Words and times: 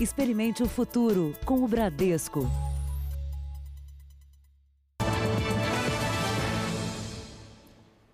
Experimente 0.00 0.62
o 0.62 0.68
futuro 0.68 1.34
com 1.44 1.64
o 1.64 1.66
Bradesco. 1.66 2.48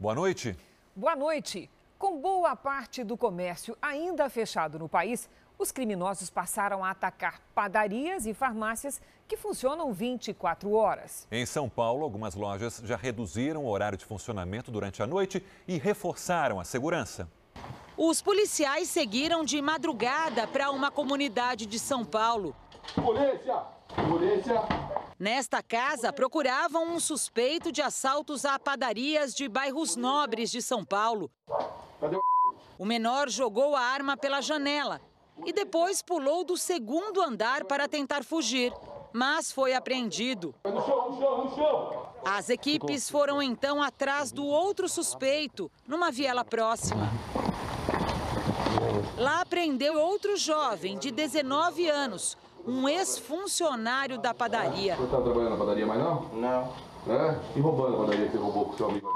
Boa 0.00 0.14
noite. 0.14 0.56
Boa 0.96 1.14
noite. 1.14 1.70
Com 1.98 2.22
boa 2.22 2.56
parte 2.56 3.04
do 3.04 3.18
comércio 3.18 3.76
ainda 3.82 4.30
fechado 4.30 4.78
no 4.78 4.88
país, 4.88 5.28
os 5.58 5.70
criminosos 5.70 6.30
passaram 6.30 6.82
a 6.82 6.88
atacar 6.88 7.42
padarias 7.54 8.24
e 8.24 8.32
farmácias 8.32 8.98
que 9.28 9.36
funcionam 9.36 9.92
24 9.92 10.72
horas. 10.72 11.28
Em 11.30 11.44
São 11.44 11.68
Paulo, 11.68 12.02
algumas 12.02 12.34
lojas 12.34 12.80
já 12.82 12.96
reduziram 12.96 13.62
o 13.62 13.68
horário 13.68 13.98
de 13.98 14.06
funcionamento 14.06 14.70
durante 14.70 15.02
a 15.02 15.06
noite 15.06 15.44
e 15.68 15.76
reforçaram 15.76 16.58
a 16.58 16.64
segurança. 16.64 17.28
Os 17.96 18.20
policiais 18.20 18.88
seguiram 18.88 19.44
de 19.44 19.62
madrugada 19.62 20.48
para 20.48 20.70
uma 20.70 20.90
comunidade 20.90 21.64
de 21.64 21.78
São 21.78 22.04
Paulo. 22.04 22.54
Polícia! 22.94 23.54
Polícia! 24.08 24.62
Nesta 25.16 25.62
casa, 25.62 26.12
procuravam 26.12 26.92
um 26.92 26.98
suspeito 26.98 27.70
de 27.70 27.80
assaltos 27.80 28.44
a 28.44 28.58
padarias 28.58 29.32
de 29.32 29.48
bairros 29.48 29.94
nobres 29.94 30.50
de 30.50 30.60
São 30.60 30.84
Paulo. 30.84 31.30
O... 32.76 32.84
Menor 32.84 33.30
jogou 33.30 33.76
a 33.76 33.80
arma 33.80 34.16
pela 34.16 34.40
janela 34.40 35.00
e 35.46 35.52
depois 35.52 36.02
pulou 36.02 36.44
do 36.44 36.56
segundo 36.56 37.22
andar 37.22 37.64
para 37.64 37.86
tentar 37.86 38.24
fugir, 38.24 38.72
mas 39.12 39.52
foi 39.52 39.72
apreendido. 39.72 40.52
As 42.24 42.50
equipes 42.50 43.08
foram 43.08 43.40
então 43.40 43.80
atrás 43.80 44.32
do 44.32 44.44
outro 44.44 44.88
suspeito, 44.88 45.70
numa 45.86 46.10
viela 46.10 46.44
próxima. 46.44 47.08
Lá 49.16 49.44
prendeu 49.44 49.98
outro 49.98 50.36
jovem 50.36 50.98
de 50.98 51.10
19 51.10 51.88
anos, 51.88 52.36
um 52.66 52.88
ex-funcionário 52.88 54.18
da 54.18 54.32
padaria. 54.34 54.96
Você 54.96 55.02
não 55.02 55.10
tá 55.10 55.20
trabalhando 55.20 55.50
na 55.50 55.56
padaria 55.56 55.86
mais 55.86 56.00
não? 56.00 56.28
Não. 56.34 56.72
É? 57.06 57.38
E 57.56 57.60
roubando 57.60 57.96
a 57.96 57.98
padaria 57.98 58.26
que 58.26 58.32
você 58.32 58.38
roubou 58.38 58.66
com 58.66 58.76
seu 58.76 58.88
amigo? 58.88 59.08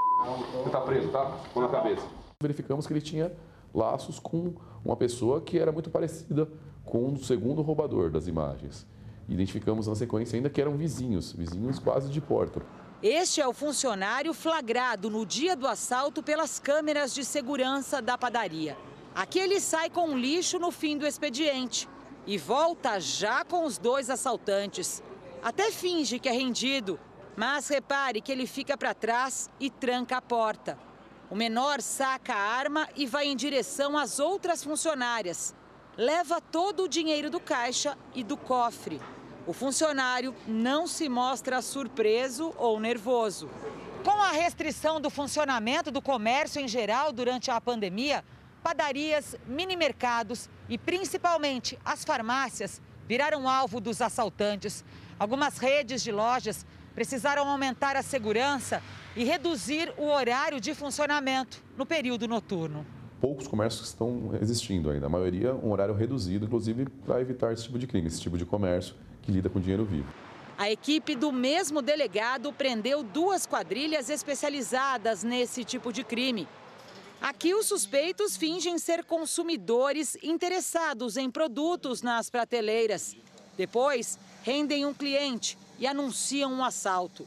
Você 0.52 0.70
tá 0.70 0.80
preso, 0.80 1.08
tá? 1.08 1.38
Com 1.54 1.60
na 1.60 1.68
cabeça. 1.68 2.06
Verificamos 2.40 2.86
que 2.86 2.92
ele 2.92 3.00
tinha 3.00 3.32
laços 3.74 4.18
com 4.18 4.54
uma 4.84 4.96
pessoa 4.96 5.40
que 5.40 5.58
era 5.58 5.72
muito 5.72 5.91
parecida 5.91 6.48
com 6.84 7.12
o 7.12 7.18
segundo 7.18 7.62
roubador 7.62 8.10
das 8.10 8.26
imagens. 8.26 8.86
Identificamos 9.28 9.86
na 9.86 9.94
sequência 9.94 10.36
ainda 10.36 10.48
que 10.48 10.60
eram 10.60 10.76
vizinhos, 10.76 11.32
vizinhos 11.32 11.78
quase 11.78 12.10
de 12.10 12.20
porta. 12.20 12.62
Este 13.02 13.41
é 13.41 13.46
o 13.46 13.52
funcionário 13.52 14.34
flagrado 14.34 15.08
no 15.08 15.24
dia 15.24 15.54
do 15.54 15.66
assalto 15.66 16.22
pelas 16.22 16.58
câmeras 16.58 17.14
de 17.14 17.24
segurança 17.24 18.02
da 18.02 18.18
padaria. 18.18 18.76
Aqui 19.19 19.41
ele 19.41 19.58
sai 19.58 19.91
com 19.91 20.16
lixo 20.16 20.61
no 20.61 20.70
fim 20.70 20.97
do 20.97 21.05
expediente 21.05 21.88
e 22.24 22.38
volta 22.38 23.00
já 23.00 23.44
com 23.44 23.64
os 23.64 23.77
dois 23.77 24.08
assaltantes. 24.08 25.02
Até 25.42 25.72
finge 25.72 26.20
que 26.20 26.28
é 26.28 26.33
rendido, 26.33 27.00
mas 27.36 27.66
repare 27.66 28.20
que 28.20 28.30
ele 28.30 28.47
fica 28.47 28.78
para 28.78 28.94
trás 28.94 29.50
e 29.58 29.70
tranca 29.70 30.19
a 30.19 30.22
porta. 30.22 30.78
O 31.28 31.34
menor 31.34 31.83
saca 31.83 32.33
a 32.33 32.38
arma 32.38 32.88
e 32.94 33.06
vai 33.06 33.27
em 33.27 33.34
direção 33.34 33.98
às 33.98 34.20
outras 34.20 34.62
funcionárias. 34.62 35.53
Leva 35.97 36.41
todo 36.41 36.84
o 36.84 36.88
dinheiro 36.88 37.28
do 37.28 37.41
caixa 37.41 37.98
e 38.14 38.22
do 38.22 38.36
cofre. 38.36 39.00
O 39.48 39.53
funcionário 39.53 40.32
não 40.47 40.86
se 40.86 41.08
mostra 41.08 41.60
surpreso 41.60 42.55
ou 42.56 42.78
nervoso. 42.78 43.50
Com 44.05 44.22
a 44.22 44.30
restrição 44.30 45.00
do 45.00 45.10
funcionamento 45.10 45.91
do 45.91 46.00
comércio 46.00 46.60
em 46.60 46.69
geral 46.69 47.12
durante 47.12 47.50
a 47.50 47.60
pandemia, 47.60 48.25
padarias, 48.69 49.34
mini-mercados 49.47 50.47
e 50.69 50.77
principalmente 50.77 51.78
as 51.83 52.05
farmácias 52.05 52.83
viraram 53.08 53.48
alvo 53.48 53.80
dos 53.80 54.02
assaltantes. 54.02 54.84
Algumas 55.19 55.56
redes 55.56 56.02
de 56.02 56.12
lojas 56.12 56.66
precisaram 56.94 57.48
aumentar 57.48 57.97
a 57.97 58.02
segurança 58.02 58.83
e 59.16 59.25
reduzir 59.25 59.91
o 59.97 60.10
horário 60.10 60.60
de 60.60 60.75
funcionamento 60.75 61.62
no 61.78 61.87
período 61.87 62.28
noturno. 62.28 62.84
Poucos 63.22 63.48
comércios 63.48 63.88
estão 63.88 64.38
existindo 64.38 64.91
ainda, 64.91 65.06
a 65.06 65.09
maioria 65.09 65.54
um 65.54 65.71
horário 65.71 65.94
reduzido, 65.94 66.44
inclusive 66.44 66.84
para 67.06 67.22
evitar 67.22 67.54
esse 67.54 67.62
tipo 67.62 67.78
de 67.78 67.87
crime, 67.87 68.06
esse 68.06 68.21
tipo 68.21 68.37
de 68.37 68.44
comércio 68.44 68.94
que 69.22 69.32
lida 69.32 69.48
com 69.48 69.59
dinheiro 69.59 69.87
vivo. 69.87 70.12
A 70.59 70.71
equipe 70.71 71.15
do 71.15 71.32
mesmo 71.32 71.81
delegado 71.81 72.53
prendeu 72.53 73.03
duas 73.03 73.47
quadrilhas 73.47 74.10
especializadas 74.10 75.25
nesse 75.25 75.65
tipo 75.65 75.91
de 75.91 76.04
crime. 76.04 76.47
Aqui, 77.20 77.52
os 77.52 77.66
suspeitos 77.66 78.36
fingem 78.36 78.78
ser 78.78 79.04
consumidores 79.04 80.16
interessados 80.22 81.16
em 81.16 81.30
produtos 81.30 82.00
nas 82.00 82.30
prateleiras. 82.30 83.16
Depois, 83.56 84.18
rendem 84.42 84.86
um 84.86 84.94
cliente 84.94 85.58
e 85.78 85.86
anunciam 85.86 86.52
um 86.52 86.64
assalto. 86.64 87.26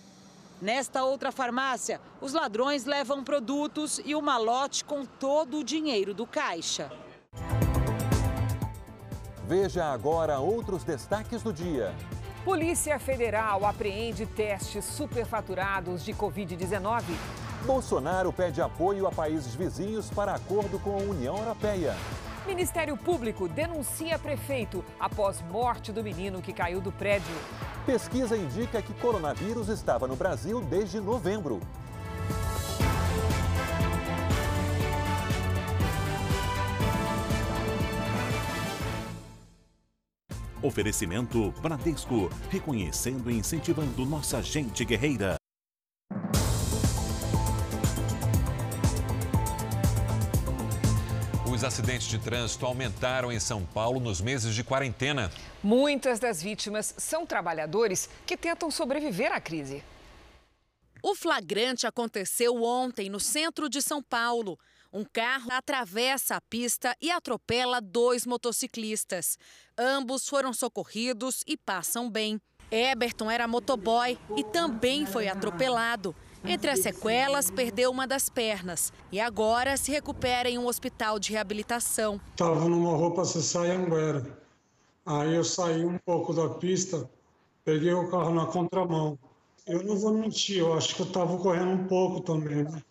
Nesta 0.61 1.03
outra 1.03 1.31
farmácia, 1.31 1.99
os 2.21 2.33
ladrões 2.33 2.85
levam 2.85 3.23
produtos 3.23 3.99
e 4.05 4.15
o 4.15 4.21
malote 4.21 4.85
com 4.85 5.05
todo 5.05 5.57
o 5.57 5.63
dinheiro 5.63 6.13
do 6.13 6.25
caixa. 6.25 6.91
Veja 9.47 9.85
agora 9.85 10.39
outros 10.39 10.83
destaques 10.83 11.41
do 11.41 11.51
dia. 11.51 11.93
Polícia 12.45 12.97
Federal 12.97 13.65
apreende 13.65 14.25
testes 14.25 14.85
superfaturados 14.85 16.05
de 16.05 16.13
Covid-19. 16.13 17.03
Bolsonaro 17.65 18.33
pede 18.33 18.61
apoio 18.61 19.05
a 19.05 19.11
países 19.11 19.53
vizinhos 19.53 20.09
para 20.09 20.33
acordo 20.33 20.79
com 20.79 20.95
a 20.95 21.01
União 21.01 21.37
Europeia. 21.37 21.95
Ministério 22.45 22.97
Público 22.97 23.47
denuncia 23.47 24.17
prefeito 24.17 24.83
após 24.99 25.41
morte 25.41 25.91
do 25.91 26.03
menino 26.03 26.41
que 26.41 26.51
caiu 26.51 26.81
do 26.81 26.91
prédio. 26.91 27.35
Pesquisa 27.85 28.35
indica 28.35 28.81
que 28.81 28.93
coronavírus 28.95 29.69
estava 29.69 30.07
no 30.07 30.15
Brasil 30.15 30.59
desde 30.61 30.99
novembro. 30.99 31.59
Oferecimento 40.63 41.51
Bradesco, 41.59 42.29
reconhecendo 42.49 43.31
e 43.31 43.37
incentivando 43.37 44.05
nossa 44.05 44.41
gente 44.43 44.85
guerreira. 44.85 45.40
Os 51.61 51.65
acidentes 51.65 52.07
de 52.07 52.17
trânsito 52.17 52.65
aumentaram 52.65 53.31
em 53.31 53.39
São 53.39 53.63
Paulo 53.63 53.99
nos 53.99 54.19
meses 54.19 54.55
de 54.55 54.63
quarentena. 54.63 55.29
Muitas 55.61 56.17
das 56.19 56.41
vítimas 56.41 56.91
são 56.97 57.23
trabalhadores 57.23 58.09
que 58.25 58.35
tentam 58.35 58.71
sobreviver 58.71 59.31
à 59.31 59.39
crise. 59.39 59.83
O 61.03 61.13
flagrante 61.13 61.85
aconteceu 61.85 62.63
ontem 62.63 63.11
no 63.11 63.19
centro 63.19 63.69
de 63.69 63.79
São 63.79 64.01
Paulo. 64.01 64.57
Um 64.91 65.05
carro 65.05 65.51
atravessa 65.51 66.35
a 66.35 66.41
pista 66.41 66.97
e 66.99 67.11
atropela 67.11 67.79
dois 67.79 68.25
motociclistas. 68.25 69.37
Ambos 69.77 70.27
foram 70.27 70.53
socorridos 70.53 71.43
e 71.45 71.55
passam 71.55 72.09
bem. 72.09 72.41
Eberton 72.71 73.29
era 73.29 73.47
motoboy 73.47 74.17
e 74.35 74.43
também 74.43 75.05
foi 75.05 75.27
atropelado. 75.27 76.15
Entre 76.43 76.71
as 76.71 76.79
sequelas, 76.79 77.51
perdeu 77.51 77.91
uma 77.91 78.07
das 78.07 78.27
pernas 78.27 78.91
e 79.11 79.19
agora 79.19 79.77
se 79.77 79.91
recupera 79.91 80.49
em 80.49 80.57
um 80.57 80.65
hospital 80.65 81.19
de 81.19 81.31
reabilitação. 81.31 82.19
Estava 82.31 82.67
numa 82.67 82.97
roupa 82.97 83.21
Anguera. 83.21 84.39
Aí 85.05 85.35
eu 85.35 85.43
saí 85.43 85.85
um 85.85 85.97
pouco 85.99 86.33
da 86.33 86.49
pista, 86.49 87.09
peguei 87.63 87.93
o 87.93 88.09
carro 88.09 88.33
na 88.33 88.45
contramão. 88.45 89.17
Eu 89.67 89.83
não 89.83 89.95
vou 89.95 90.13
mentir, 90.13 90.59
eu 90.59 90.73
acho 90.73 90.95
que 90.95 91.01
eu 91.03 91.07
estava 91.07 91.37
correndo 91.37 91.71
um 91.71 91.87
pouco 91.87 92.21
também, 92.21 92.63
né? 92.63 92.81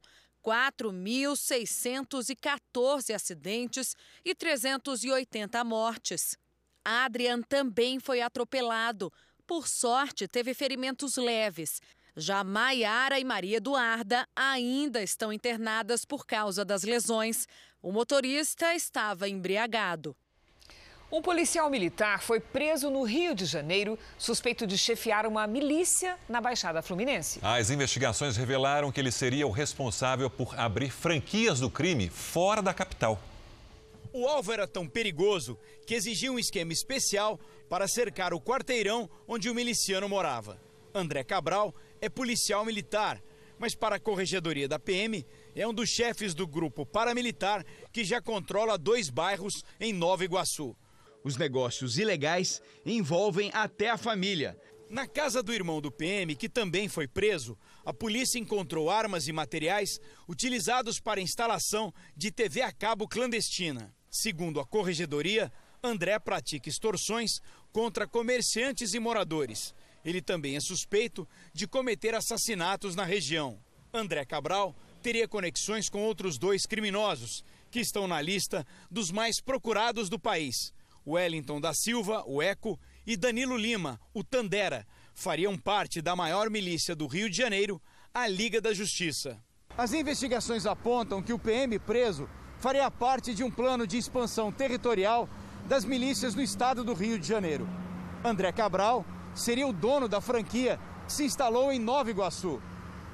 4.614 0.49 3.15
acidentes 3.15 3.95
e 4.25 4.35
380 4.35 5.63
mortes. 5.63 6.39
Adrian 6.83 7.43
também 7.43 8.01
foi 8.01 8.23
atropelado. 8.23 9.13
Por 9.47 9.69
sorte, 9.69 10.27
teve 10.27 10.55
ferimentos 10.55 11.19
leves. 11.19 11.83
Já 12.17 12.43
Maiara 12.43 13.21
e 13.21 13.25
Maria 13.25 13.59
Eduarda 13.59 14.27
ainda 14.35 15.03
estão 15.03 15.31
internadas 15.31 16.07
por 16.07 16.27
causa 16.27 16.65
das 16.65 16.83
lesões. 16.83 17.47
O 17.83 17.93
motorista 17.93 18.75
estava 18.75 19.29
embriagado. 19.29 20.17
Um 21.11 21.23
policial 21.23 21.71
militar 21.71 22.21
foi 22.21 22.39
preso 22.39 22.91
no 22.91 23.03
Rio 23.03 23.35
de 23.35 23.47
Janeiro, 23.47 23.99
suspeito 24.19 24.67
de 24.67 24.77
chefiar 24.77 25.27
uma 25.27 25.47
milícia 25.47 26.19
na 26.29 26.39
Baixada 26.39 26.83
Fluminense. 26.83 27.41
As 27.43 27.71
investigações 27.71 28.37
revelaram 28.37 28.93
que 28.93 29.01
ele 29.01 29.11
seria 29.11 29.47
o 29.47 29.51
responsável 29.51 30.29
por 30.29 30.55
abrir 30.61 30.91
franquias 30.91 31.61
do 31.61 31.71
crime 31.71 32.11
fora 32.11 32.61
da 32.61 32.75
capital. 32.75 33.19
O 34.13 34.29
alvo 34.29 34.53
era 34.53 34.69
tão 34.69 34.87
perigoso 34.87 35.59
que 35.87 35.95
exigia 35.95 36.31
um 36.31 36.39
esquema 36.39 36.75
especial 36.75 37.41
para 37.71 37.89
cercar 37.89 38.35
o 38.35 38.41
quarteirão 38.41 39.09
onde 39.27 39.49
o 39.49 39.55
miliciano 39.55 40.11
morava. 40.11 40.61
André 40.93 41.25
Cabral 41.25 41.75
é 42.03 42.11
policial 42.11 42.67
militar, 42.67 43.19
mas 43.59 43.75
para 43.75 43.97
a 43.97 44.01
corregedoria 44.01 44.69
da 44.69 44.79
PM 44.79 45.25
é 45.57 45.67
um 45.67 45.73
dos 45.73 45.89
chefes 45.89 46.35
do 46.35 46.47
grupo 46.47 46.85
paramilitar 46.85 47.65
que 47.91 48.05
já 48.05 48.21
controla 48.21 48.77
dois 48.77 49.09
bairros 49.09 49.65
em 49.81 49.95
Nova 49.95 50.23
Iguaçu. 50.23 50.77
Os 51.25 51.37
negócios 51.37 51.99
ilegais 51.99 52.63
envolvem 52.85 53.51
até 53.53 53.91
a 53.91 53.99
família. 53.99 54.59
Na 54.89 55.07
casa 55.07 55.43
do 55.43 55.53
irmão 55.53 55.81
do 55.81 55.91
PM, 55.93 56.35
que 56.35 56.49
também 56.49 56.89
foi 56.89 57.07
preso, 57.07 57.59
a 57.85 57.93
polícia 57.93 58.39
encontrou 58.39 58.91
armas 58.91 59.29
e 59.29 59.33
materiais 59.33 60.01
utilizados 60.27 60.99
para 60.99 61.21
a 61.21 61.23
instalação 61.23 61.93
de 62.17 62.31
TV 62.31 62.63
a 62.63 62.73
cabo 62.73 63.07
clandestina. 63.07 63.95
Segundo 64.11 64.61
a 64.61 64.67
corregedoria, 64.67 65.53
André 65.83 66.19
pratica 66.19 66.69
extorsões 66.69 67.41
contra 67.71 68.09
comerciantes 68.09 68.95
e 68.95 68.99
moradores. 68.99 69.75
Ele 70.05 70.23
também 70.23 70.57
é 70.57 70.61
suspeito 70.61 71.29
de 71.53 71.67
cometer 71.67 72.15
assassinatos 72.15 72.97
na 72.97 73.05
região. 73.05 73.61
André 73.93 74.25
Cabral 74.25 74.75
teria 75.03 75.29
conexões 75.29 75.89
com 75.89 76.03
outros 76.03 76.39
dois 76.39 76.65
criminosos 76.67 77.45
que 77.71 77.81
estão 77.81 78.09
na 78.09 78.21
lista 78.23 78.67
dos 78.91 79.11
mais 79.11 79.41
procurados 79.41 80.09
do 80.09 80.19
país. 80.19 80.73
Wellington 81.09 81.61
da 81.61 81.73
Silva, 81.73 82.23
o 82.27 82.43
Eco, 82.43 82.79
e 83.07 83.17
Danilo 83.17 83.57
Lima, 83.57 83.99
o 84.13 84.23
Tandera, 84.23 84.87
fariam 85.15 85.57
parte 85.57 86.03
da 86.03 86.15
maior 86.15 86.51
milícia 86.51 86.95
do 86.95 87.07
Rio 87.07 87.31
de 87.31 87.37
Janeiro, 87.37 87.81
a 88.13 88.29
Liga 88.29 88.61
da 88.61 88.75
Justiça. 88.75 89.43
As 89.77 89.93
investigações 89.93 90.67
apontam 90.67 91.23
que 91.23 91.33
o 91.33 91.39
PM 91.39 91.79
preso 91.79 92.29
faria 92.59 92.91
parte 92.91 93.35
de 93.35 93.43
um 93.43 93.51
plano 93.51 93.87
de 93.87 93.97
expansão 93.97 94.53
territorial 94.53 95.29
das 95.67 95.85
milícias 95.85 96.35
no 96.35 96.43
estado 96.43 96.85
do 96.85 96.95
Rio 96.95 97.19
de 97.19 97.27
Janeiro. 97.27 97.69
André 98.25 98.53
Cabral 98.53 99.05
seria 99.35 99.67
o 99.67 99.73
dono 99.73 100.09
da 100.09 100.21
franquia 100.21 100.79
que 101.07 101.13
se 101.13 101.25
instalou 101.25 101.73
em 101.73 101.79
Nova 101.79 102.11
Iguaçu. 102.11 102.61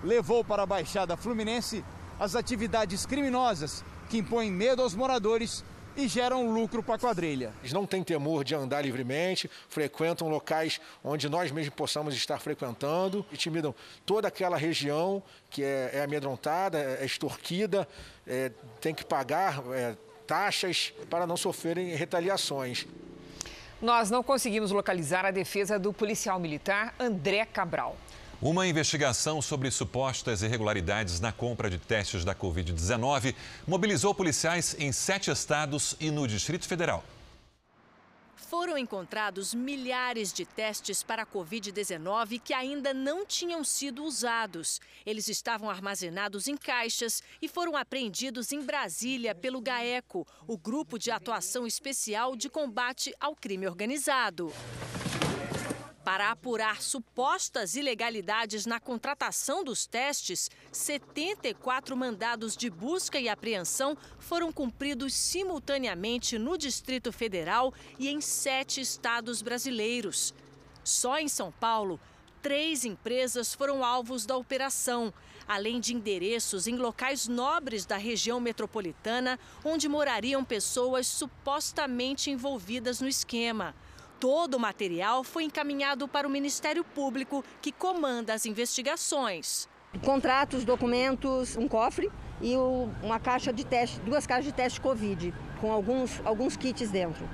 Levou 0.03 0.45
para 0.45 0.63
a 0.63 0.67
Baixada 0.67 1.17
Fluminense 1.17 1.85
as 2.19 2.35
atividades 2.35 3.05
criminosas 3.07 3.85
que 4.09 4.19
impõem 4.19 4.51
medo 4.51 4.83
aos 4.83 4.95
moradores 4.95 5.65
e 5.97 6.09
geram 6.09 6.51
lucro 6.53 6.83
para 6.83 6.95
a 6.95 6.99
quadrilha. 6.99 7.53
Eles 7.61 7.73
não 7.73 7.87
têm 7.87 8.03
temor 8.03 8.45
de 8.45 8.55
andar 8.55 8.83
livremente, 8.83 9.51
frequentam 9.69 10.29
locais 10.29 10.81
onde 11.03 11.29
nós 11.29 11.51
mesmos 11.51 11.75
possamos 11.75 12.15
estar 12.15 12.39
frequentando, 12.39 13.25
intimidam 13.33 13.75
toda 14.05 14.29
aquela 14.29 14.57
região 14.57 15.23
que 15.51 15.63
é, 15.63 15.91
é 15.95 16.03
amedrontada, 16.03 16.79
é 16.79 17.05
extorquida, 17.05 17.87
é, 18.27 18.51
tem 18.81 18.95
que 18.95 19.05
pagar 19.05 19.63
é, 19.73 19.97
taxas 20.27 20.93
para 21.09 21.27
não 21.27 21.37
sofrerem 21.37 21.95
retaliações. 21.95 22.87
Nós 23.81 24.11
não 24.11 24.23
conseguimos 24.23 24.71
localizar 24.71 25.27
a 25.27 25.31
defesa 25.31 25.79
do 25.79 25.93
policial 25.93 26.39
militar 26.39 26.95
André 26.99 27.45
Cabral. 27.45 27.97
Uma 28.45 28.67
investigação 28.67 29.41
sobre 29.41 29.71
supostas 29.71 30.43
irregularidades 30.43 31.19
na 31.19 31.33
compra 31.33 31.71
de 31.71 31.79
testes 31.79 32.27
da 32.27 32.35
Covid-19 32.35 33.35
mobilizou 33.67 34.15
policiais 34.15 34.77
em 34.79 34.93
sete 34.93 35.31
estados 35.31 35.97
e 35.99 36.11
no 36.11 36.29
Distrito 36.29 36.69
Federal 36.69 37.03
foram 38.37 38.77
encontrados 38.79 39.53
milhares 39.53 40.33
de 40.33 40.45
testes 40.45 41.03
para 41.03 41.23
a 41.23 41.27
Covid-19 41.27 42.41
que 42.41 42.53
ainda 42.53 42.95
não 42.95 43.27
tinham 43.27 43.65
sido 43.65 44.05
usados. 44.05 44.81
Eles 45.05 45.27
estavam 45.27 45.69
armazenados 45.69 46.47
em 46.47 46.57
caixas 46.57 47.21
e 47.43 47.49
foram 47.49 47.77
apreendidos 47.77 48.53
em 48.53 48.61
Brasília 48.61 49.35
pelo 49.35 49.61
GAECO, 49.61 50.25
o 50.47 50.57
Grupo 50.57 50.99
de 50.99 51.11
Atuação 51.11 51.67
Especial 51.67 52.37
de 52.37 52.49
Combate 52.49 53.13
ao 53.19 53.35
Crime 53.35 53.67
Organizado. 53.67 54.53
Para 56.05 56.31
apurar 56.31 56.83
supostas 56.83 57.75
ilegalidades 57.77 58.67
na 58.67 58.79
contratação 58.79 59.65
dos 59.65 59.87
testes, 59.87 60.51
74 60.71 61.97
mandados 61.97 62.55
de 62.55 62.69
busca 62.69 63.19
e 63.19 63.27
apreensão 63.27 63.97
foram 64.19 64.53
cumpridos 64.53 65.15
simultaneamente 65.15 66.39
no 66.39 66.59
Distrito 66.59 67.11
Federal 67.11 67.73
e 67.99 68.11
em 68.11 68.21
sete 68.21 68.83
estados 68.83 69.41
brasileiros. 69.41 70.35
Só 70.85 71.19
em 71.19 71.27
São 71.27 71.51
Paulo, 71.51 71.99
três 72.43 72.85
empresas 72.85 73.55
foram 73.55 73.83
alvos 73.83 74.27
da 74.27 74.37
operação, 74.37 75.11
além 75.49 75.81
de 75.81 75.95
endereços 75.95 76.67
em 76.67 76.77
locais 76.77 77.27
nobres 77.27 77.87
da 77.87 77.97
região 77.97 78.39
metropolitana, 78.39 79.39
onde 79.65 79.89
morariam 79.89 80.45
pessoas 80.45 81.07
supostamente 81.07 82.31
envolvidas 82.31 83.01
no 83.01 83.09
esquema. 83.09 83.75
Todo 84.21 84.55
o 84.55 84.61
material 84.61 85.23
foi 85.23 85.45
encaminhado 85.45 86.09
para 86.09 86.27
o 86.27 86.31
Ministério 86.31 86.85
Público, 86.85 87.45
que 87.61 87.73
comanda 87.73 88.33
as 88.33 88.47
investigações. 88.47 89.69
Contratos, 90.03 90.65
documentos, 90.65 91.57
um 91.57 91.69
cofre 91.69 92.11
e 92.41 92.57
uma 93.03 93.21
caixa 93.21 93.53
de 93.53 93.65
teste, 93.65 94.01
duas 94.01 94.27
caixas 94.27 94.47
de 94.47 94.53
teste 94.53 94.81
Covid, 94.81 95.33
com 95.61 95.71
alguns, 95.71 96.21
alguns 96.25 96.57
kits 96.57 96.91
dentro. 96.91 97.29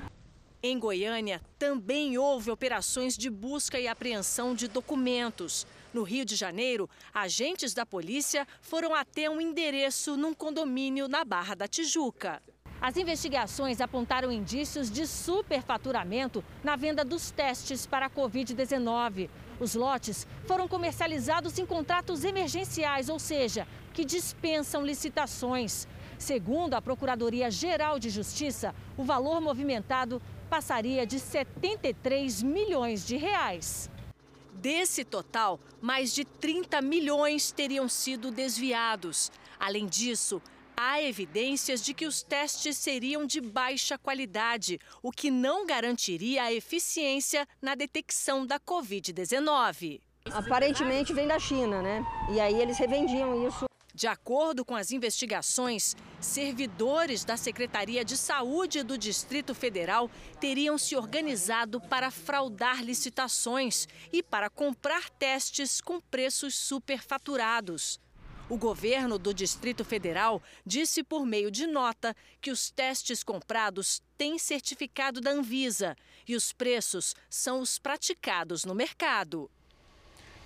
Em 0.63 0.77
Goiânia, 0.77 1.41
também 1.57 2.19
houve 2.19 2.51
operações 2.51 3.17
de 3.17 3.31
busca 3.31 3.79
e 3.79 3.87
apreensão 3.87 4.53
de 4.53 4.67
documentos. 4.67 5.65
No 5.91 6.03
Rio 6.03 6.23
de 6.23 6.35
Janeiro, 6.35 6.87
agentes 7.11 7.73
da 7.73 7.83
polícia 7.83 8.47
foram 8.61 8.93
até 8.93 9.27
um 9.27 9.41
endereço 9.41 10.15
num 10.15 10.35
condomínio 10.35 11.07
na 11.07 11.25
Barra 11.25 11.55
da 11.55 11.67
Tijuca. 11.67 12.41
As 12.81 12.97
investigações 12.97 13.79
apontaram 13.79 14.31
indícios 14.31 14.89
de 14.89 15.05
superfaturamento 15.05 16.43
na 16.63 16.75
venda 16.75 17.05
dos 17.05 17.29
testes 17.29 17.85
para 17.85 18.07
a 18.07 18.09
Covid-19. 18.09 19.29
Os 19.59 19.75
lotes 19.75 20.25
foram 20.47 20.67
comercializados 20.67 21.59
em 21.59 21.65
contratos 21.65 22.23
emergenciais, 22.23 23.07
ou 23.07 23.19
seja, 23.19 23.67
que 23.93 24.03
dispensam 24.03 24.83
licitações. 24.83 25.87
Segundo 26.17 26.73
a 26.73 26.81
Procuradoria-Geral 26.81 27.99
de 27.99 28.09
Justiça, 28.09 28.73
o 28.97 29.03
valor 29.03 29.39
movimentado 29.39 30.19
passaria 30.49 31.05
de 31.05 31.19
73 31.19 32.41
milhões 32.41 33.05
de 33.05 33.15
reais. 33.15 33.91
Desse 34.53 35.05
total, 35.05 35.59
mais 35.79 36.13
de 36.13 36.25
30 36.25 36.81
milhões 36.81 37.51
teriam 37.51 37.87
sido 37.87 38.31
desviados. 38.31 39.31
Além 39.59 39.85
disso, 39.85 40.41
Há 40.83 40.99
evidências 40.99 41.83
de 41.83 41.93
que 41.93 42.07
os 42.07 42.23
testes 42.23 42.75
seriam 42.75 43.23
de 43.23 43.39
baixa 43.39 43.99
qualidade, 43.99 44.79
o 45.03 45.11
que 45.11 45.29
não 45.29 45.63
garantiria 45.63 46.41
a 46.41 46.51
eficiência 46.51 47.47
na 47.61 47.75
detecção 47.75 48.47
da 48.47 48.59
Covid-19. 48.59 50.01
Aparentemente 50.31 51.13
vem 51.13 51.27
da 51.27 51.37
China, 51.37 51.83
né? 51.83 52.03
E 52.33 52.39
aí 52.39 52.59
eles 52.59 52.79
revendiam 52.79 53.47
isso. 53.47 53.65
De 53.93 54.07
acordo 54.07 54.65
com 54.65 54.75
as 54.75 54.89
investigações, 54.91 55.95
servidores 56.19 57.23
da 57.23 57.37
Secretaria 57.37 58.03
de 58.03 58.17
Saúde 58.17 58.81
do 58.81 58.97
Distrito 58.97 59.53
Federal 59.53 60.09
teriam 60.39 60.79
se 60.79 60.95
organizado 60.95 61.79
para 61.79 62.09
fraudar 62.09 62.83
licitações 62.83 63.87
e 64.11 64.23
para 64.23 64.49
comprar 64.49 65.11
testes 65.11 65.79
com 65.79 66.01
preços 66.01 66.55
superfaturados. 66.55 67.99
O 68.51 68.57
governo 68.57 69.17
do 69.17 69.33
Distrito 69.33 69.85
Federal 69.85 70.43
disse 70.65 71.05
por 71.05 71.25
meio 71.25 71.49
de 71.49 71.65
nota 71.65 72.13
que 72.41 72.51
os 72.51 72.69
testes 72.69 73.23
comprados 73.23 74.01
têm 74.17 74.37
certificado 74.37 75.21
da 75.21 75.31
Anvisa 75.31 75.95
e 76.27 76.35
os 76.35 76.51
preços 76.51 77.15
são 77.29 77.61
os 77.61 77.79
praticados 77.79 78.65
no 78.65 78.75
mercado. 78.75 79.49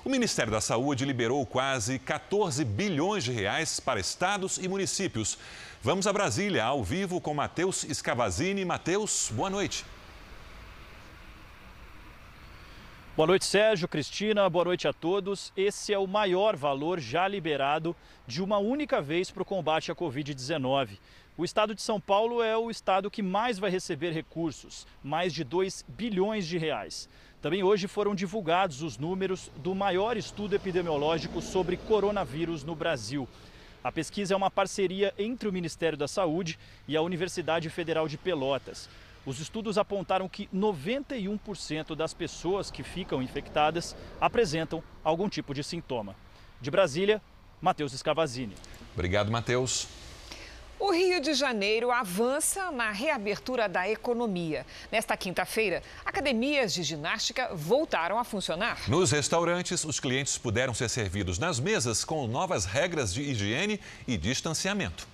O 0.03 0.09
Ministério 0.09 0.51
da 0.51 0.63
Saúde 0.63 1.05
liberou 1.05 1.45
quase 1.45 1.99
14 1.99 2.65
bilhões 2.65 3.23
de 3.23 3.33
reais 3.33 3.79
para 3.79 4.01
estados 4.01 4.57
e 4.57 4.67
municípios. 4.67 5.37
Vamos 5.83 6.07
a 6.07 6.13
Brasília, 6.13 6.65
ao 6.65 6.83
vivo 6.83 7.21
com 7.21 7.35
Matheus 7.35 7.87
Scavazini. 7.93 8.65
Matheus, 8.65 9.31
boa 9.31 9.51
noite. 9.51 9.85
Boa 13.15 13.27
noite, 13.27 13.45
Sérgio, 13.45 13.87
Cristina, 13.87 14.49
boa 14.49 14.65
noite 14.65 14.89
a 14.89 14.93
todos. 14.95 15.53
Esse 15.55 15.93
é 15.93 15.99
o 15.99 16.07
maior 16.07 16.57
valor 16.57 16.99
já 16.99 17.29
liberado 17.29 17.95
de 18.27 18.43
uma 18.43 18.57
única 18.57 19.03
vez 19.03 19.31
para 19.31 19.43
o 19.43 19.47
combate 19.47 19.93
à 19.93 19.95
Covid-19. 19.95 20.99
O 21.37 21.45
estado 21.45 21.75
de 21.75 21.83
São 21.83 22.01
Paulo 22.01 22.43
é 22.43 22.57
o 22.57 22.71
estado 22.71 23.11
que 23.11 23.23
mais 23.23 23.59
vai 23.59 23.71
receber 23.71 24.13
recursos, 24.13 24.87
mais 25.03 25.35
de 25.35 25.45
2 25.45 25.85
bilhões 25.89 26.47
de 26.47 26.57
reais. 26.57 27.07
Também 27.41 27.63
hoje 27.63 27.89
foram 27.89 28.15
divulgados 28.15 28.83
os 28.83 28.99
números 28.99 29.51
do 29.57 29.75
maior 29.75 30.17
estudo 30.17 30.55
epidemiológico 30.55 31.41
sobre 31.41 31.79
coronavírus 31.79 32.65
no 32.65 32.75
Brasil. 32.75 33.27
A 33.83 33.91
pesquisa 33.91 34.35
é 34.35 34.37
uma 34.37 34.51
parceria 34.51 35.15
entre 35.19 35.49
o 35.49 35.53
Ministério 35.53 35.97
da 35.97 36.07
Saúde 36.07 36.59
e 36.87 36.95
a 36.99 37.01
Universidade 37.01 37.71
Federal 37.71 38.07
de 38.07 38.19
Pelotas. 38.19 38.91
Os 39.25 39.41
estudos 39.41 39.79
apontaram 39.79 40.29
que 40.29 40.49
91% 40.55 41.95
das 41.95 42.13
pessoas 42.13 42.71
que 42.71 42.83
ficam 42.83 43.23
infectadas 43.23 43.97
apresentam 44.21 44.83
algum 45.03 45.29
tipo 45.29 45.55
de 45.55 45.65
sintoma. 45.65 46.15
De 46.61 46.71
Brasília, 46.71 47.23
Matheus 47.59 47.95
Escavazini. 47.95 48.55
Obrigado, 48.93 49.31
Matheus. 49.31 49.89
O 50.81 50.93
Rio 50.93 51.21
de 51.21 51.35
Janeiro 51.35 51.91
avança 51.91 52.71
na 52.71 52.91
reabertura 52.91 53.69
da 53.69 53.87
economia. 53.87 54.65
Nesta 54.91 55.15
quinta-feira, 55.15 55.83
academias 56.07 56.73
de 56.73 56.83
ginástica 56.83 57.55
voltaram 57.55 58.19
a 58.19 58.25
funcionar. 58.25 58.89
Nos 58.89 59.11
restaurantes, 59.11 59.85
os 59.85 60.01
clientes 60.01 60.39
puderam 60.39 60.73
ser 60.73 60.89
servidos 60.89 61.39
nas 61.39 61.61
mesas 61.61 62.03
com 62.03 62.27
novas 62.27 62.65
regras 62.65 63.13
de 63.13 63.21
higiene 63.21 63.79
e 64.09 64.17
distanciamento. 64.17 65.07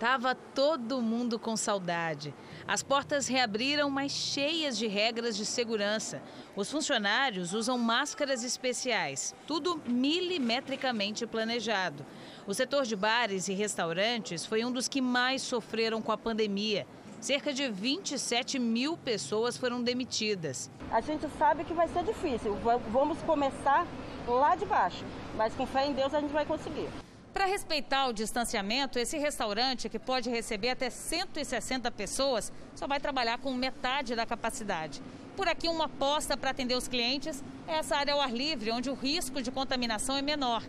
Tava 0.00 0.34
todo 0.34 1.02
mundo 1.02 1.38
com 1.38 1.54
saudade. 1.58 2.32
As 2.66 2.82
portas 2.82 3.28
reabriram, 3.28 3.90
mas 3.90 4.12
cheias 4.12 4.78
de 4.78 4.86
regras 4.86 5.36
de 5.36 5.44
segurança. 5.44 6.22
Os 6.56 6.70
funcionários 6.70 7.52
usam 7.52 7.76
máscaras 7.76 8.42
especiais, 8.42 9.34
tudo 9.46 9.78
milimetricamente 9.86 11.26
planejado. 11.26 12.06
O 12.46 12.54
setor 12.54 12.86
de 12.86 12.96
bares 12.96 13.46
e 13.48 13.52
restaurantes 13.52 14.46
foi 14.46 14.64
um 14.64 14.72
dos 14.72 14.88
que 14.88 15.02
mais 15.02 15.42
sofreram 15.42 16.00
com 16.00 16.12
a 16.12 16.16
pandemia. 16.16 16.86
Cerca 17.20 17.52
de 17.52 17.68
27 17.68 18.58
mil 18.58 18.96
pessoas 18.96 19.58
foram 19.58 19.82
demitidas. 19.82 20.70
A 20.90 21.02
gente 21.02 21.28
sabe 21.38 21.62
que 21.62 21.74
vai 21.74 21.88
ser 21.88 22.04
difícil. 22.04 22.56
Vamos 22.90 23.18
começar 23.24 23.86
lá 24.26 24.56
de 24.56 24.64
baixo, 24.64 25.04
mas 25.36 25.54
com 25.54 25.66
fé 25.66 25.86
em 25.86 25.92
Deus 25.92 26.14
a 26.14 26.22
gente 26.22 26.32
vai 26.32 26.46
conseguir. 26.46 26.88
Para 27.32 27.46
respeitar 27.46 28.08
o 28.08 28.12
distanciamento, 28.12 28.98
esse 28.98 29.16
restaurante, 29.16 29.88
que 29.88 29.98
pode 29.98 30.28
receber 30.28 30.70
até 30.70 30.90
160 30.90 31.90
pessoas, 31.92 32.52
só 32.74 32.88
vai 32.88 32.98
trabalhar 32.98 33.38
com 33.38 33.54
metade 33.54 34.16
da 34.16 34.26
capacidade. 34.26 35.00
Por 35.36 35.46
aqui, 35.46 35.68
uma 35.68 35.84
aposta 35.84 36.36
para 36.36 36.50
atender 36.50 36.74
os 36.74 36.88
clientes 36.88 37.42
é 37.68 37.74
essa 37.74 37.96
área 37.96 38.14
ao 38.14 38.20
ar 38.20 38.32
livre, 38.32 38.72
onde 38.72 38.90
o 38.90 38.94
risco 38.94 39.40
de 39.40 39.50
contaminação 39.50 40.16
é 40.16 40.22
menor. 40.22 40.62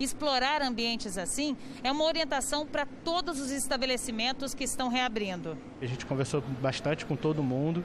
Explorar 0.00 0.60
ambientes 0.60 1.16
assim 1.16 1.56
é 1.82 1.90
uma 1.90 2.04
orientação 2.04 2.66
para 2.66 2.84
todos 3.04 3.40
os 3.40 3.50
estabelecimentos 3.50 4.54
que 4.54 4.64
estão 4.64 4.88
reabrindo. 4.88 5.56
A 5.80 5.86
gente 5.86 6.04
conversou 6.04 6.40
bastante 6.40 7.06
com 7.06 7.14
todo 7.16 7.42
mundo 7.42 7.84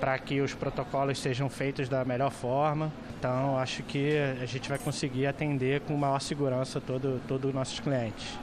para 0.00 0.18
que 0.18 0.40
os 0.40 0.54
protocolos 0.54 1.18
sejam 1.18 1.50
feitos 1.50 1.88
da 1.88 2.04
melhor 2.04 2.30
forma. 2.30 2.90
Então, 3.18 3.58
acho 3.58 3.82
que 3.82 4.16
a 4.40 4.46
gente 4.46 4.68
vai 4.68 4.78
conseguir 4.78 5.26
atender 5.26 5.82
com 5.82 5.94
maior 5.94 6.20
segurança 6.20 6.80
todos 6.80 7.20
todo 7.28 7.48
os 7.48 7.54
nossos 7.54 7.78
clientes. 7.78 8.38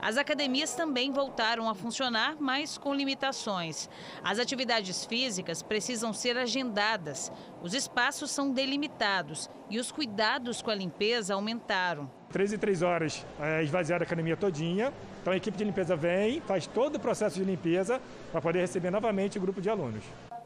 As 0.00 0.16
academias 0.16 0.74
também 0.74 1.12
voltaram 1.12 1.68
a 1.68 1.76
funcionar, 1.76 2.34
mas 2.40 2.76
com 2.76 2.92
limitações. 2.92 3.88
As 4.24 4.40
atividades 4.40 5.04
físicas 5.04 5.62
precisam 5.62 6.12
ser 6.12 6.36
agendadas, 6.36 7.30
os 7.62 7.72
espaços 7.72 8.32
são 8.32 8.50
delimitados 8.50 9.48
e 9.70 9.78
os 9.78 9.92
cuidados 9.92 10.60
com 10.60 10.72
a 10.72 10.74
limpeza 10.74 11.34
aumentaram. 11.34 12.10
Três 12.32 12.52
e 12.52 12.58
três 12.58 12.82
horas 12.82 13.24
é 13.38 13.62
esvaziar 13.62 14.00
a 14.00 14.04
academia 14.04 14.36
todinha, 14.36 14.92
então 15.20 15.32
a 15.32 15.36
equipe 15.36 15.56
de 15.56 15.62
limpeza 15.62 15.94
vem, 15.94 16.40
faz 16.40 16.66
todo 16.66 16.96
o 16.96 17.00
processo 17.00 17.36
de 17.36 17.44
limpeza 17.44 18.00
para 18.32 18.40
poder 18.40 18.58
receber 18.58 18.90
novamente 18.90 19.38
o 19.38 19.40
grupo 19.40 19.60
de 19.60 19.70
alunos. 19.70 20.02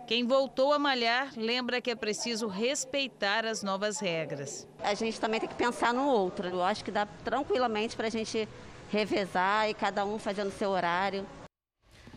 Quem 0.06 0.25
voltou 0.25 0.72
a 0.72 0.78
malhar 0.78 1.32
lembra 1.36 1.80
que 1.80 1.90
é 1.90 1.94
preciso 1.96 2.46
respeitar 2.46 3.44
as 3.44 3.64
novas 3.64 3.98
regras. 3.98 4.64
A 4.78 4.94
gente 4.94 5.18
também 5.18 5.40
tem 5.40 5.48
que 5.48 5.54
pensar 5.56 5.92
no 5.92 6.06
outro. 6.06 6.46
Eu 6.46 6.62
acho 6.62 6.84
que 6.84 6.92
dá 6.92 7.06
tranquilamente 7.25 7.96
para 7.96 8.06
a 8.06 8.10
gente 8.10 8.48
revezar 8.88 9.68
e 9.68 9.75
cada 9.75 10.04
um 10.04 10.16
fazendo 10.16 10.52
seu 10.52 10.70
horário. 10.70 11.26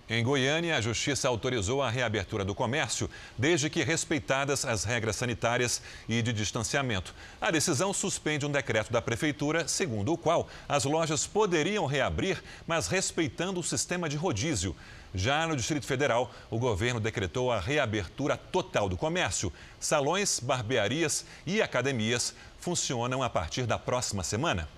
Em 0.08 0.24
Goiânia, 0.24 0.76
a 0.76 0.82
Justiça 0.82 1.28
autorizou 1.28 1.82
a 1.82 1.90
reabertura 1.90 2.46
do 2.46 2.56
comércio, 2.56 3.10
desde 3.38 3.70
que 3.70 3.84
respeitadas 3.84 4.66
as 4.66 4.84
regras 4.84 5.16
sanitárias 5.16 5.82
e 6.08 6.22
de 6.22 6.34
distanciamento. 6.34 7.14
A 7.40 7.50
decisão 7.50 7.92
suspende 7.94 8.46
um 8.46 8.52
decreto 8.52 8.92
da 8.92 9.02
Prefeitura, 9.02 9.68
segundo 9.68 10.14
o 10.14 10.18
qual 10.18 10.48
as 10.68 10.84
lojas 10.84 11.28
poderiam 11.28 11.86
reabrir, 11.86 12.44
mas 12.66 12.88
respeitando 12.88 13.60
o 13.60 13.64
sistema 13.64 14.10
de 14.10 14.18
rodízio. 14.18 14.76
Já 15.14 15.48
no 15.48 15.56
Distrito 15.56 15.86
Federal, 15.86 16.32
o 16.50 16.60
governo 16.60 17.00
decretou 17.00 17.52
a 17.52 17.60
reabertura 17.60 18.38
total 18.38 18.88
do 18.88 18.98
comércio. 18.98 19.52
Salões, 19.80 20.40
barbearias 20.40 21.26
e 21.46 21.62
academias 21.62 22.36
funcionam 22.60 23.24
a 23.24 23.30
partir 23.30 23.66
da 23.66 23.80
próxima 23.80 24.24
semana. 24.24 24.70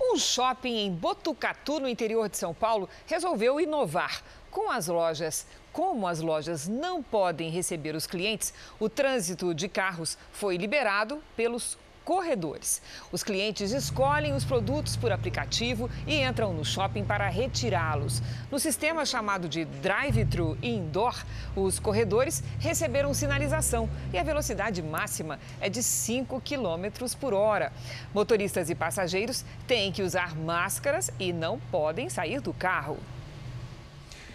Um 0.00 0.18
shopping 0.18 0.76
em 0.76 0.92
Botucatu, 0.92 1.78
no 1.78 1.88
interior 1.88 2.28
de 2.28 2.36
São 2.36 2.52
Paulo, 2.52 2.88
resolveu 3.06 3.60
inovar. 3.60 4.22
Com 4.50 4.70
as 4.70 4.88
lojas 4.88 5.46
como 5.72 6.06
as 6.06 6.20
lojas 6.20 6.68
não 6.68 7.02
podem 7.02 7.50
receber 7.50 7.94
os 7.94 8.06
clientes, 8.06 8.52
o 8.78 8.88
trânsito 8.88 9.54
de 9.54 9.68
carros 9.68 10.18
foi 10.30 10.56
liberado 10.56 11.22
pelos 11.34 11.78
corredores. 12.04 12.82
Os 13.10 13.22
clientes 13.22 13.72
escolhem 13.72 14.34
os 14.34 14.44
produtos 14.44 14.96
por 14.96 15.12
aplicativo 15.12 15.90
e 16.06 16.22
entram 16.22 16.52
no 16.52 16.64
shopping 16.64 17.04
para 17.04 17.28
retirá-los. 17.28 18.22
No 18.50 18.58
sistema 18.58 19.04
chamado 19.04 19.48
de 19.48 19.64
drive-thru 19.64 20.58
indoor, 20.62 21.24
os 21.56 21.78
corredores 21.78 22.42
receberam 22.58 23.14
sinalização 23.14 23.88
e 24.12 24.18
a 24.18 24.22
velocidade 24.22 24.82
máxima 24.82 25.38
é 25.60 25.68
de 25.68 25.82
5 25.82 26.40
km 26.40 27.06
por 27.18 27.34
hora. 27.34 27.72
Motoristas 28.12 28.70
e 28.70 28.74
passageiros 28.74 29.44
têm 29.66 29.92
que 29.92 30.02
usar 30.02 30.34
máscaras 30.36 31.10
e 31.18 31.32
não 31.32 31.58
podem 31.70 32.08
sair 32.08 32.40
do 32.40 32.52
carro. 32.52 32.98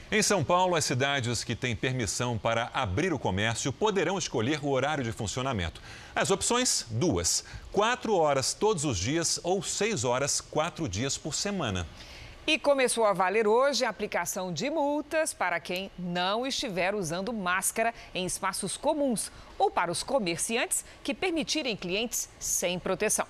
Em 0.09 0.21
São 0.21 0.41
Paulo, 0.41 0.73
as 0.77 0.85
cidades 0.85 1.43
que 1.43 1.53
têm 1.53 1.75
permissão 1.75 2.37
para 2.37 2.71
abrir 2.73 3.11
o 3.11 3.19
comércio 3.19 3.73
poderão 3.73 4.17
escolher 4.17 4.63
o 4.63 4.69
horário 4.69 5.03
de 5.03 5.11
funcionamento. 5.11 5.81
As 6.15 6.31
opções, 6.31 6.85
duas: 6.89 7.43
quatro 7.73 8.15
horas 8.15 8.53
todos 8.53 8.85
os 8.85 8.97
dias 8.97 9.37
ou 9.43 9.61
seis 9.61 10.05
horas, 10.05 10.39
quatro 10.39 10.87
dias 10.87 11.17
por 11.17 11.35
semana. 11.35 11.85
E 12.47 12.57
começou 12.57 13.03
a 13.03 13.11
valer 13.11 13.45
hoje 13.45 13.83
a 13.83 13.89
aplicação 13.89 14.53
de 14.53 14.69
multas 14.69 15.33
para 15.33 15.59
quem 15.59 15.91
não 15.99 16.47
estiver 16.47 16.95
usando 16.95 17.33
máscara 17.33 17.93
em 18.15 18.25
espaços 18.25 18.77
comuns 18.77 19.29
ou 19.59 19.69
para 19.69 19.91
os 19.91 20.03
comerciantes 20.03 20.85
que 21.03 21.13
permitirem 21.13 21.75
clientes 21.75 22.29
sem 22.39 22.79
proteção. 22.79 23.27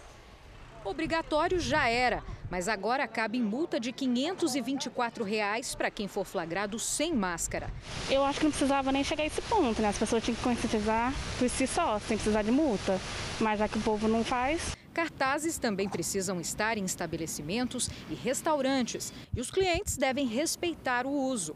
Obrigatório 0.87 1.59
já 1.59 1.89
era, 1.89 2.23
mas 2.49 2.69
agora 2.69 3.05
cabe 3.09 3.37
em 3.37 3.41
multa 3.41 3.77
de 3.77 3.91
524 3.91 5.21
reais 5.21 5.75
para 5.75 5.91
quem 5.91 6.07
for 6.07 6.23
flagrado 6.23 6.79
sem 6.79 7.13
máscara. 7.13 7.69
Eu 8.09 8.23
acho 8.23 8.39
que 8.39 8.45
não 8.45 8.51
precisava 8.51 8.89
nem 8.89 9.03
chegar 9.03 9.23
a 9.23 9.25
esse 9.25 9.41
ponto, 9.41 9.81
né? 9.81 9.89
As 9.89 9.97
pessoas 9.97 10.23
tinham 10.23 10.37
que 10.37 10.43
conscientizar 10.43 11.11
por 11.37 11.49
si 11.49 11.67
só, 11.67 11.99
sem 11.99 12.15
precisar 12.15 12.41
de 12.41 12.51
multa. 12.51 12.97
Mas 13.41 13.59
já 13.59 13.67
que 13.67 13.77
o 13.77 13.81
povo 13.81 14.07
não 14.07 14.23
faz. 14.23 14.77
Cartazes 14.93 15.57
também 15.57 15.89
precisam 15.89 16.39
estar 16.39 16.77
em 16.77 16.85
estabelecimentos 16.85 17.89
e 18.09 18.15
restaurantes 18.15 19.11
e 19.35 19.41
os 19.41 19.51
clientes 19.51 19.97
devem 19.97 20.25
respeitar 20.25 21.05
o 21.05 21.11
uso. 21.11 21.53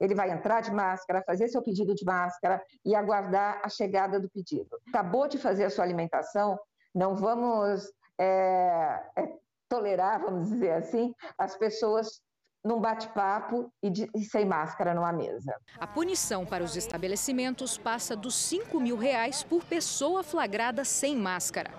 ele 0.00 0.16
vai 0.16 0.32
entrar 0.32 0.60
de 0.60 0.72
máscara, 0.72 1.22
fazer 1.24 1.46
seu 1.46 1.62
pedido 1.62 1.94
de 1.94 2.04
máscara 2.04 2.60
e 2.84 2.96
aguardar 2.96 3.60
a 3.62 3.68
chegada 3.68 4.18
do 4.18 4.28
pedido. 4.28 4.76
Acabou 4.88 5.28
de 5.28 5.38
fazer 5.38 5.66
a 5.66 5.70
sua 5.70 5.84
alimentação, 5.84 6.58
não 6.92 7.14
vamos 7.14 7.88
é, 8.22 9.02
é, 9.16 9.32
tolerar, 9.68 10.20
vamos 10.20 10.48
dizer 10.48 10.72
assim, 10.72 11.14
as 11.36 11.56
pessoas 11.56 12.20
num 12.64 12.80
bate-papo 12.80 13.72
e, 13.82 13.90
e, 14.14 14.24
sem 14.24 14.44
máscara 14.44 14.94
numa 14.94 15.12
mesa. 15.12 15.52
A 15.80 15.86
punição 15.86 16.46
para 16.46 16.62
os 16.62 16.76
estabelecimentos 16.76 17.76
passa 17.76 18.14
dos 18.14 18.36
5 18.36 18.78
mil 18.78 18.96
reais 18.96 19.42
por 19.42 19.64
pessoa 19.64 20.22
flagrada 20.22 20.84
sem 20.84 21.16
máscara. 21.16 21.72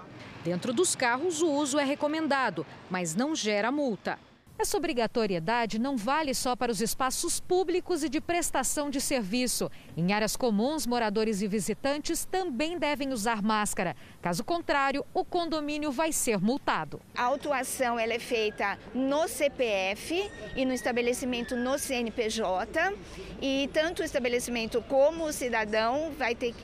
Dentro 0.44 0.74
dos 0.74 0.94
carros, 0.94 1.42
o 1.42 1.50
uso 1.50 1.80
é 1.80 1.86
recomendado, 1.86 2.66
mas 2.90 3.16
não 3.16 3.34
gera 3.34 3.72
multa. 3.72 4.20
Essa 4.58 4.78
obrigatoriedade 4.78 5.80
não 5.80 5.98
vale 5.98 6.34
só 6.34 6.56
para 6.56 6.72
os 6.72 6.80
espaços 6.80 7.40
públicos 7.40 8.04
e 8.04 8.08
de 8.08 8.22
prestação 8.22 8.90
de 8.90 9.02
serviço. 9.02 9.70
Em 9.98 10.14
áreas 10.14 10.36
comuns, 10.36 10.86
moradores 10.86 11.42
e 11.42 11.48
visitantes 11.48 12.24
também 12.24 12.78
devem 12.78 13.12
usar 13.12 13.42
máscara. 13.42 13.96
Caso 14.22 14.44
contrário, 14.44 15.04
o 15.14 15.26
condomínio 15.26 15.92
vai 15.92 16.14
ser 16.14 16.40
multado. 16.40 17.02
A 17.18 17.24
autuação 17.24 18.00
ela 18.00 18.14
é 18.14 18.20
feita 18.20 18.78
no 18.94 19.28
CPF 19.28 20.32
e 20.56 20.66
no 20.66 20.74
estabelecimento 20.74 21.56
no 21.56 21.78
CNPJ. 21.78 22.94
E 23.42 23.70
tanto 23.74 24.02
o 24.02 24.06
estabelecimento 24.06 24.82
como 24.84 25.26
o 25.26 25.34
cidadão 25.34 26.12
vai 26.18 26.36
ter 26.36 26.54
que 26.54 26.64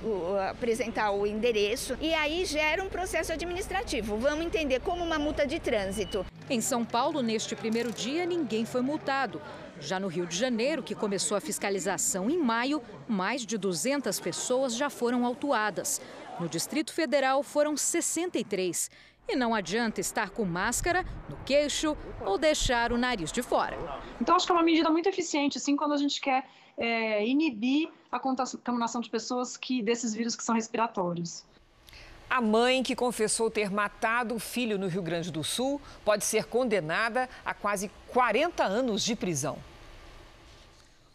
apresentar 0.49 1.11
o 1.11 1.25
endereço. 1.25 1.97
E 1.99 2.13
aí 2.13 2.45
gera 2.45 2.83
um 2.83 2.87
processo 2.87 3.33
administrativo. 3.33 4.17
Vamos 4.17 4.45
entender 4.45 4.79
como 4.79 5.03
uma 5.03 5.19
multa 5.19 5.45
de 5.45 5.59
trânsito. 5.59 6.25
Em 6.49 6.61
São 6.61 6.83
Paulo, 6.83 7.21
neste 7.21 7.55
primeiro 7.55 7.78
dia, 7.87 8.25
ninguém 8.25 8.65
foi 8.65 8.81
multado. 8.81 9.41
Já 9.79 9.99
no 9.99 10.07
Rio 10.07 10.25
de 10.25 10.35
Janeiro, 10.35 10.83
que 10.83 10.93
começou 10.93 11.37
a 11.37 11.41
fiscalização 11.41 12.29
em 12.29 12.37
maio, 12.37 12.81
mais 13.07 13.45
de 13.45 13.57
200 13.57 14.19
pessoas 14.19 14.75
já 14.75 14.89
foram 14.89 15.25
autuadas. 15.25 16.01
No 16.39 16.49
Distrito 16.49 16.93
Federal, 16.93 17.41
foram 17.41 17.77
63. 17.77 18.91
E 19.27 19.35
não 19.35 19.55
adianta 19.55 20.01
estar 20.01 20.31
com 20.31 20.43
máscara 20.43 21.05
no 21.29 21.37
queixo 21.45 21.95
ou 22.25 22.37
deixar 22.37 22.91
o 22.91 22.97
nariz 22.97 23.31
de 23.31 23.41
fora. 23.41 23.77
Então, 24.19 24.35
acho 24.35 24.45
que 24.45 24.51
é 24.51 24.55
uma 24.55 24.63
medida 24.63 24.89
muito 24.89 25.07
eficiente, 25.07 25.57
assim, 25.57 25.75
quando 25.75 25.93
a 25.93 25.97
gente 25.97 26.19
quer 26.19 26.45
é, 26.77 27.25
inibir 27.25 27.89
a 28.11 28.19
contaminação 28.19 28.99
de 29.01 29.09
pessoas 29.09 29.55
que, 29.55 29.81
desses 29.81 30.13
vírus 30.13 30.35
que 30.35 30.43
são 30.43 30.55
respiratórios. 30.55 31.45
A 32.29 32.41
mãe 32.41 32.83
que 32.83 32.95
confessou 32.95 33.49
ter 33.49 33.71
matado 33.71 34.35
o 34.35 34.39
filho 34.39 34.77
no 34.77 34.87
Rio 34.87 35.01
Grande 35.01 35.31
do 35.31 35.43
Sul 35.43 35.81
pode 36.05 36.23
ser 36.23 36.45
condenada 36.45 37.27
a 37.43 37.55
quase 37.55 37.89
40 38.09 38.63
anos 38.63 39.03
de 39.03 39.15
prisão. 39.15 39.57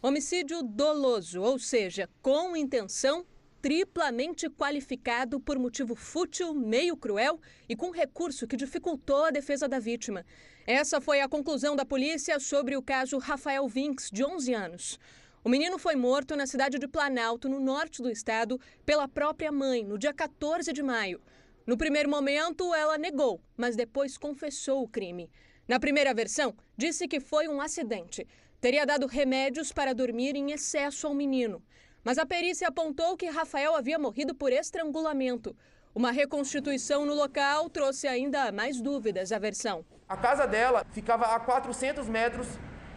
Homicídio 0.01 0.61
doloso, 0.61 1.41
ou 1.41 1.57
seja, 1.57 2.09
com 2.21 2.53
intenção, 2.55 3.25
triplamente 3.61 4.49
qualificado 4.49 5.39
por 5.39 5.57
motivo 5.57 5.95
fútil, 5.95 6.53
meio 6.53 6.97
cruel 6.97 7.39
e 7.69 7.77
com 7.77 7.91
recurso 7.91 8.45
que 8.45 8.57
dificultou 8.57 9.23
a 9.23 9.31
defesa 9.31 9.69
da 9.69 9.79
vítima. 9.79 10.25
Essa 10.67 10.99
foi 10.99 11.21
a 11.21 11.29
conclusão 11.29 11.77
da 11.77 11.85
polícia 11.85 12.39
sobre 12.41 12.75
o 12.75 12.81
caso 12.81 13.17
Rafael 13.19 13.67
Vinks, 13.69 14.09
de 14.11 14.23
11 14.23 14.53
anos. 14.53 14.99
O 15.45 15.49
menino 15.49 15.77
foi 15.77 15.95
morto 15.95 16.35
na 16.35 16.47
cidade 16.47 16.79
de 16.79 16.87
Planalto, 16.87 17.47
no 17.47 17.59
norte 17.59 18.01
do 18.01 18.09
estado, 18.09 18.59
pela 18.83 19.07
própria 19.07 19.51
mãe, 19.51 19.83
no 19.83 19.95
dia 19.95 20.11
14 20.11 20.73
de 20.73 20.81
maio. 20.81 21.21
No 21.67 21.77
primeiro 21.77 22.09
momento, 22.09 22.73
ela 22.73 22.97
negou, 22.97 23.39
mas 23.55 23.75
depois 23.75 24.17
confessou 24.17 24.81
o 24.81 24.87
crime. 24.87 25.29
Na 25.67 25.79
primeira 25.79 26.15
versão, 26.15 26.55
disse 26.75 27.07
que 27.07 27.19
foi 27.19 27.47
um 27.47 27.61
acidente. 27.61 28.27
Teria 28.59 28.87
dado 28.87 29.05
remédios 29.05 29.71
para 29.71 29.93
dormir 29.93 30.35
em 30.35 30.51
excesso 30.51 31.05
ao 31.05 31.13
menino. 31.13 31.61
Mas 32.03 32.17
a 32.17 32.25
perícia 32.25 32.67
apontou 32.67 33.15
que 33.15 33.29
Rafael 33.29 33.75
havia 33.75 33.99
morrido 33.99 34.33
por 34.33 34.51
estrangulamento. 34.51 35.55
Uma 35.93 36.09
reconstituição 36.09 37.05
no 37.05 37.13
local 37.13 37.69
trouxe 37.69 38.07
ainda 38.07 38.51
mais 38.51 38.81
dúvidas 38.81 39.31
à 39.31 39.37
versão. 39.37 39.85
A 40.09 40.17
casa 40.17 40.47
dela 40.47 40.83
ficava 40.91 41.35
a 41.35 41.39
400 41.39 42.09
metros 42.09 42.47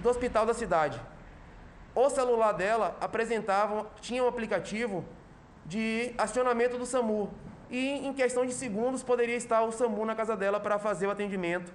do 0.03 0.09
hospital 0.09 0.47
da 0.47 0.55
cidade. 0.55 0.99
O 2.01 2.09
celular 2.09 2.53
dela 2.53 2.97
apresentava, 3.01 3.91
tinha 4.01 4.23
um 4.23 4.29
aplicativo 4.29 5.05
de 5.67 6.15
acionamento 6.17 6.79
do 6.79 6.87
SAMU. 6.87 7.29
E 7.69 8.07
em 8.07 8.13
questão 8.13 8.47
de 8.47 8.55
segundos 8.55 9.03
poderia 9.03 9.35
estar 9.35 9.65
o 9.65 9.73
SAMU 9.73 10.05
na 10.05 10.15
casa 10.15 10.37
dela 10.37 10.61
para 10.61 10.79
fazer 10.79 11.09
o 11.09 11.11
atendimento 11.11 11.73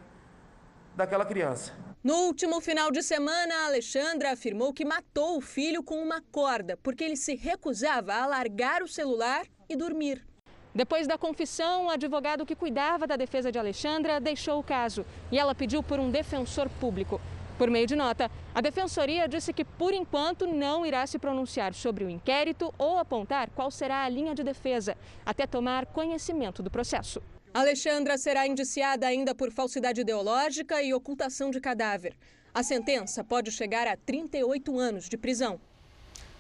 daquela 0.96 1.26
criança. 1.26 1.74
No 2.02 2.16
último 2.28 2.62
final 2.62 2.90
de 2.90 3.04
semana, 3.04 3.54
a 3.54 3.66
Alexandra 3.66 4.32
afirmou 4.32 4.72
que 4.72 4.86
matou 4.86 5.36
o 5.36 5.42
filho 5.42 5.84
com 5.84 6.02
uma 6.02 6.22
corda, 6.32 6.80
porque 6.82 7.04
ele 7.04 7.18
se 7.18 7.36
recusava 7.36 8.14
a 8.14 8.26
largar 8.26 8.82
o 8.82 8.88
celular 8.88 9.46
e 9.68 9.76
dormir. 9.76 10.26
Depois 10.74 11.06
da 11.06 11.18
confissão, 11.18 11.88
o 11.88 11.90
advogado 11.90 12.46
que 12.46 12.56
cuidava 12.56 13.06
da 13.06 13.18
defesa 13.18 13.52
de 13.52 13.60
Alexandra 13.60 14.22
deixou 14.22 14.58
o 14.58 14.64
caso 14.64 15.06
e 15.30 15.38
ela 15.38 15.54
pediu 15.54 15.84
por 15.84 16.00
um 16.00 16.10
defensor 16.10 16.70
público. 16.80 17.20
Por 17.64 17.72
meio 17.72 17.88
de 17.88 17.96
nota, 17.96 18.30
a 18.54 18.60
Defensoria 18.60 19.26
disse 19.26 19.54
que, 19.54 19.64
por 19.64 19.94
enquanto, 19.94 20.46
não 20.46 20.86
irá 20.86 21.08
se 21.08 21.18
pronunciar 21.18 21.74
sobre 21.74 22.04
o 22.04 22.10
inquérito 22.10 22.74
ou 22.78 22.98
apontar 22.98 23.50
qual 23.52 23.72
será 23.72 24.04
a 24.04 24.10
linha 24.10 24.36
de 24.36 24.44
defesa, 24.44 24.98
até 25.26 25.48
tomar 25.48 25.86
conhecimento 25.86 26.62
do 26.62 26.70
processo. 26.70 27.24
Alexandra 27.54 28.18
será 28.18 28.46
indiciada 28.46 29.08
ainda 29.08 29.34
por 29.34 29.50
falsidade 29.50 30.02
ideológica 30.02 30.84
e 30.84 30.94
ocultação 30.94 31.52
de 31.52 31.62
cadáver. 31.62 32.18
A 32.54 32.64
sentença 32.64 33.24
pode 33.24 33.50
chegar 33.50 33.88
a 33.88 33.96
38 33.96 34.78
anos 34.78 35.08
de 35.08 35.16
prisão. 35.16 35.58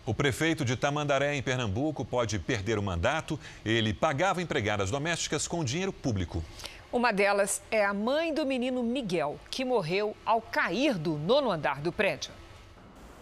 O 0.05 0.13
prefeito 0.13 0.65
de 0.65 0.75
Tamandaré, 0.75 1.33
em 1.33 1.41
Pernambuco, 1.41 2.03
pode 2.03 2.37
perder 2.37 2.77
o 2.77 2.83
mandato. 2.83 3.39
Ele 3.63 3.93
pagava 3.93 4.41
empregadas 4.41 4.91
domésticas 4.91 5.47
com 5.47 5.63
dinheiro 5.63 5.93
público. 5.93 6.43
Uma 6.93 7.11
delas 7.11 7.59
é 7.71 7.83
a 7.83 7.91
mãe 7.91 8.31
do 8.31 8.45
menino 8.45 8.83
Miguel, 8.83 9.39
que 9.49 9.65
morreu 9.65 10.15
ao 10.23 10.39
cair 10.39 10.95
do 10.95 11.17
nono 11.17 11.49
andar 11.49 11.81
do 11.81 11.91
prédio. 11.91 12.31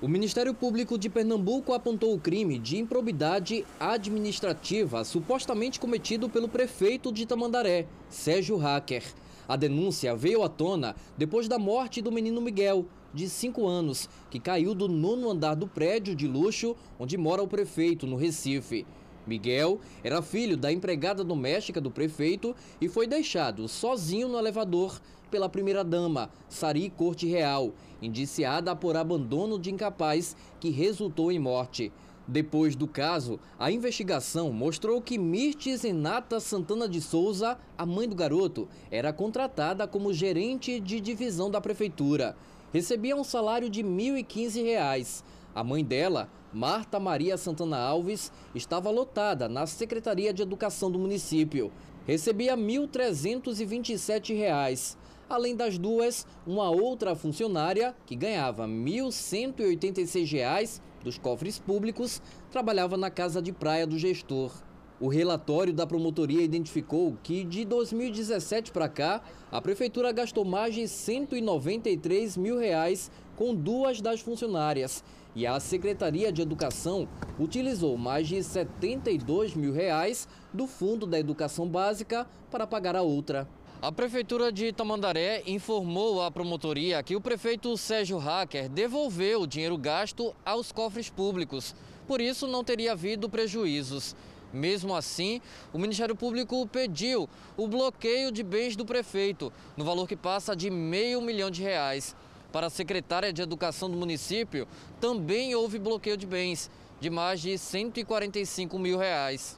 O 0.01 0.09
Ministério 0.09 0.53
Público 0.53 0.97
de 0.97 1.09
Pernambuco 1.09 1.71
apontou 1.71 2.13
o 2.13 2.19
crime 2.19 2.59
de 2.59 2.77
improbidade 2.77 3.65
administrativa 3.79 5.05
supostamente 5.05 5.79
cometido 5.79 6.27
pelo 6.27 6.49
prefeito 6.49 7.13
de 7.13 7.25
Tamandaré, 7.25 7.87
Sérgio 8.09 8.57
Hacker. 8.57 9.05
A 9.47 9.55
denúncia 9.55 10.13
veio 10.17 10.43
à 10.43 10.49
tona 10.49 10.93
depois 11.17 11.47
da 11.47 11.57
morte 11.57 12.01
do 12.01 12.11
menino 12.11 12.41
Miguel, 12.41 12.85
de 13.13 13.29
5 13.29 13.65
anos, 13.65 14.09
que 14.29 14.37
caiu 14.37 14.75
do 14.75 14.89
nono 14.89 15.29
andar 15.29 15.55
do 15.55 15.65
prédio 15.65 16.13
de 16.13 16.27
luxo 16.27 16.75
onde 16.99 17.17
mora 17.17 17.41
o 17.41 17.47
prefeito, 17.47 18.05
no 18.05 18.17
Recife. 18.17 18.85
Miguel 19.31 19.79
era 20.03 20.21
filho 20.21 20.57
da 20.57 20.71
empregada 20.71 21.23
doméstica 21.23 21.79
do 21.79 21.89
prefeito 21.89 22.53
e 22.81 22.89
foi 22.89 23.07
deixado 23.07 23.65
sozinho 23.69 24.27
no 24.27 24.37
elevador 24.37 24.99
pela 25.31 25.47
primeira-dama, 25.47 26.29
Sari 26.49 26.89
Corte 26.89 27.25
Real, 27.25 27.71
indiciada 28.01 28.75
por 28.75 28.97
abandono 28.97 29.57
de 29.57 29.71
incapaz 29.71 30.35
que 30.59 30.69
resultou 30.69 31.31
em 31.31 31.39
morte. 31.39 31.93
Depois 32.27 32.75
do 32.75 32.87
caso, 32.87 33.39
a 33.57 33.71
investigação 33.71 34.51
mostrou 34.51 35.01
que 35.01 35.17
Mirtes 35.17 35.83
Renata 35.83 36.39
Santana 36.39 36.87
de 36.87 37.01
Souza, 37.01 37.57
a 37.77 37.85
mãe 37.85 38.07
do 38.07 38.15
garoto, 38.15 38.67
era 38.91 39.13
contratada 39.13 39.87
como 39.87 40.13
gerente 40.13 40.79
de 40.79 40.99
divisão 40.99 41.49
da 41.49 41.61
prefeitura. 41.61 42.35
Recebia 42.73 43.15
um 43.15 43.23
salário 43.23 43.69
de 43.69 43.81
R$ 43.81 43.87
1.015. 43.87 45.23
A 45.53 45.65
mãe 45.65 45.83
dela, 45.83 46.29
Marta 46.53 46.97
Maria 46.97 47.37
Santana 47.37 47.77
Alves, 47.77 48.31
estava 48.55 48.89
lotada 48.89 49.49
na 49.49 49.67
Secretaria 49.67 50.33
de 50.33 50.41
Educação 50.41 50.89
do 50.89 50.97
município. 50.97 51.69
Recebia 52.07 52.55
R$ 52.55 52.61
1.327. 52.61 54.95
Além 55.29 55.53
das 55.55 55.77
duas, 55.77 56.25
uma 56.47 56.69
outra 56.69 57.13
funcionária, 57.15 57.93
que 58.05 58.15
ganhava 58.15 58.65
R$ 58.65 58.71
1.186 58.71 60.79
dos 61.03 61.17
cofres 61.17 61.59
públicos, 61.59 62.21
trabalhava 62.49 62.95
na 62.95 63.09
casa 63.09 63.41
de 63.41 63.51
praia 63.51 63.85
do 63.85 63.97
gestor. 63.97 64.53
O 65.01 65.09
relatório 65.09 65.73
da 65.73 65.85
promotoria 65.87 66.43
identificou 66.43 67.17
que 67.23 67.43
de 67.43 67.65
2017 67.65 68.71
para 68.71 68.87
cá, 68.87 69.23
a 69.51 69.59
prefeitura 69.59 70.11
gastou 70.11 70.45
mais 70.45 70.75
de 70.75 70.87
193 70.87 72.37
mil 72.37 72.59
reais 72.59 73.09
com 73.35 73.55
duas 73.55 73.99
das 73.99 74.19
funcionárias 74.19 75.03
e 75.35 75.47
a 75.47 75.59
Secretaria 75.59 76.31
de 76.31 76.41
Educação 76.41 77.07
utilizou 77.39 77.97
mais 77.97 78.27
de 78.27 78.43
72 78.43 79.55
mil 79.55 79.71
reais 79.71 80.27
do 80.53 80.67
Fundo 80.67 81.05
da 81.05 81.19
Educação 81.19 81.67
Básica 81.67 82.27
para 82.49 82.67
pagar 82.67 82.95
a 82.95 83.01
outra. 83.01 83.47
A 83.81 83.91
Prefeitura 83.91 84.51
de 84.51 84.71
Tamandaré 84.71 85.41
informou 85.47 86.21
à 86.21 86.29
promotoria 86.29 87.01
que 87.01 87.15
o 87.15 87.21
prefeito 87.21 87.75
Sérgio 87.75 88.19
Hacker 88.19 88.69
devolveu 88.69 89.41
o 89.41 89.47
dinheiro 89.47 89.77
gasto 89.77 90.35
aos 90.45 90.71
cofres 90.71 91.09
públicos, 91.09 91.73
por 92.07 92.21
isso 92.21 92.45
não 92.45 92.63
teria 92.63 92.91
havido 92.91 93.27
prejuízos. 93.27 94.15
Mesmo 94.53 94.93
assim, 94.93 95.41
o 95.73 95.79
Ministério 95.79 96.15
Público 96.15 96.67
pediu 96.67 97.27
o 97.55 97.67
bloqueio 97.67 98.31
de 98.31 98.43
bens 98.43 98.75
do 98.75 98.85
prefeito, 98.85 99.51
no 99.77 99.85
valor 99.85 100.07
que 100.07 100.15
passa 100.15 100.55
de 100.55 100.69
meio 100.69 101.21
milhão 101.21 101.49
de 101.49 101.63
reais. 101.63 102.15
Para 102.51 102.67
a 102.67 102.69
secretária 102.69 103.31
de 103.31 103.41
Educação 103.41 103.89
do 103.89 103.97
município, 103.97 104.67
também 104.99 105.55
houve 105.55 105.79
bloqueio 105.79 106.17
de 106.17 106.27
bens, 106.27 106.69
de 106.99 107.09
mais 107.09 107.39
de 107.39 107.57
145 107.57 108.77
mil 108.77 108.97
reais. 108.97 109.57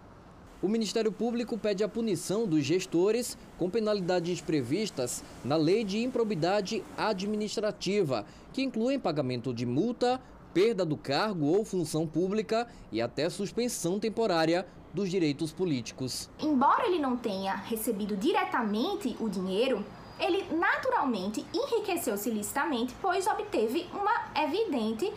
O 0.61 0.67
Ministério 0.67 1.11
Público 1.11 1.57
pede 1.57 1.83
a 1.83 1.89
punição 1.89 2.47
dos 2.47 2.63
gestores 2.63 3.37
com 3.57 3.69
penalidades 3.69 4.39
previstas 4.39 5.23
na 5.43 5.57
Lei 5.57 5.83
de 5.83 6.01
Improbidade 6.03 6.83
Administrativa, 6.95 8.25
que 8.53 8.61
incluem 8.61 8.99
pagamento 8.99 9.53
de 9.53 9.65
multa, 9.65 10.21
perda 10.53 10.85
do 10.85 10.95
cargo 10.95 11.47
ou 11.47 11.65
função 11.65 12.05
pública 12.07 12.67
e 12.91 13.01
até 13.01 13.27
suspensão 13.29 13.99
temporária 13.99 14.67
dos 14.93 15.09
direitos 15.09 15.51
políticos. 15.51 16.29
Embora 16.39 16.85
ele 16.85 16.99
não 16.99 17.17
tenha 17.17 17.55
recebido 17.55 18.15
diretamente 18.15 19.17
o 19.19 19.27
dinheiro, 19.27 19.83
ele 20.19 20.43
naturalmente 20.55 21.45
enriqueceu-se 21.53 22.29
ilicitamente, 22.29 22.93
pois 23.01 23.27
obteve 23.27 23.89
uma 23.93 24.43
evidente 24.43 25.11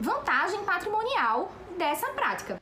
vantagem 0.00 0.64
patrimonial 0.64 1.52
dessa 1.78 2.08
prática. 2.08 2.60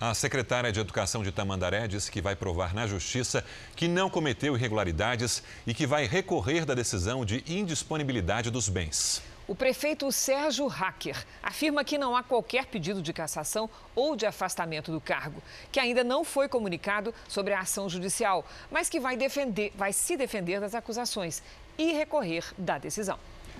A 0.00 0.14
secretária 0.14 0.72
de 0.72 0.80
Educação 0.80 1.22
de 1.22 1.30
Tamandaré 1.30 1.86
disse 1.86 2.10
que 2.10 2.20
vai 2.20 2.34
provar 2.34 2.74
na 2.74 2.88
Justiça 2.88 3.44
que 3.76 3.86
não 3.86 4.10
cometeu 4.10 4.56
irregularidades 4.56 5.44
e 5.64 5.72
que 5.72 5.86
vai 5.86 6.06
recorrer 6.06 6.64
da 6.64 6.74
decisão 6.74 7.24
de 7.24 7.44
indisponibilidade 7.46 8.50
dos 8.50 8.68
bens. 8.68 9.22
O 9.48 9.56
prefeito 9.56 10.10
Sérgio 10.12 10.68
Hacker 10.68 11.26
afirma 11.42 11.82
que 11.82 11.98
não 11.98 12.16
há 12.16 12.22
qualquer 12.22 12.66
pedido 12.66 13.02
de 13.02 13.12
cassação 13.12 13.68
ou 13.94 14.14
de 14.14 14.24
afastamento 14.24 14.92
do 14.92 15.00
cargo, 15.00 15.42
que 15.72 15.80
ainda 15.80 16.04
não 16.04 16.24
foi 16.24 16.48
comunicado 16.48 17.12
sobre 17.28 17.52
a 17.52 17.60
ação 17.60 17.88
judicial, 17.88 18.46
mas 18.70 18.88
que 18.88 19.00
vai, 19.00 19.16
defender, 19.16 19.72
vai 19.74 19.92
se 19.92 20.16
defender 20.16 20.60
das 20.60 20.76
acusações 20.76 21.42
e 21.76 21.92
recorrer 21.92 22.44
da 22.56 22.78
decisão. 22.78 23.18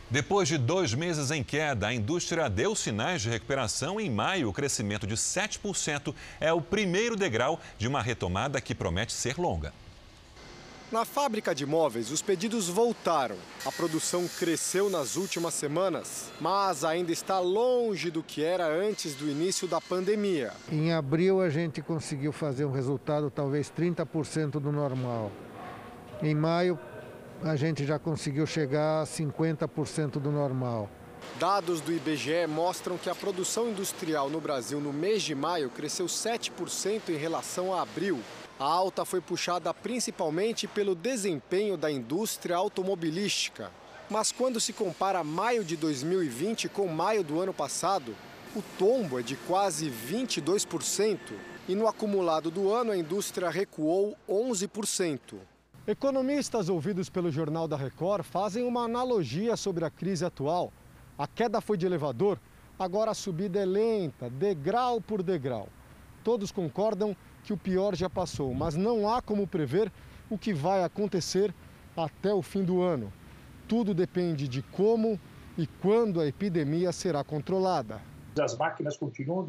Depois 0.08 0.46
de 0.46 0.56
dois 0.56 0.94
meses 0.94 1.30
em 1.30 1.42
queda, 1.42 1.88
a 1.88 1.94
indústria 1.94 2.48
deu 2.48 2.76
sinais 2.76 3.22
de 3.22 3.30
recuperação. 3.30 3.98
Em 3.98 4.10
maio, 4.10 4.50
o 4.50 4.52
crescimento 4.52 5.06
de 5.06 5.16
7% 5.16 6.14
é 6.38 6.52
o 6.52 6.60
primeiro 6.60 7.16
degrau 7.16 7.58
de 7.78 7.88
uma 7.88 8.02
retomada 8.02 8.60
que 8.60 8.74
promete 8.74 9.12
ser 9.12 9.36
longa. 9.38 9.72
Na 10.92 11.06
fábrica 11.06 11.54
de 11.54 11.64
móveis, 11.64 12.10
os 12.10 12.20
pedidos 12.20 12.68
voltaram. 12.68 13.36
A 13.64 13.72
produção 13.72 14.28
cresceu 14.38 14.90
nas 14.90 15.16
últimas 15.16 15.54
semanas, 15.54 16.30
mas 16.38 16.84
ainda 16.84 17.10
está 17.10 17.38
longe 17.38 18.10
do 18.10 18.22
que 18.22 18.44
era 18.44 18.66
antes 18.66 19.14
do 19.14 19.26
início 19.26 19.66
da 19.66 19.80
pandemia. 19.80 20.52
Em 20.70 20.92
abril, 20.92 21.40
a 21.40 21.48
gente 21.48 21.80
conseguiu 21.80 22.30
fazer 22.30 22.66
um 22.66 22.70
resultado 22.70 23.30
talvez 23.30 23.72
30% 23.72 24.60
do 24.60 24.70
normal. 24.70 25.32
Em 26.22 26.34
maio, 26.34 26.78
a 27.42 27.56
gente 27.56 27.86
já 27.86 27.98
conseguiu 27.98 28.46
chegar 28.46 29.00
a 29.00 29.06
50% 29.06 30.20
do 30.20 30.30
normal. 30.30 30.90
Dados 31.38 31.80
do 31.80 31.90
IBGE 31.90 32.46
mostram 32.46 32.98
que 32.98 33.08
a 33.08 33.14
produção 33.14 33.70
industrial 33.70 34.28
no 34.28 34.42
Brasil 34.42 34.78
no 34.78 34.92
mês 34.92 35.22
de 35.22 35.34
maio 35.34 35.70
cresceu 35.70 36.04
7% 36.04 37.08
em 37.08 37.16
relação 37.16 37.72
a 37.72 37.80
abril. 37.80 38.20
A 38.58 38.64
alta 38.64 39.04
foi 39.04 39.20
puxada 39.20 39.72
principalmente 39.72 40.66
pelo 40.68 40.94
desempenho 40.94 41.76
da 41.76 41.90
indústria 41.90 42.56
automobilística. 42.56 43.70
Mas 44.08 44.30
quando 44.30 44.60
se 44.60 44.72
compara 44.72 45.24
maio 45.24 45.64
de 45.64 45.76
2020 45.76 46.68
com 46.68 46.86
maio 46.86 47.24
do 47.24 47.40
ano 47.40 47.54
passado, 47.54 48.14
o 48.54 48.62
tombo 48.78 49.18
é 49.18 49.22
de 49.22 49.36
quase 49.36 49.90
22%. 49.90 51.18
E 51.68 51.74
no 51.74 51.86
acumulado 51.86 52.50
do 52.50 52.72
ano, 52.72 52.90
a 52.92 52.96
indústria 52.96 53.48
recuou 53.48 54.16
11%. 54.28 55.38
Economistas 55.86 56.68
ouvidos 56.68 57.08
pelo 57.08 57.30
Jornal 57.30 57.66
da 57.66 57.76
Record 57.76 58.24
fazem 58.24 58.64
uma 58.64 58.84
analogia 58.84 59.56
sobre 59.56 59.84
a 59.84 59.90
crise 59.90 60.24
atual. 60.24 60.72
A 61.18 61.26
queda 61.26 61.60
foi 61.60 61.76
de 61.76 61.86
elevador, 61.86 62.38
agora 62.78 63.10
a 63.12 63.14
subida 63.14 63.60
é 63.60 63.64
lenta, 63.64 64.28
degrau 64.30 65.00
por 65.00 65.22
degrau. 65.22 65.68
Todos 66.22 66.52
concordam 66.52 67.16
que 67.44 67.52
o 67.52 67.56
pior 67.56 67.94
já 67.94 68.08
passou, 68.08 68.54
mas 68.54 68.76
não 68.76 69.08
há 69.08 69.20
como 69.20 69.46
prever 69.46 69.90
o 70.30 70.38
que 70.38 70.52
vai 70.52 70.82
acontecer 70.82 71.52
até 71.96 72.32
o 72.32 72.42
fim 72.42 72.64
do 72.64 72.80
ano. 72.80 73.12
Tudo 73.68 73.92
depende 73.94 74.48
de 74.48 74.62
como 74.62 75.18
e 75.56 75.66
quando 75.66 76.20
a 76.20 76.26
epidemia 76.26 76.92
será 76.92 77.22
controlada. 77.22 78.00
As 78.40 78.56
máquinas 78.56 78.96
continuam 78.96 79.46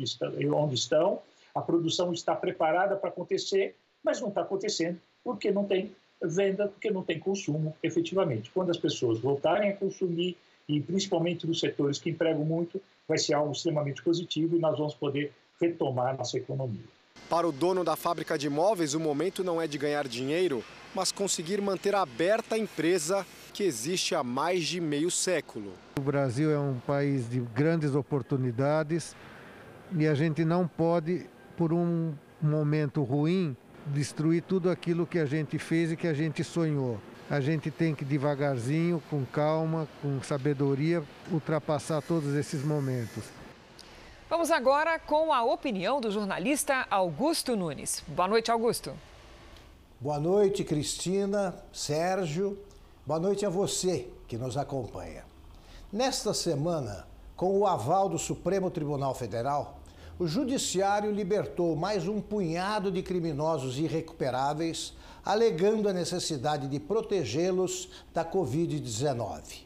onde 0.55 0.75
estão, 0.75 1.19
a 1.55 1.61
produção 1.61 2.11
está 2.11 2.35
preparada 2.35 2.95
para 2.95 3.09
acontecer, 3.09 3.75
mas 4.03 4.19
não 4.19 4.29
está 4.29 4.41
acontecendo 4.41 4.99
porque 5.23 5.51
não 5.51 5.63
tem 5.65 5.95
venda 6.21 6.67
porque 6.67 6.89
não 6.89 7.03
tem 7.03 7.19
consumo 7.19 7.75
efetivamente. 7.81 8.49
Quando 8.51 8.71
as 8.71 8.77
pessoas 8.77 9.19
voltarem 9.19 9.69
a 9.69 9.75
consumir, 9.75 10.37
e 10.67 10.79
principalmente 10.79 11.45
nos 11.45 11.59
setores 11.59 11.99
que 11.99 12.09
empregam 12.09 12.45
muito, 12.45 12.81
vai 13.07 13.17
ser 13.17 13.33
algo 13.33 13.51
extremamente 13.51 14.01
positivo 14.01 14.55
e 14.55 14.59
nós 14.59 14.77
vamos 14.77 14.93
poder 14.93 15.33
retomar 15.59 16.17
nossa 16.17 16.37
economia. 16.37 16.83
Para 17.33 17.47
o 17.47 17.51
dono 17.51 17.83
da 17.83 17.95
fábrica 17.95 18.37
de 18.37 18.45
imóveis, 18.45 18.93
o 18.93 18.99
momento 18.99 19.43
não 19.43 19.59
é 19.59 19.65
de 19.65 19.75
ganhar 19.75 20.07
dinheiro, 20.07 20.63
mas 20.93 21.11
conseguir 21.11 21.59
manter 21.59 21.95
aberta 21.95 22.53
a 22.53 22.59
empresa 22.59 23.25
que 23.51 23.63
existe 23.63 24.13
há 24.13 24.23
mais 24.23 24.65
de 24.65 24.79
meio 24.79 25.09
século. 25.09 25.73
O 25.97 26.01
Brasil 26.01 26.51
é 26.51 26.59
um 26.59 26.77
país 26.85 27.27
de 27.27 27.39
grandes 27.39 27.95
oportunidades 27.95 29.15
e 29.97 30.05
a 30.05 30.13
gente 30.13 30.45
não 30.45 30.67
pode, 30.67 31.25
por 31.57 31.73
um 31.73 32.13
momento 32.39 33.01
ruim, 33.01 33.57
destruir 33.87 34.43
tudo 34.43 34.69
aquilo 34.69 35.07
que 35.07 35.17
a 35.17 35.25
gente 35.25 35.57
fez 35.57 35.91
e 35.91 35.97
que 35.97 36.05
a 36.05 36.13
gente 36.13 36.43
sonhou. 36.43 36.99
A 37.31 37.39
gente 37.39 37.71
tem 37.71 37.95
que 37.95 38.05
devagarzinho, 38.05 39.01
com 39.09 39.25
calma, 39.25 39.87
com 40.03 40.21
sabedoria, 40.21 41.01
ultrapassar 41.31 41.99
todos 42.03 42.35
esses 42.35 42.63
momentos. 42.63 43.23
Vamos 44.33 44.49
agora 44.49 44.97
com 44.97 45.31
a 45.31 45.43
opinião 45.43 46.01
do 46.01 46.09
jornalista 46.09 46.87
Augusto 46.89 47.55
Nunes. 47.55 48.03
Boa 48.07 48.27
noite, 48.27 48.49
Augusto. 48.49 48.91
Boa 49.99 50.19
noite, 50.19 50.63
Cristina, 50.63 51.53
Sérgio. 51.71 52.57
Boa 53.05 53.19
noite 53.19 53.45
a 53.45 53.49
você 53.49 54.09
que 54.27 54.35
nos 54.35 54.57
acompanha. 54.57 55.23
Nesta 55.91 56.33
semana, 56.33 57.05
com 57.35 57.59
o 57.59 57.67
aval 57.67 58.09
do 58.09 58.17
Supremo 58.17 58.71
Tribunal 58.71 59.13
Federal, 59.13 59.77
o 60.17 60.25
Judiciário 60.25 61.11
libertou 61.11 61.75
mais 61.75 62.07
um 62.07 62.19
punhado 62.19 62.91
de 62.91 63.03
criminosos 63.03 63.77
irrecuperáveis, 63.77 64.95
alegando 65.23 65.87
a 65.87 65.93
necessidade 65.93 66.67
de 66.67 66.79
protegê-los 66.79 67.87
da 68.11 68.25
Covid-19. 68.25 69.59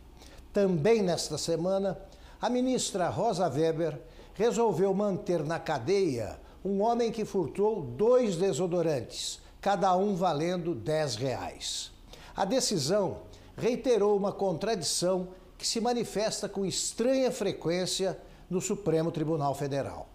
Também 0.51 1.01
nesta 1.01 1.37
semana, 1.37 1.97
a 2.41 2.49
ministra 2.49 3.07
Rosa 3.07 3.47
Weber 3.47 3.97
resolveu 4.37 4.93
manter 4.93 5.43
na 5.43 5.59
cadeia 5.59 6.39
um 6.63 6.81
homem 6.81 7.11
que 7.11 7.25
furtou 7.25 7.81
dois 7.81 8.35
desodorantes, 8.35 9.39
cada 9.59 9.95
um 9.97 10.15
valendo 10.15 10.75
10 10.75 11.15
reais. 11.15 11.91
A 12.35 12.45
decisão 12.45 13.21
reiterou 13.57 14.15
uma 14.15 14.31
contradição 14.31 15.29
que 15.57 15.65
se 15.65 15.81
manifesta 15.81 16.47
com 16.47 16.63
estranha 16.63 17.31
frequência 17.31 18.15
no 18.47 18.61
Supremo 18.61 19.11
Tribunal 19.11 19.55
Federal. 19.55 20.07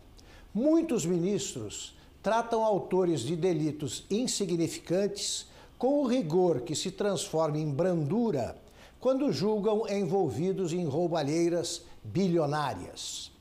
Muitos 0.55 1.05
ministros 1.05 1.99
tratam 2.23 2.63
autores 2.63 3.23
de 3.23 3.35
delitos 3.35 4.07
insignificantes 4.09 5.49
com 5.77 6.01
o 6.01 6.07
rigor 6.07 6.61
que 6.61 6.77
se 6.77 6.93
transforma 6.93 7.59
em 7.59 7.69
brandura 7.69 8.57
quando 9.01 9.33
julgam 9.33 9.85
envolvidos 9.89 10.73
em 10.73 10.85
roubalheiras 10.87 11.83
bilionárias. 12.05 13.32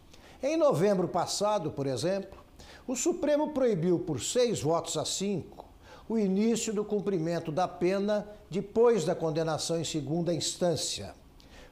Em 0.43 0.57
novembro 0.57 1.07
passado, 1.07 1.69
por 1.69 1.85
exemplo, 1.85 2.39
o 2.87 2.95
Supremo 2.95 3.49
proibiu 3.49 3.99
por 3.99 4.19
seis 4.19 4.59
votos 4.59 4.97
a 4.97 5.05
cinco 5.05 5.65
o 6.09 6.17
início 6.17 6.73
do 6.73 6.83
cumprimento 6.83 7.51
da 7.51 7.67
pena 7.67 8.27
depois 8.49 9.05
da 9.05 9.13
condenação 9.13 9.79
em 9.79 9.83
segunda 9.83 10.33
instância. 10.33 11.13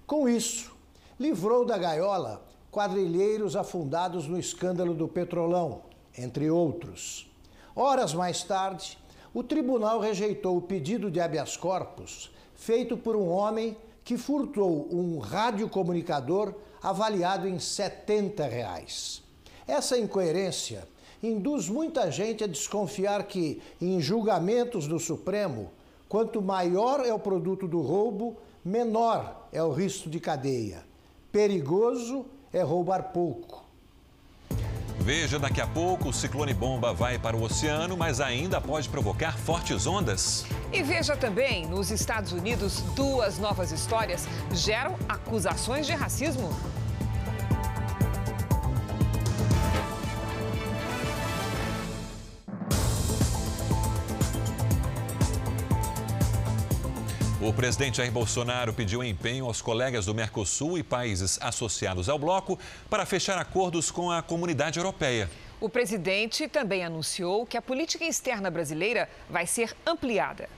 Com 0.05 0.29
isso, 0.29 0.71
livrou 1.19 1.65
da 1.65 1.77
gaiola 1.79 2.45
quadrilheiros 2.71 3.55
afundados 3.55 4.27
no 4.27 4.39
escândalo 4.39 4.93
do 4.93 5.07
Petrolão, 5.07 5.81
entre 6.15 6.51
outros. 6.51 7.29
Horas 7.75 8.13
mais 8.13 8.43
tarde, 8.43 8.99
o 9.33 9.43
tribunal 9.43 9.99
rejeitou 9.99 10.55
o 10.55 10.61
pedido 10.61 11.09
de 11.09 11.19
habeas 11.19 11.57
corpus 11.57 12.31
feito 12.53 12.95
por 12.95 13.15
um 13.15 13.29
homem 13.29 13.75
que 14.03 14.15
furtou 14.15 14.87
um 14.91 15.17
radiocomunicador 15.17 16.53
avaliado 16.81 17.47
em 17.47 17.59
70 17.59 18.45
reais. 18.45 19.21
Essa 19.67 19.97
incoerência 19.97 20.87
induz 21.21 21.69
muita 21.69 22.09
gente 22.09 22.43
a 22.43 22.47
desconfiar 22.47 23.23
que, 23.23 23.61
em 23.81 23.99
julgamentos 23.99 24.87
do 24.87 24.99
Supremo, 24.99 25.69
quanto 26.07 26.41
maior 26.41 27.05
é 27.05 27.13
o 27.13 27.19
produto 27.19 27.67
do 27.67 27.81
roubo, 27.81 28.37
menor 28.63 29.47
é 29.51 29.61
o 29.61 29.71
risco 29.71 30.09
de 30.09 30.19
cadeia. 30.19 30.83
Perigoso 31.31 32.25
é 32.51 32.61
roubar 32.61 33.11
pouco. 33.11 33.68
Veja 35.09 35.39
daqui 35.39 35.59
a 35.59 35.65
pouco, 35.65 36.09
o 36.09 36.13
ciclone 36.13 36.53
bomba 36.53 36.93
vai 36.93 37.17
para 37.17 37.35
o 37.35 37.41
oceano, 37.41 37.97
mas 37.97 38.21
ainda 38.21 38.61
pode 38.61 38.87
provocar 38.87 39.35
fortes 39.39 39.87
ondas. 39.87 40.45
E 40.71 40.83
veja 40.83 41.17
também, 41.17 41.65
nos 41.65 41.89
Estados 41.89 42.31
Unidos, 42.31 42.81
duas 42.95 43.39
novas 43.39 43.71
histórias 43.71 44.27
geram 44.51 44.95
acusações 45.09 45.87
de 45.87 45.93
racismo. 45.93 46.55
O 57.41 57.53
presidente 57.53 57.99
Jair 57.99 58.11
Bolsonaro 58.11 58.73
pediu 58.73 59.01
empenho 59.01 59.45
aos 59.45 59.61
colegas 59.61 60.05
do 60.05 60.13
Mercosul 60.13 60.77
e 60.77 60.83
países 60.83 61.39
associados 61.41 62.09
ao 62.09 62.19
bloco 62.19 62.59
para 62.89 63.05
fechar 63.05 63.37
acordos 63.37 63.89
com 63.89 64.11
a 64.11 64.21
comunidade 64.21 64.77
europeia. 64.77 65.29
O 65.61 65.69
presidente 65.69 66.49
também 66.49 66.83
anunciou 66.83 67.45
que 67.45 67.55
a 67.55 67.61
política 67.61 68.03
externa 68.03 68.51
brasileira 68.51 69.07
vai 69.29 69.47
ser 69.47 69.73
ampliada. 69.87 70.49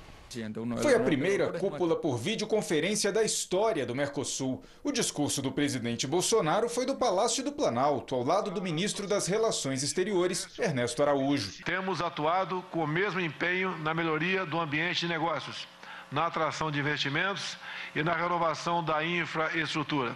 Foi 0.81 0.95
a 0.95 0.99
primeira 0.99 1.51
cúpula 1.59 1.95
por 1.95 2.17
videoconferência 2.17 3.11
da 3.11 3.21
história 3.21 3.85
do 3.85 3.93
Mercosul. 3.93 4.63
O 4.83 4.91
discurso 4.91 5.39
do 5.39 5.51
presidente 5.51 6.07
Bolsonaro 6.07 6.67
foi 6.67 6.87
do 6.87 6.95
Palácio 6.95 7.43
do 7.43 7.51
Planalto, 7.51 8.15
ao 8.15 8.23
lado 8.23 8.49
do 8.49 8.61
ministro 8.61 9.05
das 9.05 9.27
Relações 9.27 9.83
Exteriores, 9.83 10.47
Ernesto 10.57 11.03
Araújo. 11.03 11.63
Temos 11.63 12.01
atuado 12.01 12.63
com 12.71 12.83
o 12.83 12.87
mesmo 12.87 13.19
empenho 13.19 13.77
na 13.79 13.93
melhoria 13.93 14.47
do 14.47 14.59
ambiente 14.59 15.01
de 15.01 15.07
negócios 15.09 15.67
na 16.11 16.27
atração 16.27 16.69
de 16.69 16.79
investimentos 16.79 17.57
e 17.95 18.03
na 18.03 18.13
renovação 18.13 18.83
da 18.83 19.03
infraestrutura. 19.03 20.13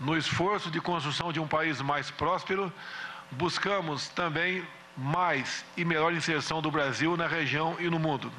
No 0.00 0.16
esforço 0.16 0.70
de 0.70 0.80
construção 0.80 1.32
de 1.32 1.40
um 1.40 1.46
país 1.46 1.80
mais 1.80 2.10
próspero, 2.10 2.72
buscamos 3.30 4.08
também 4.08 4.66
mais 4.96 5.64
e 5.76 5.84
melhor 5.84 6.12
inserção 6.12 6.62
do 6.62 6.70
Brasil 6.70 7.16
na 7.16 7.26
região 7.26 7.76
e 7.78 7.90
no 7.90 7.98
mundo 7.98 8.32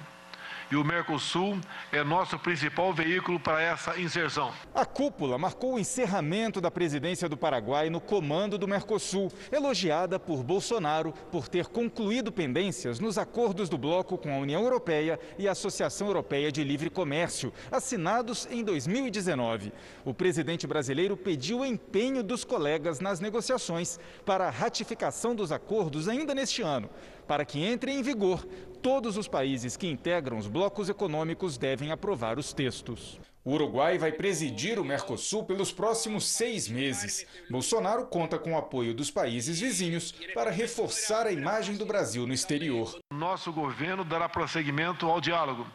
e 0.71 0.75
o 0.75 0.83
Mercosul 0.83 1.59
é 1.91 2.03
nosso 2.03 2.37
principal 2.39 2.93
veículo 2.93 3.39
para 3.39 3.61
essa 3.61 3.99
inserção. 3.99 4.51
A 4.73 4.85
cúpula 4.85 5.37
marcou 5.37 5.75
o 5.75 5.79
encerramento 5.79 6.59
da 6.59 6.69
presidência 6.69 7.29
do 7.29 7.37
Paraguai 7.37 7.89
no 7.89 8.01
comando 8.01 8.57
do 8.57 8.67
Mercosul, 8.67 9.31
elogiada 9.51 10.19
por 10.19 10.43
Bolsonaro 10.43 11.13
por 11.31 11.47
ter 11.47 11.67
concluído 11.67 12.31
pendências 12.31 12.99
nos 12.99 13.17
acordos 13.17 13.69
do 13.69 13.77
bloco 13.77 14.17
com 14.17 14.33
a 14.33 14.37
União 14.37 14.61
Europeia 14.61 15.19
e 15.37 15.47
a 15.47 15.51
Associação 15.51 16.07
Europeia 16.07 16.51
de 16.51 16.63
Livre 16.63 16.89
Comércio, 16.89 17.53
assinados 17.71 18.47
em 18.51 18.63
2019. 18.63 19.71
O 20.03 20.13
presidente 20.13 20.67
brasileiro 20.67 21.15
pediu 21.15 21.65
empenho 21.65 22.23
dos 22.23 22.43
colegas 22.43 22.99
nas 22.99 23.19
negociações 23.19 23.99
para 24.25 24.47
a 24.47 24.51
ratificação 24.51 25.35
dos 25.35 25.51
acordos 25.51 26.07
ainda 26.07 26.35
neste 26.35 26.61
ano. 26.61 26.89
Para 27.27 27.43
que 27.43 27.63
entre 27.63 27.91
em 27.91 28.01
vigor, 28.01 28.43
todos 28.81 29.17
os 29.17 29.27
países 29.27 29.75
que 29.75 29.87
integram 29.87 30.37
os 30.37 30.47
blocos 30.47 30.89
econômicos 30.89 31.57
devem 31.57 31.91
aprovar 31.91 32.39
os 32.39 32.53
textos. 32.53 33.19
O 33.43 33.53
Uruguai 33.53 33.97
vai 33.97 34.11
presidir 34.11 34.79
o 34.79 34.83
Mercosul 34.83 35.43
pelos 35.45 35.71
próximos 35.71 36.25
seis 36.27 36.67
meses. 36.67 37.25
Bolsonaro 37.49 38.05
conta 38.05 38.37
com 38.37 38.53
o 38.53 38.57
apoio 38.57 38.93
dos 38.93 39.09
países 39.09 39.59
vizinhos 39.59 40.13
para 40.33 40.51
reforçar 40.51 41.25
a 41.27 41.31
imagem 41.31 41.75
do 41.77 41.85
Brasil 41.85 42.27
no 42.27 42.33
exterior. 42.33 42.97
Nosso 43.13 43.51
governo 43.51 44.03
dará 44.03 44.27
prosseguimento 44.27 45.05
ao 45.05 45.21
diálogo 45.21 45.65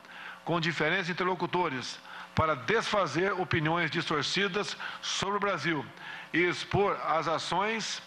com 0.45 0.61
diferentes 0.61 1.09
interlocutores 1.09 1.99
para 2.35 2.55
desfazer 2.55 3.33
opiniões 3.33 3.91
distorcidas 3.91 4.77
sobre 5.01 5.37
o 5.37 5.41
Brasil 5.41 5.85
e 6.33 6.41
expor 6.41 6.99
as 7.07 7.29
ações 7.29 8.03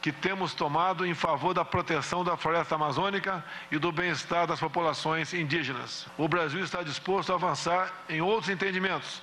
que 0.00 0.10
temos 0.10 0.54
tomado 0.54 1.06
em 1.06 1.14
favor 1.14 1.52
da 1.52 1.64
proteção 1.64 2.24
da 2.24 2.36
floresta 2.36 2.74
amazônica 2.74 3.44
e 3.70 3.78
do 3.78 3.92
bem-estar 3.92 4.46
das 4.46 4.58
populações 4.58 5.34
indígenas. 5.34 6.06
O 6.16 6.26
Brasil 6.26 6.64
está 6.64 6.82
disposto 6.82 7.32
a 7.32 7.34
avançar 7.34 7.92
em 8.08 8.20
outros 8.20 8.48
entendimentos 8.48 9.22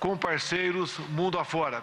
com 0.00 0.16
parceiros 0.16 0.98
mundo 1.10 1.38
afora. 1.38 1.82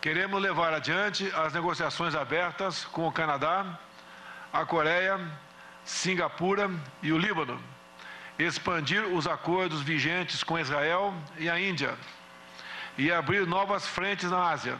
Queremos 0.00 0.40
levar 0.40 0.74
adiante 0.74 1.30
as 1.34 1.52
negociações 1.52 2.14
abertas 2.14 2.84
com 2.86 3.06
o 3.06 3.12
Canadá, 3.12 3.78
a 4.52 4.64
Coreia, 4.64 5.18
Singapura 5.84 6.70
e 7.02 7.12
o 7.12 7.18
Líbano, 7.18 7.62
expandir 8.38 9.06
os 9.06 9.26
acordos 9.26 9.82
vigentes 9.82 10.42
com 10.42 10.58
Israel 10.58 11.14
e 11.38 11.48
a 11.48 11.58
Índia 11.58 11.94
e 12.96 13.10
abrir 13.10 13.46
novas 13.46 13.86
frentes 13.86 14.30
na 14.30 14.50
Ásia 14.50 14.78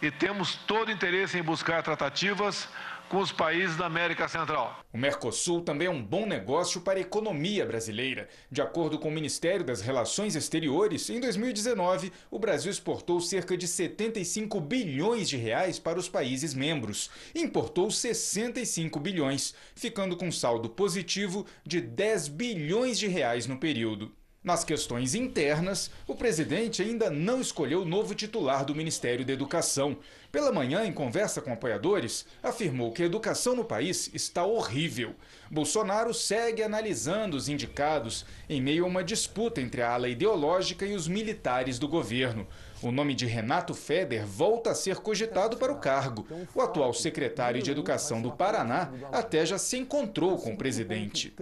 e 0.00 0.10
temos 0.10 0.54
todo 0.66 0.90
interesse 0.90 1.38
em 1.38 1.42
buscar 1.42 1.82
tratativas 1.82 2.68
com 3.08 3.18
os 3.18 3.30
países 3.30 3.76
da 3.76 3.86
América 3.86 4.26
Central. 4.26 4.84
O 4.92 4.98
Mercosul 4.98 5.60
também 5.60 5.86
é 5.86 5.90
um 5.90 6.02
bom 6.02 6.26
negócio 6.26 6.80
para 6.80 6.98
a 6.98 7.02
economia 7.02 7.64
brasileira. 7.64 8.28
De 8.50 8.60
acordo 8.60 8.98
com 8.98 9.08
o 9.08 9.12
Ministério 9.12 9.64
das 9.64 9.80
Relações 9.80 10.34
Exteriores, 10.34 11.08
em 11.08 11.20
2019, 11.20 12.12
o 12.30 12.38
Brasil 12.38 12.70
exportou 12.70 13.20
cerca 13.20 13.56
de 13.56 13.68
75 13.68 14.60
bilhões 14.60 15.28
de 15.28 15.36
reais 15.36 15.78
para 15.78 15.98
os 15.98 16.08
países 16.08 16.52
membros. 16.52 17.10
Importou 17.34 17.90
65 17.90 18.98
bilhões, 18.98 19.54
ficando 19.74 20.16
com 20.16 20.30
saldo 20.32 20.68
positivo 20.68 21.46
de 21.64 21.80
10 21.80 22.28
bilhões 22.28 22.98
de 22.98 23.06
reais 23.06 23.46
no 23.46 23.56
período. 23.56 24.12
Nas 24.46 24.62
questões 24.62 25.16
internas, 25.16 25.90
o 26.06 26.14
presidente 26.14 26.80
ainda 26.80 27.10
não 27.10 27.40
escolheu 27.40 27.82
o 27.82 27.84
novo 27.84 28.14
titular 28.14 28.64
do 28.64 28.76
Ministério 28.76 29.24
da 29.24 29.32
Educação. 29.32 29.96
Pela 30.30 30.52
manhã, 30.52 30.84
em 30.84 30.92
conversa 30.92 31.42
com 31.42 31.52
apoiadores, 31.52 32.24
afirmou 32.40 32.92
que 32.92 33.02
a 33.02 33.06
educação 33.06 33.56
no 33.56 33.64
país 33.64 34.08
está 34.14 34.44
horrível. 34.44 35.16
Bolsonaro 35.50 36.14
segue 36.14 36.62
analisando 36.62 37.36
os 37.36 37.48
indicados 37.48 38.24
em 38.48 38.62
meio 38.62 38.84
a 38.84 38.86
uma 38.86 39.02
disputa 39.02 39.60
entre 39.60 39.82
a 39.82 39.90
ala 39.90 40.08
ideológica 40.08 40.86
e 40.86 40.94
os 40.94 41.08
militares 41.08 41.76
do 41.76 41.88
governo. 41.88 42.46
O 42.82 42.92
nome 42.92 43.14
de 43.14 43.26
Renato 43.26 43.74
Feder 43.74 44.26
volta 44.26 44.70
a 44.70 44.74
ser 44.74 44.96
cogitado 44.96 45.56
para 45.56 45.72
o 45.72 45.76
cargo. 45.76 46.26
O 46.54 46.60
atual 46.60 46.92
secretário 46.92 47.62
de 47.62 47.70
Educação 47.70 48.20
do 48.20 48.30
Paraná 48.30 48.90
até 49.12 49.46
já 49.46 49.58
se 49.58 49.78
encontrou 49.78 50.36
com 50.36 50.52
o 50.52 50.56
presidente. 50.56 51.34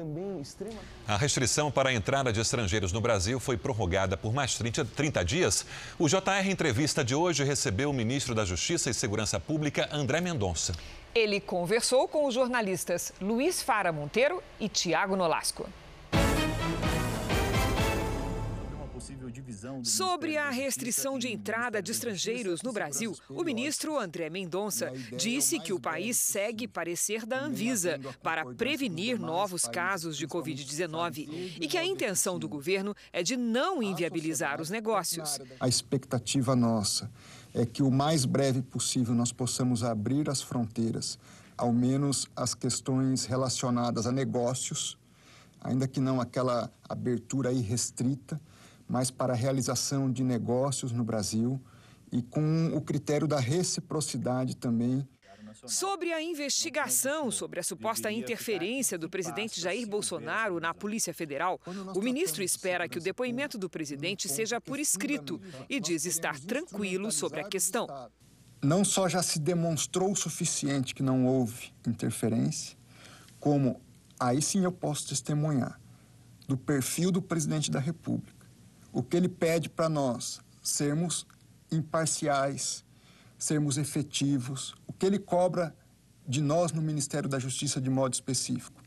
A 1.06 1.16
restrição 1.16 1.70
para 1.70 1.90
a 1.90 1.92
entrada 1.92 2.32
de 2.32 2.40
estrangeiros 2.40 2.92
no 2.92 3.00
Brasil 3.00 3.40
foi 3.40 3.56
prorrogada 3.56 4.16
por 4.16 4.32
mais 4.32 4.54
30, 4.54 4.84
30 4.84 5.24
dias. 5.24 5.66
O 5.98 6.08
JR 6.08 6.48
Entrevista 6.48 7.04
de 7.04 7.14
hoje 7.14 7.44
recebeu 7.44 7.90
o 7.90 7.94
ministro 7.94 8.34
da 8.34 8.44
Justiça 8.44 8.90
e 8.90 8.94
Segurança 8.94 9.40
Pública, 9.40 9.88
André 9.92 10.20
Mendonça. 10.20 10.72
Ele 11.14 11.40
conversou 11.40 12.08
com 12.08 12.26
os 12.26 12.34
jornalistas 12.34 13.12
Luiz 13.20 13.62
Fara 13.62 13.92
Monteiro 13.92 14.42
e 14.58 14.68
Tiago 14.68 15.14
Nolasco. 15.14 15.68
Sobre 19.82 20.36
a 20.36 20.50
restrição 20.50 21.18
de 21.18 21.28
entrada 21.28 21.82
de 21.82 21.90
estrangeiros 21.90 22.62
no 22.62 22.72
Brasil, 22.72 23.14
o 23.28 23.44
ministro 23.44 23.98
André 23.98 24.30
Mendonça 24.30 24.92
disse 25.16 25.58
que 25.58 25.72
o 25.72 25.80
país 25.80 26.16
segue 26.16 26.66
parecer 26.66 27.26
da 27.26 27.40
Anvisa 27.40 28.00
para 28.22 28.44
prevenir 28.54 29.18
novos 29.18 29.66
casos 29.66 30.16
de 30.16 30.26
Covid-19 30.26 31.58
e 31.60 31.68
que 31.68 31.76
a 31.76 31.84
intenção 31.84 32.38
do 32.38 32.48
governo 32.48 32.94
é 33.12 33.22
de 33.22 33.36
não 33.36 33.82
inviabilizar 33.82 34.60
os 34.60 34.70
negócios. 34.70 35.38
A 35.60 35.68
expectativa 35.68 36.56
nossa 36.56 37.10
é 37.52 37.66
que 37.66 37.82
o 37.82 37.90
mais 37.90 38.24
breve 38.24 38.62
possível 38.62 39.14
nós 39.14 39.32
possamos 39.32 39.84
abrir 39.84 40.30
as 40.30 40.40
fronteiras, 40.40 41.18
ao 41.56 41.72
menos 41.72 42.26
as 42.34 42.54
questões 42.54 43.26
relacionadas 43.26 44.06
a 44.06 44.12
negócios, 44.12 44.98
ainda 45.60 45.86
que 45.86 46.00
não 46.00 46.20
aquela 46.20 46.70
abertura 46.88 47.52
irrestrita 47.52 48.40
mas 48.88 49.10
para 49.10 49.32
a 49.32 49.36
realização 49.36 50.10
de 50.10 50.22
negócios 50.22 50.92
no 50.92 51.04
Brasil 51.04 51.60
e 52.12 52.22
com 52.22 52.70
o 52.74 52.80
critério 52.80 53.26
da 53.26 53.40
reciprocidade 53.40 54.56
também. 54.56 55.06
Sobre 55.66 56.12
a 56.12 56.20
investigação 56.20 57.30
sobre 57.30 57.60
a 57.60 57.62
suposta 57.62 58.10
interferência 58.10 58.98
do 58.98 59.08
presidente 59.08 59.60
Jair 59.60 59.86
Bolsonaro 59.86 60.60
na 60.60 60.74
Polícia 60.74 61.14
Federal, 61.14 61.60
o 61.94 62.02
ministro 62.02 62.42
espera 62.42 62.88
que 62.88 62.98
o 62.98 63.02
depoimento 63.02 63.56
do 63.56 63.70
presidente 63.70 64.28
seja 64.28 64.60
por 64.60 64.78
escrito 64.78 65.40
e 65.68 65.80
diz 65.80 66.04
estar 66.04 66.38
tranquilo 66.40 67.10
sobre 67.10 67.40
a 67.40 67.48
questão. 67.48 67.86
Não 68.62 68.84
só 68.84 69.08
já 69.08 69.22
se 69.22 69.38
demonstrou 69.38 70.12
o 70.12 70.16
suficiente 70.16 70.94
que 70.94 71.02
não 71.02 71.26
houve 71.26 71.72
interferência, 71.86 72.76
como 73.38 73.80
aí 74.18 74.42
sim 74.42 74.64
eu 74.64 74.72
posso 74.72 75.08
testemunhar 75.08 75.80
do 76.48 76.56
perfil 76.56 77.10
do 77.10 77.22
presidente 77.22 77.70
da 77.70 77.78
República 77.78 78.33
o 78.94 79.02
que 79.02 79.16
ele 79.16 79.28
pede 79.28 79.68
para 79.68 79.88
nós? 79.88 80.40
Sermos 80.62 81.26
imparciais, 81.70 82.84
sermos 83.36 83.76
efetivos. 83.76 84.72
O 84.86 84.92
que 84.92 85.04
ele 85.04 85.18
cobra 85.18 85.76
de 86.26 86.40
nós 86.40 86.70
no 86.70 86.80
Ministério 86.80 87.28
da 87.28 87.40
Justiça 87.40 87.80
de 87.80 87.90
modo 87.90 88.14
específico? 88.14 88.80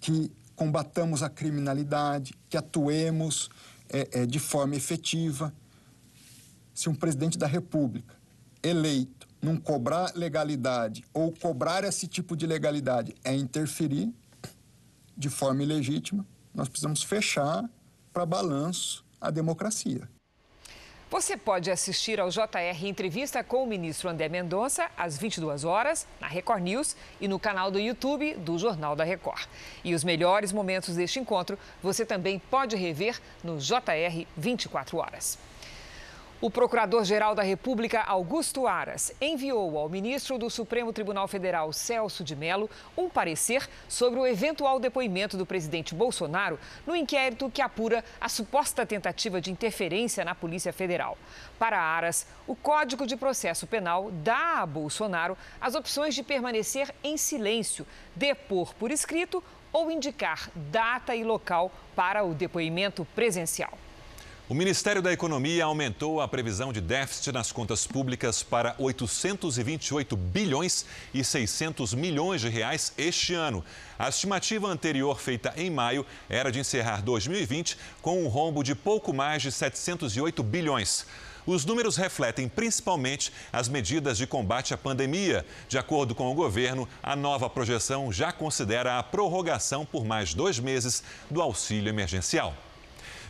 Que 0.00 0.32
combatamos 0.56 1.22
a 1.22 1.28
criminalidade, 1.28 2.34
que 2.48 2.56
atuemos 2.56 3.50
é, 3.90 4.22
é, 4.22 4.26
de 4.26 4.38
forma 4.38 4.76
efetiva. 4.76 5.54
Se 6.72 6.88
um 6.88 6.94
presidente 6.94 7.36
da 7.36 7.46
República 7.46 8.16
eleito 8.62 9.28
não 9.42 9.58
cobrar 9.58 10.12
legalidade 10.16 11.04
ou 11.12 11.30
cobrar 11.30 11.84
esse 11.84 12.08
tipo 12.08 12.34
de 12.34 12.46
legalidade 12.46 13.14
é 13.22 13.34
interferir 13.34 14.10
de 15.14 15.28
forma 15.28 15.62
ilegítima, 15.62 16.26
nós 16.54 16.66
precisamos 16.66 17.02
fechar 17.02 17.68
para 18.10 18.24
balanço 18.24 19.03
a 19.24 19.30
democracia. 19.30 20.08
Você 21.10 21.36
pode 21.36 21.70
assistir 21.70 22.18
ao 22.18 22.28
JR 22.28 22.86
Entrevista 22.86 23.44
com 23.44 23.62
o 23.62 23.66
ministro 23.66 24.08
André 24.08 24.28
Mendonça 24.28 24.90
às 24.96 25.16
22 25.16 25.64
horas 25.64 26.06
na 26.20 26.26
Record 26.26 26.62
News 26.62 26.96
e 27.20 27.28
no 27.28 27.38
canal 27.38 27.70
do 27.70 27.78
YouTube 27.78 28.34
do 28.34 28.58
Jornal 28.58 28.96
da 28.96 29.04
Record. 29.04 29.46
E 29.84 29.94
os 29.94 30.02
melhores 30.02 30.52
momentos 30.52 30.96
deste 30.96 31.20
encontro 31.20 31.58
você 31.82 32.04
também 32.04 32.38
pode 32.38 32.74
rever 32.74 33.20
no 33.44 33.58
JR 33.58 34.26
24 34.36 34.98
horas. 34.98 35.38
O 36.44 36.50
Procurador-Geral 36.50 37.34
da 37.34 37.42
República, 37.42 38.02
Augusto 38.02 38.66
Aras, 38.66 39.10
enviou 39.18 39.78
ao 39.78 39.88
ministro 39.88 40.36
do 40.36 40.50
Supremo 40.50 40.92
Tribunal 40.92 41.26
Federal, 41.26 41.72
Celso 41.72 42.22
de 42.22 42.36
Mello, 42.36 42.68
um 42.98 43.08
parecer 43.08 43.66
sobre 43.88 44.20
o 44.20 44.26
eventual 44.26 44.78
depoimento 44.78 45.38
do 45.38 45.46
presidente 45.46 45.94
Bolsonaro 45.94 46.60
no 46.86 46.94
inquérito 46.94 47.50
que 47.50 47.62
apura 47.62 48.04
a 48.20 48.28
suposta 48.28 48.84
tentativa 48.84 49.40
de 49.40 49.50
interferência 49.50 50.22
na 50.22 50.34
Polícia 50.34 50.70
Federal. 50.70 51.16
Para 51.58 51.80
Aras, 51.80 52.26
o 52.46 52.54
Código 52.54 53.06
de 53.06 53.16
Processo 53.16 53.66
Penal 53.66 54.10
dá 54.12 54.58
a 54.58 54.66
Bolsonaro 54.66 55.38
as 55.58 55.74
opções 55.74 56.14
de 56.14 56.22
permanecer 56.22 56.94
em 57.02 57.16
silêncio, 57.16 57.86
depor 58.14 58.74
por 58.74 58.90
escrito 58.90 59.42
ou 59.72 59.90
indicar 59.90 60.50
data 60.54 61.16
e 61.16 61.24
local 61.24 61.72
para 61.96 62.22
o 62.22 62.34
depoimento 62.34 63.06
presencial. 63.14 63.78
O 64.46 64.52
Ministério 64.52 65.00
da 65.00 65.10
Economia 65.10 65.64
aumentou 65.64 66.20
a 66.20 66.28
previsão 66.28 66.70
de 66.70 66.78
déficit 66.78 67.32
nas 67.32 67.50
contas 67.50 67.86
públicas 67.86 68.42
para 68.42 68.74
828 68.78 70.14
bilhões 70.18 70.84
e 71.14 71.24
600 71.24 71.94
milhões 71.94 72.42
de 72.42 72.50
reais 72.50 72.92
este 72.98 73.32
ano. 73.32 73.64
A 73.98 74.06
estimativa 74.06 74.68
anterior, 74.68 75.18
feita 75.18 75.54
em 75.56 75.70
maio, 75.70 76.04
era 76.28 76.52
de 76.52 76.58
encerrar 76.58 77.00
2020 77.00 77.78
com 78.02 78.22
um 78.22 78.28
rombo 78.28 78.62
de 78.62 78.74
pouco 78.74 79.14
mais 79.14 79.40
de 79.40 79.50
708 79.50 80.42
bilhões. 80.42 81.06
Os 81.46 81.64
números 81.64 81.96
refletem 81.96 82.46
principalmente 82.46 83.32
as 83.50 83.66
medidas 83.66 84.18
de 84.18 84.26
combate 84.26 84.74
à 84.74 84.76
pandemia. 84.76 85.46
De 85.70 85.78
acordo 85.78 86.14
com 86.14 86.30
o 86.30 86.34
governo, 86.34 86.86
a 87.02 87.16
nova 87.16 87.48
projeção 87.48 88.12
já 88.12 88.30
considera 88.30 88.98
a 88.98 89.02
prorrogação 89.02 89.86
por 89.86 90.04
mais 90.04 90.34
dois 90.34 90.58
meses 90.58 91.02
do 91.30 91.40
auxílio 91.40 91.88
emergencial. 91.88 92.54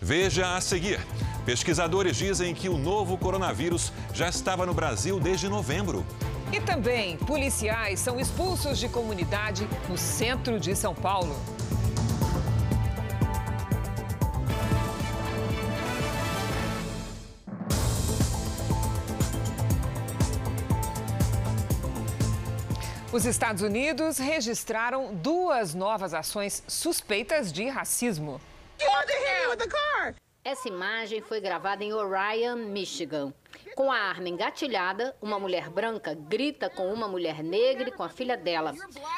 Veja 0.05 0.55
a 0.55 0.61
seguir. 0.61 1.01
Pesquisadores 1.47 2.15
dizem 2.15 2.55
que 2.55 2.69
o 2.69 2.77
novo 2.77 3.17
coronavírus 3.17 3.91
já 4.13 4.29
estava 4.29 4.67
no 4.67 4.75
Brasil 4.75 5.19
desde 5.19 5.49
novembro. 5.49 6.05
E 6.53 6.61
também, 6.61 7.17
policiais 7.17 8.01
são 8.01 8.21
expulsos 8.21 8.79
de 8.79 8.87
comunidade 8.87 9.67
no 9.89 9.97
centro 9.97 10.61
de 10.61 10.77
São 10.77 10.95
Paulo. 10.95 11.35
Os 23.11 23.25
Estados 23.25 23.63
Unidos 23.63 24.19
registraram 24.19 25.15
duas 25.15 25.75
novas 25.75 26.13
ações 26.13 26.63
suspeitas 26.69 27.51
de 27.51 27.71
racismo. 27.71 28.39
Essa 30.45 30.69
imagem 30.69 31.23
foi 31.23 31.41
gravada 31.41 31.83
em 31.83 31.95
Orion, 31.95 32.57
Michigan. 32.57 33.33
Com 33.75 33.91
a 33.91 33.97
arma 33.97 34.29
engatilhada, 34.29 35.17
uma 35.23 35.39
mulher 35.39 35.71
branca 35.71 36.15
grita 36.15 36.69
com 36.69 36.93
uma 36.93 37.09
mulher 37.09 37.43
negra 37.43 37.89
e 37.89 37.93
com 37.93 38.03
a 38.03 38.11
filha 38.11 38.37
dela. 38.37 38.75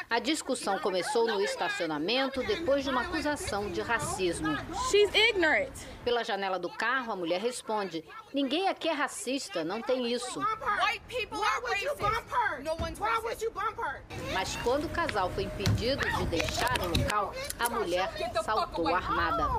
A 0.09 0.19
discussão 0.19 0.79
começou 0.79 1.27
no 1.27 1.41
estacionamento 1.41 2.41
depois 2.43 2.85
de 2.85 2.89
uma 2.89 3.01
acusação 3.01 3.69
de 3.69 3.81
racismo. 3.81 4.55
She's 4.89 5.13
ignorant. 5.13 5.96
Pela 6.07 6.23
janela 6.23 6.57
do 6.57 6.69
carro, 6.69 7.11
a 7.11 7.17
mulher 7.17 7.41
responde: 7.41 8.01
Ninguém 8.33 8.69
aqui 8.69 8.87
é 8.87 8.93
racista, 8.93 9.65
não 9.65 9.81
tem 9.81 10.07
isso. 10.07 10.39
Mas 14.33 14.55
quando 14.63 14.85
o 14.85 14.89
casal 14.89 15.29
foi 15.31 15.43
impedido 15.43 16.09
de 16.09 16.25
deixar 16.27 16.79
o 16.79 16.97
local, 16.97 17.33
a 17.59 17.69
mulher 17.69 18.09
saltou 18.41 18.87
armada. 18.87 19.49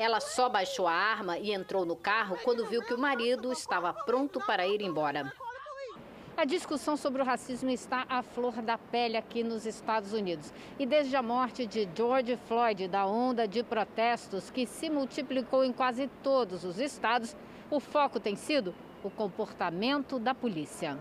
Ela 0.00 0.18
só 0.18 0.48
baixou 0.48 0.88
a 0.88 0.94
arma 0.94 1.36
e 1.36 1.52
entrou 1.52 1.84
no 1.84 1.94
carro 1.94 2.38
quando 2.42 2.66
viu 2.66 2.80
que 2.80 2.94
o 2.94 2.98
marido 2.98 3.52
estava 3.52 3.92
pronto 3.92 4.40
para 4.46 4.66
ir 4.66 4.80
embora. 4.80 5.30
A 6.38 6.44
discussão 6.44 6.96
sobre 6.96 7.20
o 7.20 7.24
racismo 7.24 7.68
está 7.68 8.06
à 8.08 8.22
flor 8.22 8.62
da 8.62 8.78
pele 8.78 9.16
aqui 9.16 9.42
nos 9.42 9.66
Estados 9.66 10.12
Unidos. 10.12 10.52
E 10.78 10.86
desde 10.86 11.16
a 11.16 11.20
morte 11.20 11.66
de 11.66 11.88
George 11.96 12.38
Floyd, 12.46 12.86
da 12.86 13.04
onda 13.08 13.48
de 13.48 13.64
protestos 13.64 14.48
que 14.48 14.64
se 14.64 14.88
multiplicou 14.88 15.64
em 15.64 15.72
quase 15.72 16.08
todos 16.22 16.62
os 16.62 16.78
estados, 16.78 17.34
o 17.68 17.80
foco 17.80 18.20
tem 18.20 18.36
sido 18.36 18.72
o 19.02 19.10
comportamento 19.10 20.16
da 20.20 20.32
polícia. 20.32 20.96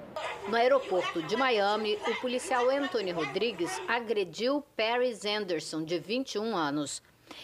No 0.50 0.56
aeroporto 0.56 1.22
de 1.22 1.38
Miami, 1.38 2.00
o 2.08 2.16
policial 2.20 2.68
Anthony 2.72 3.12
Rodrigues 3.12 3.80
agrediu 3.88 4.64
Paris 4.76 5.24
Anderson, 5.24 5.84
de 5.84 6.00
21 6.00 6.58
anos. 6.58 7.00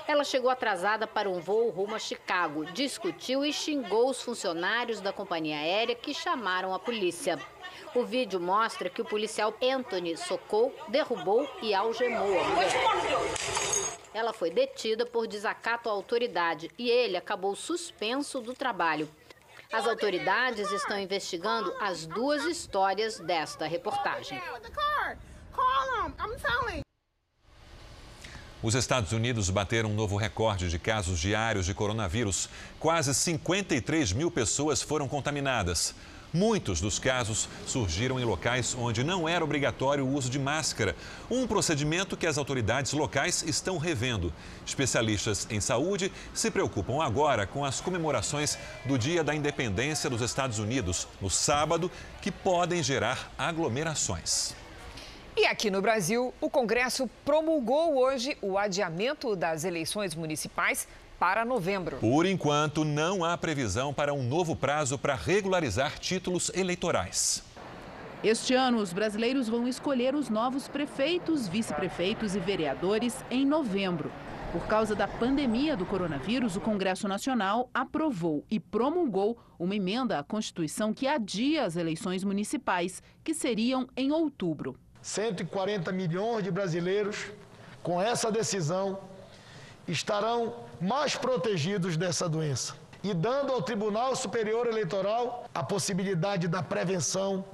Ela 0.07 0.23
chegou 0.23 0.49
atrasada 0.49 1.05
para 1.05 1.29
um 1.29 1.39
voo 1.39 1.69
rumo 1.69 1.93
a 1.93 1.99
Chicago, 1.99 2.65
discutiu 2.65 3.45
e 3.45 3.53
xingou 3.53 4.09
os 4.09 4.19
funcionários 4.19 4.99
da 4.99 5.13
companhia 5.13 5.57
aérea 5.57 5.93
que 5.93 6.11
chamaram 6.11 6.73
a 6.73 6.79
polícia. 6.79 7.37
O 7.95 8.03
vídeo 8.03 8.39
mostra 8.39 8.89
que 8.89 9.03
o 9.03 9.05
policial 9.05 9.53
Anthony 9.61 10.17
socou, 10.17 10.75
derrubou 10.87 11.47
e 11.61 11.75
algemou 11.75 12.39
a 12.39 12.43
mulher. 12.43 12.71
Ela 14.11 14.33
foi 14.33 14.49
detida 14.49 15.05
por 15.05 15.27
desacato 15.27 15.87
à 15.89 15.91
autoridade 15.91 16.71
e 16.75 16.89
ele 16.89 17.15
acabou 17.15 17.55
suspenso 17.55 18.41
do 18.41 18.53
trabalho. 18.55 19.07
As 19.71 19.85
autoridades 19.85 20.71
estão 20.71 20.99
investigando 20.99 21.71
as 21.79 22.07
duas 22.07 22.45
histórias 22.45 23.19
desta 23.19 23.67
reportagem. 23.67 24.41
Os 28.63 28.73
Estados 28.75 29.11
Unidos 29.11 29.51
bateram 29.51 29.91
um 29.91 29.93
novo 29.93 30.15
recorde 30.15 30.69
de 30.69 30.79
casos 30.79 31.19
diários 31.19 31.65
de 31.65 31.73
coronavírus. 31.75 32.49
Quase 32.79 33.13
53 33.13 34.13
mil 34.13 34.31
pessoas 34.31 34.81
foram 34.81 35.07
contaminadas. 35.07 35.93
Muitos 36.33 36.81
dos 36.81 36.97
casos 36.97 37.47
surgiram 37.67 38.19
em 38.19 38.23
locais 38.23 38.75
onde 38.75 39.03
não 39.03 39.29
era 39.29 39.43
obrigatório 39.43 40.03
o 40.03 40.11
uso 40.11 40.31
de 40.31 40.39
máscara, 40.39 40.95
um 41.29 41.45
procedimento 41.45 42.17
que 42.17 42.25
as 42.25 42.39
autoridades 42.39 42.91
locais 42.91 43.43
estão 43.43 43.77
revendo. 43.77 44.33
Especialistas 44.65 45.45
em 45.51 45.61
saúde 45.61 46.11
se 46.33 46.49
preocupam 46.49 47.03
agora 47.03 47.45
com 47.45 47.63
as 47.63 47.79
comemorações 47.79 48.57
do 48.83 48.97
Dia 48.97 49.23
da 49.23 49.35
Independência 49.35 50.09
dos 50.09 50.21
Estados 50.21 50.57
Unidos, 50.57 51.07
no 51.21 51.29
sábado, 51.29 51.91
que 52.19 52.31
podem 52.31 52.81
gerar 52.81 53.31
aglomerações. 53.37 54.55
E 55.37 55.45
aqui 55.45 55.69
no 55.69 55.83
Brasil, 55.83 56.33
o 56.41 56.49
Congresso 56.49 57.07
promulgou 57.23 57.97
hoje 57.99 58.35
o 58.41 58.57
adiamento 58.57 59.35
das 59.35 59.63
eleições 59.63 60.15
municipais 60.15 60.87
para 61.23 61.45
novembro. 61.45 61.99
Por 61.99 62.25
enquanto, 62.25 62.83
não 62.83 63.23
há 63.23 63.37
previsão 63.37 63.93
para 63.93 64.13
um 64.13 64.21
novo 64.21 64.57
prazo 64.57 64.97
para 64.97 65.15
regularizar 65.15 65.97
títulos 65.97 66.51
eleitorais. 66.53 67.41
Este 68.21 68.53
ano, 68.53 68.79
os 68.79 68.91
brasileiros 68.91 69.47
vão 69.47 69.65
escolher 69.65 70.15
os 70.15 70.27
novos 70.27 70.67
prefeitos, 70.67 71.47
vice-prefeitos 71.47 72.35
e 72.35 72.39
vereadores 72.39 73.23
em 73.31 73.45
novembro. 73.45 74.11
Por 74.51 74.67
causa 74.67 74.93
da 74.95 75.07
pandemia 75.07 75.77
do 75.77 75.85
coronavírus, 75.85 76.57
o 76.57 76.59
Congresso 76.59 77.07
Nacional 77.07 77.69
aprovou 77.73 78.43
e 78.51 78.59
promulgou 78.59 79.37
uma 79.57 79.77
emenda 79.77 80.19
à 80.19 80.23
Constituição 80.23 80.93
que 80.93 81.07
adia 81.07 81.63
as 81.63 81.77
eleições 81.77 82.25
municipais, 82.25 83.01
que 83.23 83.33
seriam 83.33 83.87
em 83.95 84.11
outubro. 84.11 84.75
140 85.01 85.89
milhões 85.93 86.43
de 86.43 86.51
brasileiros, 86.51 87.31
com 87.81 88.01
essa 88.01 88.29
decisão, 88.29 88.99
estarão 89.87 90.53
mais 90.83 91.15
protegidos 91.15 91.95
dessa 91.95 92.27
doença 92.27 92.75
e 93.01 93.13
dando 93.13 93.53
ao 93.53 93.61
Tribunal 93.61 94.15
Superior 94.17 94.67
Eleitoral 94.67 95.45
a 95.55 95.63
possibilidade 95.63 96.47
da 96.47 96.61
prevenção 96.61 97.45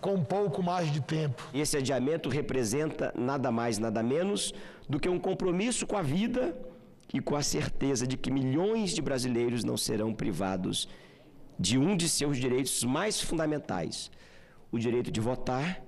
com 0.00 0.14
um 0.14 0.24
pouco 0.24 0.62
mais 0.62 0.92
de 0.92 1.00
tempo. 1.00 1.42
Esse 1.52 1.76
adiamento 1.76 2.28
representa 2.28 3.12
nada 3.16 3.50
mais, 3.50 3.78
nada 3.78 4.02
menos 4.04 4.54
do 4.88 5.00
que 5.00 5.08
um 5.08 5.18
compromisso 5.18 5.84
com 5.84 5.96
a 5.96 6.02
vida 6.02 6.56
e 7.12 7.20
com 7.20 7.34
a 7.34 7.42
certeza 7.42 8.06
de 8.06 8.16
que 8.16 8.30
milhões 8.30 8.92
de 8.92 9.02
brasileiros 9.02 9.64
não 9.64 9.76
serão 9.76 10.14
privados 10.14 10.88
de 11.58 11.76
um 11.76 11.96
de 11.96 12.08
seus 12.08 12.36
direitos 12.36 12.84
mais 12.84 13.20
fundamentais, 13.20 14.12
o 14.70 14.78
direito 14.78 15.10
de 15.10 15.20
votar 15.20 15.82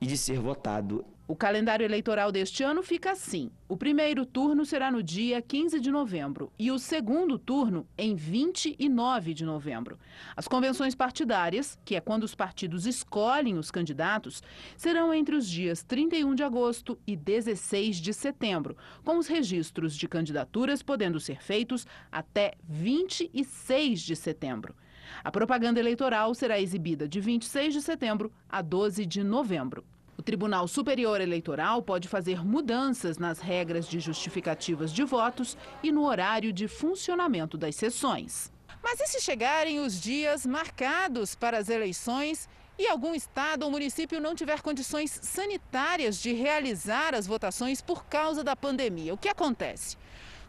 e 0.00 0.06
de 0.06 0.16
ser 0.16 0.38
votado 0.38 1.04
o 1.30 1.36
calendário 1.36 1.84
eleitoral 1.84 2.32
deste 2.32 2.64
ano 2.64 2.82
fica 2.82 3.12
assim: 3.12 3.52
o 3.68 3.76
primeiro 3.76 4.26
turno 4.26 4.66
será 4.66 4.90
no 4.90 5.00
dia 5.00 5.40
15 5.40 5.78
de 5.78 5.88
novembro 5.88 6.52
e 6.58 6.72
o 6.72 6.78
segundo 6.78 7.38
turno 7.38 7.86
em 7.96 8.16
29 8.16 9.32
de 9.32 9.44
novembro. 9.44 9.96
As 10.34 10.48
convenções 10.48 10.92
partidárias, 10.92 11.78
que 11.84 11.94
é 11.94 12.00
quando 12.00 12.24
os 12.24 12.34
partidos 12.34 12.84
escolhem 12.84 13.58
os 13.58 13.70
candidatos, 13.70 14.42
serão 14.76 15.14
entre 15.14 15.36
os 15.36 15.48
dias 15.48 15.84
31 15.84 16.34
de 16.34 16.42
agosto 16.42 16.98
e 17.06 17.14
16 17.14 17.98
de 17.98 18.12
setembro, 18.12 18.76
com 19.04 19.16
os 19.16 19.28
registros 19.28 19.94
de 19.94 20.08
candidaturas 20.08 20.82
podendo 20.82 21.20
ser 21.20 21.40
feitos 21.40 21.86
até 22.10 22.54
26 22.68 24.00
de 24.00 24.16
setembro. 24.16 24.74
A 25.22 25.30
propaganda 25.30 25.78
eleitoral 25.78 26.34
será 26.34 26.60
exibida 26.60 27.06
de 27.06 27.20
26 27.20 27.74
de 27.74 27.82
setembro 27.82 28.32
a 28.48 28.60
12 28.60 29.06
de 29.06 29.22
novembro. 29.22 29.84
O 30.20 30.22
Tribunal 30.22 30.68
Superior 30.68 31.18
Eleitoral 31.18 31.80
pode 31.80 32.06
fazer 32.06 32.44
mudanças 32.44 33.16
nas 33.16 33.38
regras 33.38 33.88
de 33.88 33.98
justificativas 33.98 34.92
de 34.92 35.02
votos 35.02 35.56
e 35.82 35.90
no 35.90 36.04
horário 36.04 36.52
de 36.52 36.68
funcionamento 36.68 37.56
das 37.56 37.74
sessões. 37.74 38.52
Mas 38.82 39.00
e 39.00 39.06
se 39.06 39.22
chegarem 39.22 39.80
os 39.80 39.98
dias 39.98 40.44
marcados 40.44 41.34
para 41.34 41.56
as 41.56 41.70
eleições 41.70 42.50
e 42.78 42.86
algum 42.86 43.14
estado 43.14 43.62
ou 43.62 43.70
município 43.70 44.20
não 44.20 44.34
tiver 44.34 44.60
condições 44.60 45.10
sanitárias 45.22 46.20
de 46.20 46.34
realizar 46.34 47.14
as 47.14 47.26
votações 47.26 47.80
por 47.80 48.04
causa 48.04 48.44
da 48.44 48.54
pandemia? 48.54 49.14
O 49.14 49.18
que 49.18 49.28
acontece? 49.30 49.96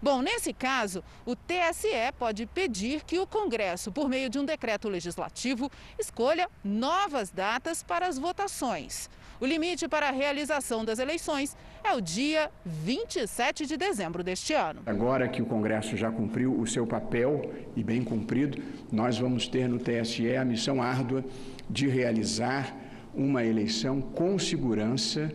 Bom, 0.02 0.22
nesse 0.22 0.52
caso, 0.52 1.02
o 1.26 1.34
TSE 1.34 2.12
pode 2.20 2.46
pedir 2.46 3.06
que 3.06 3.20
o 3.20 3.28
Congresso, 3.28 3.90
por 3.90 4.10
meio 4.10 4.30
de 4.30 4.38
um 4.38 4.44
decreto 4.44 4.90
legislativo, 4.90 5.72
escolha 5.98 6.50
novas 6.62 7.30
datas 7.30 7.82
para 7.84 8.06
as 8.06 8.18
votações. 8.18 9.10
O 9.42 9.46
limite 9.48 9.88
para 9.88 10.10
a 10.10 10.12
realização 10.12 10.86
das 10.86 11.00
eleições 11.00 11.58
é 11.84 11.92
o 11.96 12.00
dia 12.00 12.52
27 12.64 13.66
de 13.66 13.76
dezembro 13.76 14.24
deste 14.24 14.54
ano. 14.54 14.84
Agora 14.86 15.28
que 15.28 15.42
o 15.42 15.48
Congresso 15.48 15.98
já 15.98 16.12
cumpriu 16.12 16.54
o 16.54 16.68
seu 16.68 16.86
papel 16.86 17.52
e 17.76 17.84
bem 17.84 18.04
cumprido, 18.04 18.62
nós 18.92 19.18
vamos 19.18 19.48
ter 19.48 19.68
no 19.68 19.80
TSE 19.80 20.36
a 20.36 20.46
missão 20.46 20.80
árdua 20.80 21.26
de 21.68 21.88
realizar 21.88 22.78
uma 23.16 23.44
eleição 23.44 24.00
com 24.00 24.38
segurança 24.38 25.34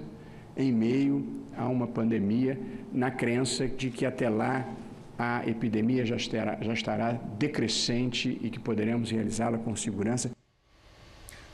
em 0.56 0.70
meio 0.70 1.42
a 1.56 1.66
uma 1.66 1.88
pandemia, 1.88 2.56
na 2.92 3.10
crença 3.10 3.66
de 3.66 3.90
que 3.90 4.06
até 4.06 4.28
lá 4.28 4.68
a 5.18 5.44
epidemia 5.48 6.06
já 6.06 6.14
estará, 6.14 6.56
já 6.60 6.72
estará 6.72 7.12
decrescente 7.36 8.38
e 8.40 8.50
que 8.50 8.60
poderemos 8.60 9.10
realizá-la 9.10 9.58
com 9.58 9.74
segurança. 9.74 10.30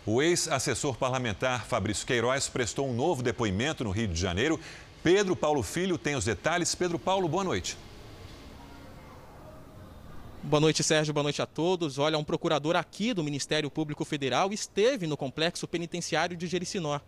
O 0.04 0.20
ex-assessor 0.20 0.96
parlamentar 0.96 1.64
Fabrício 1.64 2.04
Queiroz 2.04 2.48
prestou 2.48 2.88
um 2.88 2.92
novo 2.92 3.22
depoimento 3.22 3.84
no 3.84 3.92
Rio 3.92 4.08
de 4.08 4.20
Janeiro. 4.20 4.58
Pedro 5.00 5.36
Paulo 5.36 5.62
Filho 5.62 5.96
tem 5.96 6.16
os 6.16 6.24
detalhes. 6.24 6.74
Pedro 6.74 6.98
Paulo, 6.98 7.28
boa 7.28 7.44
noite. 7.44 7.78
Boa 10.42 10.60
noite, 10.60 10.82
Sérgio. 10.82 11.14
Boa 11.14 11.22
noite 11.22 11.40
a 11.40 11.46
todos. 11.46 11.98
Olha, 11.98 12.18
um 12.18 12.24
procurador 12.24 12.74
aqui 12.74 13.14
do 13.14 13.22
Ministério 13.22 13.70
Público 13.70 14.04
Federal 14.04 14.52
esteve 14.52 15.06
no 15.06 15.16
complexo 15.16 15.68
penitenciário 15.68 16.36
de 16.36 16.48
Jericinó. 16.48 16.98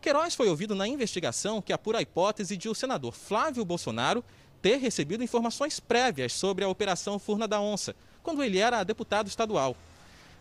Queiroz 0.00 0.34
foi 0.34 0.48
ouvido 0.48 0.74
na 0.74 0.88
investigação 0.88 1.60
que 1.60 1.70
apura 1.70 1.98
a 1.98 2.02
hipótese 2.02 2.56
de 2.56 2.66
o 2.66 2.74
senador 2.74 3.12
Flávio 3.12 3.62
Bolsonaro 3.62 4.24
ter 4.62 4.78
recebido 4.78 5.22
informações 5.22 5.78
prévias 5.78 6.32
sobre 6.32 6.64
a 6.64 6.68
Operação 6.68 7.18
Furna 7.18 7.46
da 7.46 7.60
Onça, 7.60 7.94
quando 8.22 8.42
ele 8.42 8.58
era 8.58 8.82
deputado 8.84 9.28
estadual. 9.28 9.76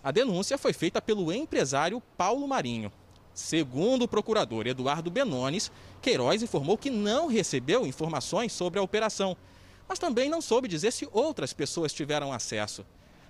A 0.04 0.12
denúncia 0.12 0.58
foi 0.58 0.74
feita 0.74 1.02
pelo 1.02 1.32
empresário 1.32 2.02
Paulo 2.18 2.47
Marinho. 2.47 2.91
Segundo 3.34 4.04
o 4.04 4.08
procurador 4.08 4.66
Eduardo 4.66 5.12
Benones, 5.12 5.72
Queiroz 6.02 6.41
informou 6.41 6.78
que 6.78 6.89
não 6.89 7.28
recebeu 7.28 7.86
informações 7.86 8.52
sobre 8.52 8.80
a 8.80 8.84
operação, 8.84 9.38
mas 9.88 9.99
também 9.99 10.30
não 10.30 10.41
soube 10.41 10.68
dizer 10.68 10.91
se 10.91 11.08
outras 11.12 11.54
pessoas 11.54 11.93
tiveram 11.93 12.34
acesso. 12.34 12.86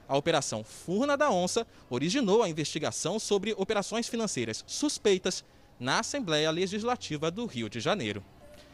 A 0.08 0.18
Operação 0.18 0.64
Furna 0.64 1.16
da 1.16 1.30
Onça 1.30 1.66
originou 1.90 2.42
a 2.44 2.50
investigação 2.50 3.20
sobre 3.20 3.54
operações 3.58 4.08
financeiras 4.08 4.64
suspeitas 4.66 5.44
na 5.80 6.00
Assembleia 6.00 6.52
Legislativa 6.52 7.30
do 7.30 7.46
Rio 7.46 7.70
de 7.70 7.80
Janeiro. 7.80 8.24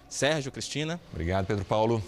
Sérgio 0.10 0.52
Cristina. 0.52 1.00
Obrigado, 1.12 1.46
Pedro 1.46 1.66
Paulo. 1.66 2.04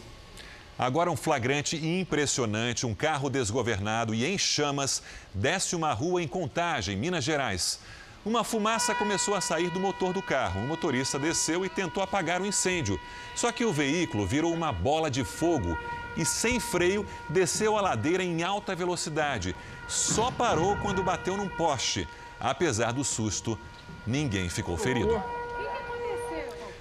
Agora 0.80 1.12
um 1.12 1.18
flagrante 1.18 1.76
impressionante, 1.76 2.86
um 2.86 2.96
carro 2.96 3.30
desgovernado 3.30 4.16
e 4.16 4.26
em 4.26 4.38
chamas 4.38 5.04
desce 5.34 5.76
uma 5.76 5.92
rua 5.92 6.24
em 6.24 6.28
Contagem, 6.28 6.96
Minas 6.96 7.26
Gerais. 7.26 7.82
Uma 8.26 8.46
fumaça 8.46 8.96
começou 8.96 9.36
a 9.36 9.42
sair 9.42 9.70
do 9.72 9.80
motor 9.80 10.14
do 10.14 10.22
carro. 10.22 10.62
O 10.62 10.68
motorista 10.68 11.20
desceu 11.20 11.66
e 11.66 11.70
tentou 11.70 12.02
apagar 12.02 12.42
o 12.42 12.46
incêndio. 12.46 12.98
Só 13.36 13.52
que 13.52 13.66
o 13.66 13.74
veículo 13.74 14.26
virou 14.26 14.54
uma 14.54 14.72
bola 14.72 15.12
de 15.12 15.26
fogo 15.26 15.78
e, 16.16 16.24
sem 16.24 16.62
freio, 16.62 17.06
desceu 17.28 17.78
a 17.78 17.82
ladeira 17.82 18.24
em 18.24 18.42
alta 18.42 18.74
velocidade. 18.74 19.54
Só 19.86 20.32
parou 20.32 20.78
quando 20.78 21.04
bateu 21.04 21.36
num 21.36 21.50
poste. 21.50 22.08
Apesar 22.40 22.94
do 22.94 23.04
susto, 23.04 23.60
ninguém 24.08 24.48
ficou 24.48 24.78
ferido. 24.78 25.22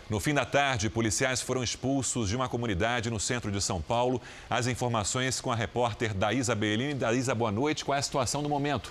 No 0.08 0.18
fim 0.18 0.32
da 0.32 0.46
tarde, 0.46 0.88
policiais 0.88 1.42
foram 1.42 1.62
expulsos 1.62 2.30
de 2.30 2.36
uma 2.36 2.48
comunidade 2.48 3.10
no 3.10 3.20
centro 3.20 3.52
de 3.52 3.60
São 3.60 3.82
Paulo. 3.82 4.22
As 4.48 4.66
informações 4.66 5.38
com 5.38 5.52
a 5.52 5.54
repórter 5.54 6.14
Daísa 6.14 6.54
Bellini. 6.54 6.94
Daísa, 6.94 7.34
boa 7.34 7.52
noite. 7.52 7.84
Qual 7.84 7.94
é 7.94 7.98
a 7.98 8.02
situação 8.02 8.40
no 8.40 8.48
momento? 8.48 8.90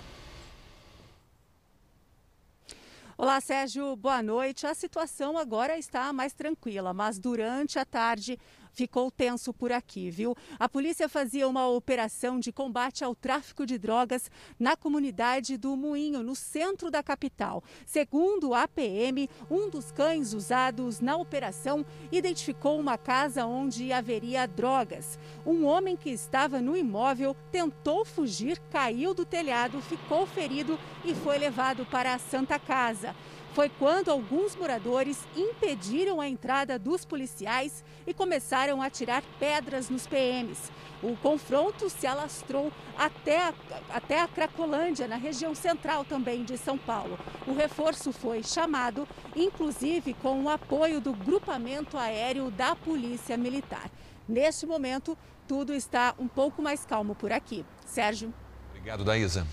Olá, 3.18 3.41
Sérgio. 3.41 3.95
Boa 3.95 4.22
noite. 4.22 4.68
A 4.68 4.76
situação 4.76 5.39
agora 5.39 5.76
está 5.76 6.13
mais 6.13 6.34
tranquila, 6.34 6.93
mas 6.93 7.18
durante 7.18 7.80
a 7.80 7.86
tarde 7.86 8.39
ficou 8.78 9.09
tenso 9.09 9.51
por 9.51 9.71
aqui, 9.71 10.11
viu? 10.11 10.36
A 10.59 10.69
polícia 10.69 11.09
fazia 11.09 11.47
uma 11.47 11.67
operação 11.67 12.39
de 12.39 12.51
combate 12.51 13.03
ao 13.03 13.15
tráfico 13.15 13.65
de 13.65 13.75
drogas 13.75 14.30
na 14.59 14.78
comunidade 14.78 15.57
do 15.57 15.75
Moinho, 15.75 16.21
no 16.21 16.36
centro 16.36 16.91
da 16.91 17.01
capital. 17.01 17.63
Segundo 17.88 18.53
a 18.53 18.67
PM, 18.67 19.28
um 19.49 19.67
dos 19.67 19.91
cães 19.91 20.32
usados 20.32 20.99
na 20.99 21.17
operação 21.17 21.84
identificou 22.11 22.80
uma 22.80 22.99
casa 22.99 23.47
onde 23.47 23.91
haveria 23.91 24.47
drogas. 24.47 25.17
Um 25.43 25.65
homem 25.65 25.97
que 25.97 26.11
estava 26.11 26.61
no 26.61 26.78
imóvel 26.78 27.36
tentou 27.51 28.05
fugir, 28.05 28.59
caiu 28.69 29.11
do 29.11 29.25
telhado, 29.25 29.82
ficou 29.82 30.28
ferido 30.28 30.80
e 31.03 31.15
foi 31.15 31.39
levado 31.39 31.84
para 31.88 32.13
a 32.13 32.19
Santa 32.19 32.59
Casa 32.59 33.15
foi 33.58 33.70
quando 33.70 34.12
alguns 34.12 34.55
moradores 34.55 35.18
impediram 35.36 36.22
a 36.22 36.30
entrada 36.30 36.78
dos 36.78 37.03
policiais 37.03 37.84
e 38.05 38.14
começaram 38.14 38.84
a 38.84 38.88
tirar 38.88 39.24
pedras 39.39 39.89
nos 39.89 40.05
PMs. 40.05 40.72
O 41.01 41.18
confronto 41.18 41.89
se 41.89 42.05
alastrou 42.05 42.72
até 42.95 43.41
a, 43.41 43.53
até 43.89 44.22
a 44.22 44.28
Cracolândia, 44.28 45.08
na 45.08 45.16
região 45.16 45.55
central 45.55 46.05
também 46.05 46.43
de 46.43 46.55
São 46.55 46.78
Paulo. 46.78 47.18
O 47.47 47.55
reforço 47.55 48.12
foi 48.12 48.43
chamado, 48.43 49.08
inclusive 49.36 50.14
com 50.14 50.43
o 50.43 50.49
apoio 50.49 51.01
do 51.01 51.12
grupamento 51.12 51.97
aéreo 51.97 52.51
da 52.51 52.76
Polícia 52.76 53.36
Militar. 53.38 53.89
Neste 54.30 54.68
momento, 54.68 55.18
tudo 55.47 55.74
está 55.74 56.14
um 56.20 56.28
pouco 56.28 56.62
mais 56.62 56.86
calmo 56.86 57.16
por 57.16 57.32
aqui. 57.32 57.66
Sérgio. 57.88 58.32
Obrigado, 58.70 59.03
Daísa. 59.03 59.47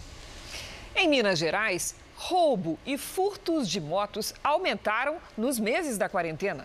Em 0.94 1.08
Minas 1.08 1.38
Gerais, 1.38 1.96
roubo 2.26 2.78
e 2.86 2.96
furtos 2.96 3.68
de 3.68 3.78
motos 3.78 4.32
aumentaram 4.42 5.18
nos 5.36 5.58
meses 5.58 5.98
da 5.98 6.08
quarentena. 6.08 6.64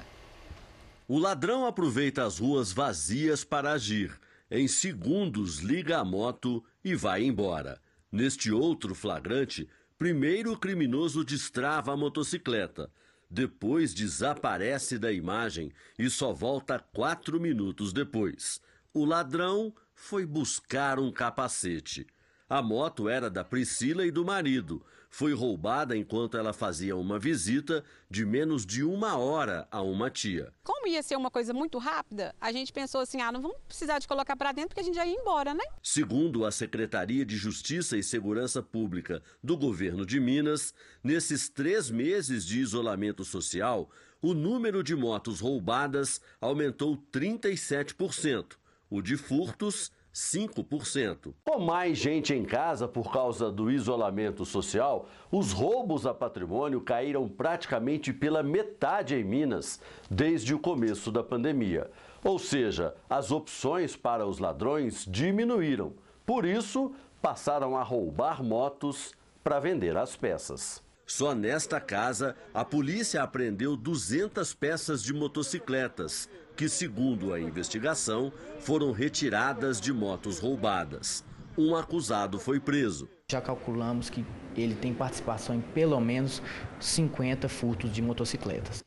O 1.06 1.20
ladrão 1.20 1.66
aproveita 1.66 2.24
as 2.24 2.40
ruas 2.40 2.72
vazias 2.72 3.44
para 3.44 3.74
agir. 3.74 4.18
Em 4.50 4.70
segundos, 4.70 5.58
liga 5.58 5.98
a 5.98 6.06
moto 6.06 6.64
e 6.82 6.96
vai 6.96 7.26
embora. 7.26 7.82
Neste 8.10 8.54
outro 8.54 8.96
flagrante, 8.96 9.68
primeiro 9.98 10.54
o 10.54 10.58
criminoso 10.58 11.26
destrava 11.26 11.92
a 11.92 11.98
motocicleta. 11.98 12.90
Depois 13.30 13.94
desaparece 13.94 14.98
da 14.98 15.12
imagem 15.12 15.74
e 15.98 16.10
só 16.10 16.32
volta 16.32 16.80
quatro 16.80 17.38
minutos 17.38 17.92
depois. 17.92 18.62
O 18.94 19.04
ladrão 19.04 19.74
foi 19.94 20.26
buscar 20.26 21.00
um 21.00 21.12
capacete. 21.12 22.08
A 22.50 22.64
moto 22.64 23.08
era 23.08 23.30
da 23.30 23.44
Priscila 23.44 24.04
e 24.04 24.10
do 24.10 24.26
marido 24.26 24.84
foi 25.08 25.34
roubada 25.34 25.96
enquanto 25.96 26.36
ela 26.36 26.52
fazia 26.52 26.96
uma 26.96 27.20
visita 27.20 27.84
de 28.10 28.26
menos 28.26 28.66
de 28.66 28.84
uma 28.84 29.18
hora 29.18 29.68
a 29.72 29.84
uma 29.84 30.10
tia. 30.10 30.52
Como 30.64 30.88
ia 30.88 31.04
ser 31.04 31.16
uma 31.16 31.30
coisa 31.30 31.54
muito 31.54 31.78
rápida, 31.78 32.34
a 32.42 32.52
gente 32.52 32.74
pensou 32.74 33.02
assim: 33.02 33.22
ah, 33.22 33.32
não 33.32 33.40
vamos 33.40 33.58
precisar 33.68 34.00
de 34.00 34.08
colocar 34.08 34.36
para 34.36 34.52
dentro 34.52 34.70
porque 34.70 34.82
a 34.82 34.84
gente 34.84 34.96
já 34.96 35.06
ia 35.06 35.14
embora, 35.14 35.54
né? 35.54 35.64
Segundo 35.84 36.44
a 36.44 36.52
Secretaria 36.52 37.24
de 37.24 37.38
Justiça 37.38 37.96
e 37.96 38.04
Segurança 38.04 38.64
Pública 38.64 39.22
do 39.44 39.56
governo 39.56 40.04
de 40.04 40.20
Minas, 40.20 40.74
nesses 41.04 41.50
três 41.50 41.92
meses 41.92 42.44
de 42.44 42.60
isolamento 42.60 43.24
social, 43.24 43.92
o 44.22 44.34
número 44.34 44.84
de 44.84 44.96
motos 44.96 45.40
roubadas 45.40 46.20
aumentou 46.42 46.98
37%, 47.12 48.54
o 48.90 49.04
de 49.04 49.18
furtos, 49.18 49.92
5%. 50.14 51.34
Com 51.44 51.60
mais 51.60 51.98
gente 51.98 52.34
em 52.34 52.44
casa 52.44 52.88
por 52.88 53.12
causa 53.12 53.52
do 53.52 53.70
isolamento 53.70 54.46
social, 54.46 55.08
os 55.32 55.52
roubos 55.52 56.06
a 56.06 56.14
patrimônio 56.14 56.82
caíram 56.82 57.28
praticamente 57.28 58.12
pela 58.12 58.44
metade 58.44 59.16
em 59.16 59.24
Minas 59.24 59.80
desde 60.10 60.54
o 60.54 60.60
começo 60.60 61.12
da 61.12 61.24
pandemia. 61.24 61.90
Ou 62.24 62.38
seja, 62.38 62.96
as 63.10 63.32
opções 63.32 63.96
para 63.96 64.26
os 64.26 64.40
ladrões 64.40 65.06
diminuíram. 65.06 65.94
Por 66.26 66.46
isso, 66.46 66.92
passaram 67.22 67.78
a 67.78 67.84
roubar 67.84 68.44
motos 68.44 69.14
para 69.44 69.60
vender 69.60 69.96
as 69.98 70.16
peças. 70.16 70.84
Só 71.10 71.34
nesta 71.34 71.82
casa, 71.82 72.36
a 72.54 72.64
polícia 72.64 73.24
apreendeu 73.24 73.76
200 73.76 74.54
peças 74.54 75.02
de 75.02 75.12
motocicletas, 75.12 76.30
que, 76.60 76.68
segundo 76.68 77.34
a 77.34 77.40
investigação, 77.40 78.34
foram 78.60 78.92
retiradas 78.92 79.80
de 79.80 79.94
motos 79.94 80.40
roubadas. 80.40 81.24
Um 81.58 81.74
acusado 81.74 82.38
foi 82.38 82.60
preso. 82.60 83.08
Já 83.32 83.40
calculamos 83.40 84.10
que 84.10 84.26
ele 84.58 84.76
tem 84.76 84.94
participação 84.94 85.56
em 85.56 85.62
pelo 85.62 85.98
menos 86.02 86.42
50 86.78 87.48
furtos 87.48 87.90
de 87.90 88.02
motocicletas. 88.02 88.84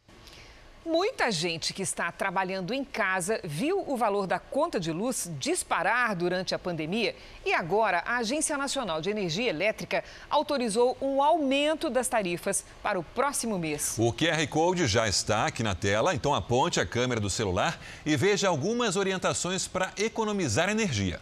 Muita 0.84 1.30
gente 1.30 1.72
que 1.72 1.82
está 1.82 2.10
trabalhando 2.10 2.74
em 2.74 2.84
casa 2.84 3.40
viu 3.44 3.84
o 3.86 3.96
valor 3.96 4.26
da 4.26 4.40
conta 4.40 4.80
de 4.80 4.90
luz 4.90 5.30
disparar 5.38 6.16
durante 6.16 6.56
a 6.56 6.58
pandemia 6.58 7.14
e 7.46 7.54
agora 7.54 8.02
a 8.04 8.16
Agência 8.16 8.58
Nacional 8.58 9.00
de 9.00 9.08
Energia 9.08 9.48
Elétrica 9.48 10.02
autorizou 10.28 10.96
um 11.00 11.22
aumento 11.22 11.88
das 11.88 12.08
tarifas 12.08 12.64
para 12.82 12.98
o 12.98 13.04
próximo 13.04 13.60
mês. 13.60 13.94
O 13.96 14.12
QR 14.12 14.44
Code 14.48 14.88
já 14.88 15.06
está 15.06 15.46
aqui 15.46 15.62
na 15.62 15.76
tela, 15.76 16.16
então 16.16 16.34
aponte 16.34 16.80
a 16.80 16.86
câmera 16.86 17.20
do 17.20 17.30
celular 17.30 17.78
e 18.04 18.16
veja 18.16 18.48
algumas 18.48 18.96
orientações 18.96 19.68
para 19.68 19.92
economizar 19.96 20.68
energia. 20.68 21.20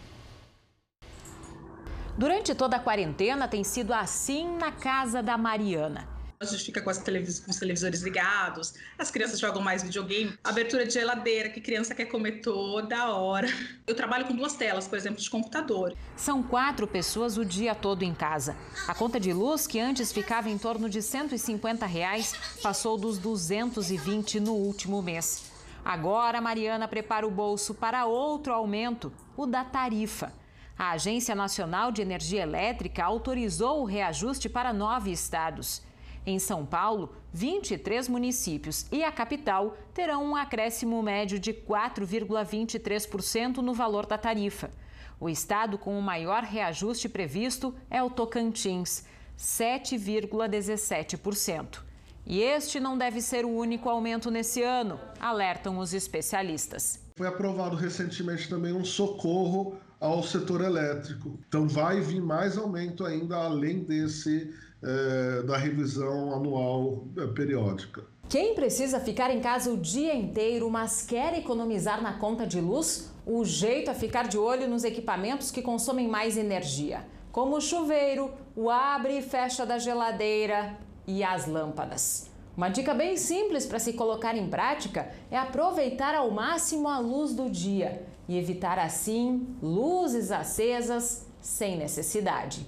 Durante 2.16 2.54
toda 2.54 2.76
a 2.76 2.80
quarentena 2.80 3.46
tem 3.46 3.62
sido 3.62 3.92
assim 3.92 4.56
na 4.56 4.72
casa 4.72 5.22
da 5.22 5.36
Mariana. 5.36 6.19
A 6.42 6.46
gente 6.46 6.64
fica 6.64 6.80
com, 6.80 6.90
televis 6.90 7.38
com 7.38 7.50
os 7.50 7.58
televisores 7.58 8.00
ligados, 8.00 8.72
as 8.98 9.10
crianças 9.10 9.38
jogam 9.38 9.60
mais 9.60 9.82
videogame, 9.82 10.32
abertura 10.42 10.86
de 10.86 10.94
geladeira, 10.94 11.50
que 11.50 11.60
criança 11.60 11.94
quer 11.94 12.06
comer 12.06 12.40
toda 12.40 13.12
hora. 13.12 13.46
Eu 13.86 13.94
trabalho 13.94 14.24
com 14.24 14.34
duas 14.34 14.54
telas, 14.54 14.88
por 14.88 14.96
exemplo, 14.96 15.20
de 15.20 15.28
computador. 15.28 15.94
São 16.16 16.42
quatro 16.42 16.86
pessoas 16.86 17.36
o 17.36 17.44
dia 17.44 17.74
todo 17.74 18.04
em 18.04 18.14
casa. 18.14 18.56
A 18.88 18.94
conta 18.94 19.20
de 19.20 19.34
luz, 19.34 19.66
que 19.66 19.78
antes 19.78 20.14
ficava 20.14 20.48
em 20.48 20.56
torno 20.56 20.88
de 20.88 21.02
150 21.02 21.84
reais, 21.84 22.34
passou 22.62 22.96
dos 22.96 23.18
220 23.18 24.40
no 24.40 24.54
último 24.54 25.02
mês. 25.02 25.52
Agora, 25.84 26.40
Mariana 26.40 26.88
prepara 26.88 27.26
o 27.26 27.30
bolso 27.30 27.74
para 27.74 28.06
outro 28.06 28.54
aumento, 28.54 29.12
o 29.36 29.44
da 29.44 29.62
tarifa. 29.62 30.32
A 30.78 30.92
Agência 30.92 31.34
Nacional 31.34 31.92
de 31.92 32.00
Energia 32.00 32.40
Elétrica 32.40 33.04
autorizou 33.04 33.82
o 33.82 33.84
reajuste 33.84 34.48
para 34.48 34.72
nove 34.72 35.12
estados. 35.12 35.82
Em 36.26 36.38
São 36.38 36.66
Paulo, 36.66 37.14
23 37.32 38.08
municípios 38.08 38.84
e 38.92 39.02
a 39.02 39.10
capital 39.10 39.74
terão 39.94 40.22
um 40.24 40.36
acréscimo 40.36 41.02
médio 41.02 41.38
de 41.38 41.54
4,23% 41.54 43.56
no 43.58 43.72
valor 43.72 44.04
da 44.06 44.18
tarifa. 44.18 44.70
O 45.18 45.26
estado 45.28 45.78
com 45.78 45.98
o 45.98 46.02
maior 46.02 46.42
reajuste 46.42 47.08
previsto 47.08 47.74
é 47.90 48.02
o 48.02 48.10
Tocantins, 48.10 49.04
7,17%. 49.38 51.82
E 52.26 52.42
este 52.42 52.78
não 52.78 52.98
deve 52.98 53.22
ser 53.22 53.46
o 53.46 53.50
único 53.50 53.88
aumento 53.88 54.30
nesse 54.30 54.62
ano, 54.62 55.00
alertam 55.18 55.78
os 55.78 55.94
especialistas. 55.94 57.00
Foi 57.16 57.26
aprovado 57.26 57.74
recentemente 57.76 58.48
também 58.48 58.72
um 58.72 58.84
socorro 58.84 59.76
ao 59.98 60.22
setor 60.22 60.60
elétrico. 60.62 61.36
Então 61.48 61.66
vai 61.68 62.00
vir 62.00 62.20
mais 62.20 62.56
aumento 62.56 63.04
ainda 63.04 63.36
além 63.36 63.80
desse 63.80 64.54
é, 64.82 65.42
da 65.42 65.56
revisão 65.56 66.34
anual 66.34 67.04
é, 67.16 67.26
periódica. 67.26 68.04
Quem 68.28 68.54
precisa 68.54 69.00
ficar 69.00 69.30
em 69.30 69.40
casa 69.40 69.72
o 69.72 69.76
dia 69.76 70.14
inteiro, 70.14 70.70
mas 70.70 71.02
quer 71.02 71.36
economizar 71.36 72.00
na 72.00 72.12
conta 72.12 72.46
de 72.46 72.60
luz? 72.60 73.12
O 73.26 73.44
jeito 73.44 73.90
é 73.90 73.94
ficar 73.94 74.28
de 74.28 74.38
olho 74.38 74.68
nos 74.68 74.84
equipamentos 74.84 75.50
que 75.50 75.60
consomem 75.60 76.06
mais 76.06 76.36
energia, 76.36 77.04
como 77.32 77.56
o 77.56 77.60
chuveiro, 77.60 78.30
o 78.54 78.70
abre 78.70 79.18
e 79.18 79.22
fecha 79.22 79.66
da 79.66 79.78
geladeira 79.78 80.78
e 81.06 81.24
as 81.24 81.46
lâmpadas. 81.46 82.30
Uma 82.56 82.68
dica 82.68 82.94
bem 82.94 83.16
simples 83.16 83.66
para 83.66 83.78
se 83.78 83.94
colocar 83.94 84.36
em 84.36 84.48
prática 84.48 85.10
é 85.30 85.36
aproveitar 85.36 86.14
ao 86.14 86.30
máximo 86.30 86.88
a 86.88 86.98
luz 86.98 87.32
do 87.32 87.50
dia 87.50 88.06
e 88.28 88.38
evitar 88.38 88.78
assim 88.78 89.56
luzes 89.62 90.30
acesas 90.30 91.26
sem 91.40 91.76
necessidade. 91.76 92.66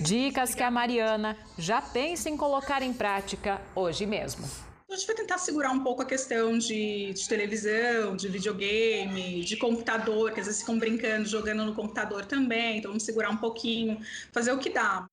Dicas 0.00 0.54
que 0.54 0.62
a 0.62 0.70
Mariana 0.70 1.36
já 1.58 1.80
pensa 1.80 2.28
em 2.28 2.36
colocar 2.36 2.82
em 2.82 2.92
prática 2.92 3.60
hoje 3.74 4.04
mesmo. 4.04 4.44
A 4.90 4.96
gente 4.96 5.06
vai 5.06 5.16
tentar 5.16 5.38
segurar 5.38 5.70
um 5.72 5.82
pouco 5.82 6.02
a 6.02 6.04
questão 6.04 6.56
de, 6.56 7.12
de, 7.14 7.28
televisão, 7.28 8.14
de 8.14 8.28
videogame, 8.28 9.42
de 9.42 9.56
computador, 9.56 10.32
que 10.32 10.40
às 10.40 10.46
vezes 10.46 10.60
ficam 10.60 10.78
brincando, 10.78 11.26
jogando 11.26 11.64
no 11.64 11.74
computador 11.74 12.26
também. 12.26 12.78
Então 12.78 12.90
vamos 12.90 13.02
segurar 13.02 13.30
um 13.30 13.36
pouquinho, 13.36 13.98
fazer 14.32 14.52
o 14.52 14.58
que 14.58 14.70
dá. 14.70 15.06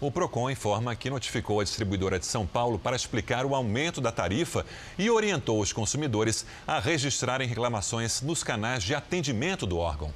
O 0.00 0.10
PROCON 0.10 0.50
informa 0.50 0.94
que 0.96 1.08
notificou 1.08 1.60
a 1.60 1.64
distribuidora 1.64 2.18
de 2.18 2.26
São 2.26 2.46
Paulo 2.46 2.78
para 2.78 2.96
explicar 2.96 3.46
o 3.46 3.54
aumento 3.54 4.00
da 4.00 4.10
tarifa 4.10 4.66
e 4.98 5.08
orientou 5.08 5.60
os 5.60 5.72
consumidores 5.72 6.44
a 6.66 6.80
registrarem 6.80 7.48
reclamações 7.48 8.20
nos 8.20 8.42
canais 8.42 8.82
de 8.82 8.94
atendimento 8.94 9.64
do 9.64 9.78
órgão. 9.78 10.12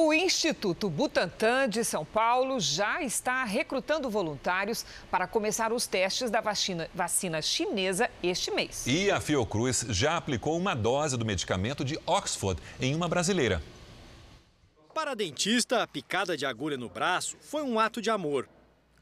O 0.00 0.12
Instituto 0.12 0.88
Butantan 0.88 1.68
de 1.68 1.82
São 1.82 2.04
Paulo 2.04 2.60
já 2.60 3.02
está 3.02 3.42
recrutando 3.42 4.08
voluntários 4.08 4.86
para 5.10 5.26
começar 5.26 5.72
os 5.72 5.88
testes 5.88 6.30
da 6.30 6.40
vacina, 6.40 6.88
vacina 6.94 7.42
chinesa 7.42 8.08
este 8.22 8.52
mês. 8.52 8.86
E 8.86 9.10
a 9.10 9.20
Fiocruz 9.20 9.84
já 9.88 10.16
aplicou 10.16 10.56
uma 10.56 10.72
dose 10.72 11.16
do 11.16 11.24
medicamento 11.24 11.84
de 11.84 11.98
Oxford 12.06 12.62
em 12.80 12.94
uma 12.94 13.08
brasileira. 13.08 13.60
Para 14.94 15.10
a 15.10 15.14
dentista, 15.16 15.82
a 15.82 15.86
picada 15.88 16.36
de 16.36 16.46
agulha 16.46 16.76
no 16.76 16.88
braço 16.88 17.36
foi 17.40 17.62
um 17.62 17.76
ato 17.80 18.00
de 18.00 18.08
amor. 18.08 18.48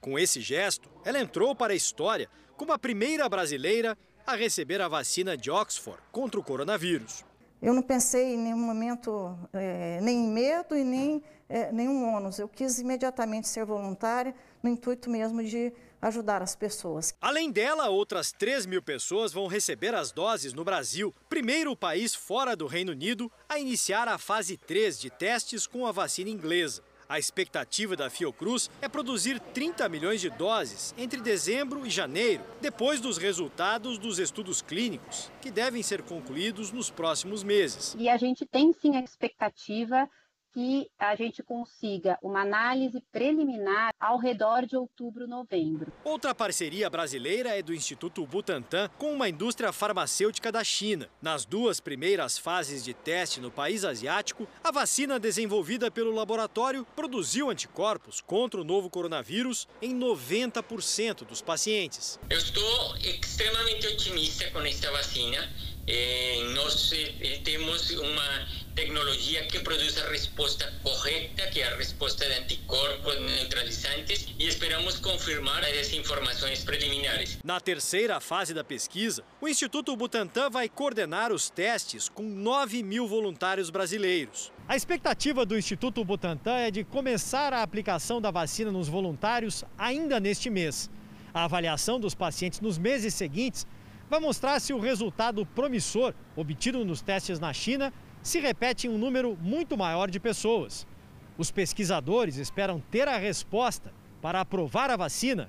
Com 0.01 0.18
esse 0.18 0.40
gesto, 0.40 0.88
ela 1.05 1.20
entrou 1.20 1.55
para 1.55 1.74
a 1.74 1.76
história 1.76 2.26
como 2.57 2.72
a 2.72 2.78
primeira 2.78 3.28
brasileira 3.28 3.99
a 4.26 4.34
receber 4.34 4.80
a 4.80 4.88
vacina 4.88 5.36
de 5.36 5.51
Oxford 5.51 6.01
contra 6.11 6.40
o 6.40 6.42
coronavírus. 6.42 7.22
Eu 7.61 7.72
não 7.72 7.82
pensei 7.82 8.34
em 8.34 8.38
nenhum 8.38 8.59
momento, 8.59 9.36
é, 9.52 9.98
nem 10.02 10.26
em 10.26 10.28
medo 10.28 10.76
e 10.76 10.84
nem 10.84 11.22
é, 11.48 11.72
nenhum 11.72 12.14
ônus. 12.14 12.38
Eu 12.38 12.48
quis 12.48 12.78
imediatamente 12.78 13.48
ser 13.48 13.64
voluntária, 13.64 14.34
no 14.62 14.70
intuito 14.70 15.09
mesmo 15.09 15.42
de 15.42 15.72
ajudar 16.00 16.42
as 16.42 16.54
pessoas. 16.54 17.14
Além 17.20 17.50
dela, 17.50 17.88
outras 17.88 18.32
3 18.32 18.66
mil 18.66 18.82
pessoas 18.82 19.32
vão 19.32 19.46
receber 19.46 19.94
as 19.94 20.12
doses 20.12 20.52
no 20.52 20.64
Brasil, 20.64 21.14
primeiro 21.28 21.76
país 21.76 22.14
fora 22.14 22.54
do 22.54 22.66
Reino 22.66 22.92
Unido 22.92 23.30
a 23.48 23.59
iniciar 23.59 24.09
a 24.09 24.18
fase 24.18 24.57
3 24.57 24.98
de 25.00 25.11
testes 25.11 25.66
com 25.66 25.86
a 25.86 25.92
vacina 25.92 26.30
inglesa. 26.30 26.82
A 27.09 27.20
expectativa 27.20 27.94
da 27.94 28.11
Fiocruz 28.11 28.68
é 28.82 28.88
produzir 28.88 29.38
30 29.38 29.88
milhões 29.88 30.20
de 30.20 30.28
doses 30.28 30.92
entre 30.98 31.20
dezembro 31.20 31.86
e 31.86 31.90
janeiro, 31.90 32.42
depois 32.61 33.00
dos 33.00 33.16
resultados 33.16 33.96
dos 33.96 34.18
estudos 34.18 34.61
clínicos, 34.61 35.30
que 35.40 35.52
devem 35.52 35.84
ser 35.84 36.02
concluídos 36.02 36.72
nos 36.72 36.90
próximos 36.90 37.44
meses. 37.44 37.94
E 37.96 38.09
a 38.09 38.16
gente 38.16 38.44
tem 38.44 38.72
sim 38.72 38.96
a 38.96 39.00
expectativa 39.00 40.11
que 40.57 40.90
a 40.98 41.14
gente 41.14 41.42
consiga 41.42 42.18
uma 42.22 42.40
análise 42.40 42.98
preliminar 43.12 43.92
ao 44.00 44.18
redor 44.18 44.64
de 44.64 44.74
outubro, 44.74 45.28
novembro. 45.28 45.92
Outra 46.02 46.34
parceria 46.34 46.88
brasileira 46.88 47.50
é 47.50 47.61
do 47.61 47.74
Instituto 47.74 48.26
Butantan 48.26 48.88
com 48.96 49.12
uma 49.12 49.28
indústria 49.28 49.70
farmacêutica 49.70 50.50
da 50.50 50.64
China. 50.64 51.11
Nas 51.20 51.44
duas 51.44 51.78
primeiras 51.78 52.38
fases 52.38 52.82
de 52.82 52.94
teste 52.94 53.38
no 53.38 53.50
país 53.50 53.84
asiático, 53.84 54.48
a 54.64 54.70
vacina 54.70 55.18
desenvolvida 55.18 55.90
pelo 55.90 56.11
laboratório 56.11 56.86
produziu 56.96 57.50
anticorpos 57.50 58.22
contra 58.22 58.59
o 58.59 58.64
novo 58.64 58.88
coronavírus 58.88 59.68
em 59.82 59.94
90% 59.94 61.26
dos 61.26 61.42
pacientes. 61.42 62.18
Eu 62.30 62.38
estou 62.38 62.96
extremamente 62.96 63.88
otimista 63.88 64.50
com 64.52 64.61
esta 64.61 64.90
vacina. 64.90 65.36
Eh, 65.86 66.42
nós 66.54 66.90
eh, 66.92 67.40
temos 67.44 67.90
uma 67.90 68.55
tecnologia 68.77 69.43
que 69.47 69.59
produz 69.61 69.97
a 69.97 70.11
resposta 70.11 70.70
correta, 70.83 71.47
que 71.51 71.62
é 71.62 71.66
a 71.66 71.77
resposta 71.77 72.27
de 72.27 72.33
anticorpos 72.35 73.18
neutralizantes, 73.22 74.29
e 74.39 74.47
esperamos 74.47 75.01
confirmar 75.01 75.64
as 75.64 75.95
informações 75.95 76.62
preliminares. 76.62 77.39
Na 77.43 77.59
terceira 77.59 78.20
fase 78.20 78.53
da 78.53 78.62
pesquisa, 78.62 79.24
o 79.41 79.49
Instituto 79.49 79.97
Butantan 79.97 80.51
vai 80.51 80.68
coordenar 80.68 81.33
os 81.33 81.49
testes 81.49 82.11
com 82.11 82.22
9 82.22 82.83
mil 82.83 83.09
voluntários 83.09 83.70
brasileiros. 83.70 84.53
A 84.68 84.77
expectativa 84.77 85.47
do 85.47 85.57
Instituto 85.57 86.05
Butantan 86.05 86.59
é 86.59 86.70
de 86.70 86.85
começar 86.85 87.55
a 87.55 87.62
aplicação 87.62 88.20
da 88.20 88.31
vacina 88.31 88.70
nos 88.70 88.89
voluntários 88.89 89.64
ainda 89.79 90.20
neste 90.20 90.51
mês. 90.51 90.91
A 91.33 91.45
avaliação 91.45 91.99
dos 91.99 92.14
pacientes 92.14 92.61
nos 92.61 92.77
meses 92.77 93.14
seguintes 93.14 93.66
vai 94.09 94.20
mostrar 94.20 94.61
se 94.61 94.72
o 94.72 94.79
resultado 94.79 95.45
promissor 95.47 96.14
obtido 96.37 96.85
nos 96.85 97.01
testes 97.01 97.41
na 97.41 97.53
China 97.53 97.93
se 98.27 98.41
repete 98.41 98.89
em 98.89 98.91
um 98.91 98.99
número 98.99 99.39
muito 99.41 99.77
maior 99.77 100.11
de 100.11 100.18
pessoas. 100.18 100.85
Os 101.39 101.53
pesquisadores 101.53 102.39
esperam 102.39 102.83
ter 102.91 103.07
a 103.07 103.16
resposta 103.16 103.95
para 104.20 104.41
aprovar 104.41 104.91
a 104.91 104.97
vacina 104.97 105.49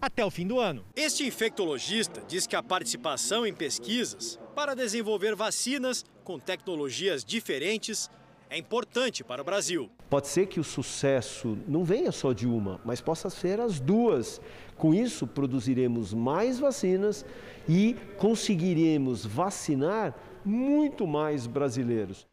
até 0.00 0.24
o 0.24 0.30
fim 0.30 0.46
do 0.46 0.58
ano. 0.58 0.82
Este 0.96 1.26
infectologista 1.26 2.22
diz 2.26 2.46
que 2.46 2.56
a 2.56 2.62
participação 2.62 3.46
em 3.46 3.52
pesquisas 3.52 4.40
para 4.54 4.74
desenvolver 4.74 5.36
vacinas 5.36 6.02
com 6.24 6.38
tecnologias 6.38 7.22
diferentes 7.22 8.10
é 8.48 8.56
importante 8.56 9.22
para 9.22 9.42
o 9.42 9.44
Brasil. 9.44 9.90
Pode 10.08 10.28
ser 10.28 10.46
que 10.46 10.60
o 10.60 10.64
sucesso 10.64 11.58
não 11.68 11.84
venha 11.84 12.10
só 12.10 12.32
de 12.32 12.46
uma, 12.46 12.80
mas 12.86 13.02
possa 13.02 13.28
ser 13.28 13.60
as 13.60 13.80
duas. 13.80 14.40
Com 14.78 14.94
isso, 14.94 15.26
produziremos 15.26 16.14
mais 16.14 16.58
vacinas 16.58 17.24
e 17.68 17.96
conseguiremos 18.16 19.26
vacinar 19.26 20.14
muito 20.44 21.06
mais 21.06 21.46
brasileiros. 21.46 22.26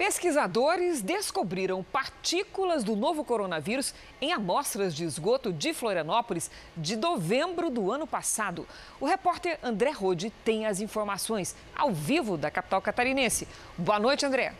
Pesquisadores 0.00 1.02
descobriram 1.02 1.84
partículas 1.84 2.82
do 2.82 2.96
novo 2.96 3.22
coronavírus 3.22 3.94
em 4.18 4.32
amostras 4.32 4.94
de 4.94 5.04
esgoto 5.04 5.52
de 5.52 5.74
Florianópolis 5.74 6.50
de 6.74 6.96
novembro 6.96 7.68
do 7.68 7.92
ano 7.92 8.06
passado. 8.06 8.66
O 8.98 9.04
repórter 9.04 9.58
André 9.62 9.90
Rode 9.90 10.32
tem 10.42 10.64
as 10.64 10.80
informações 10.80 11.54
ao 11.76 11.92
vivo 11.92 12.38
da 12.38 12.50
capital 12.50 12.80
catarinense. 12.80 13.46
Boa 13.76 13.98
noite, 13.98 14.24
André. 14.24 14.54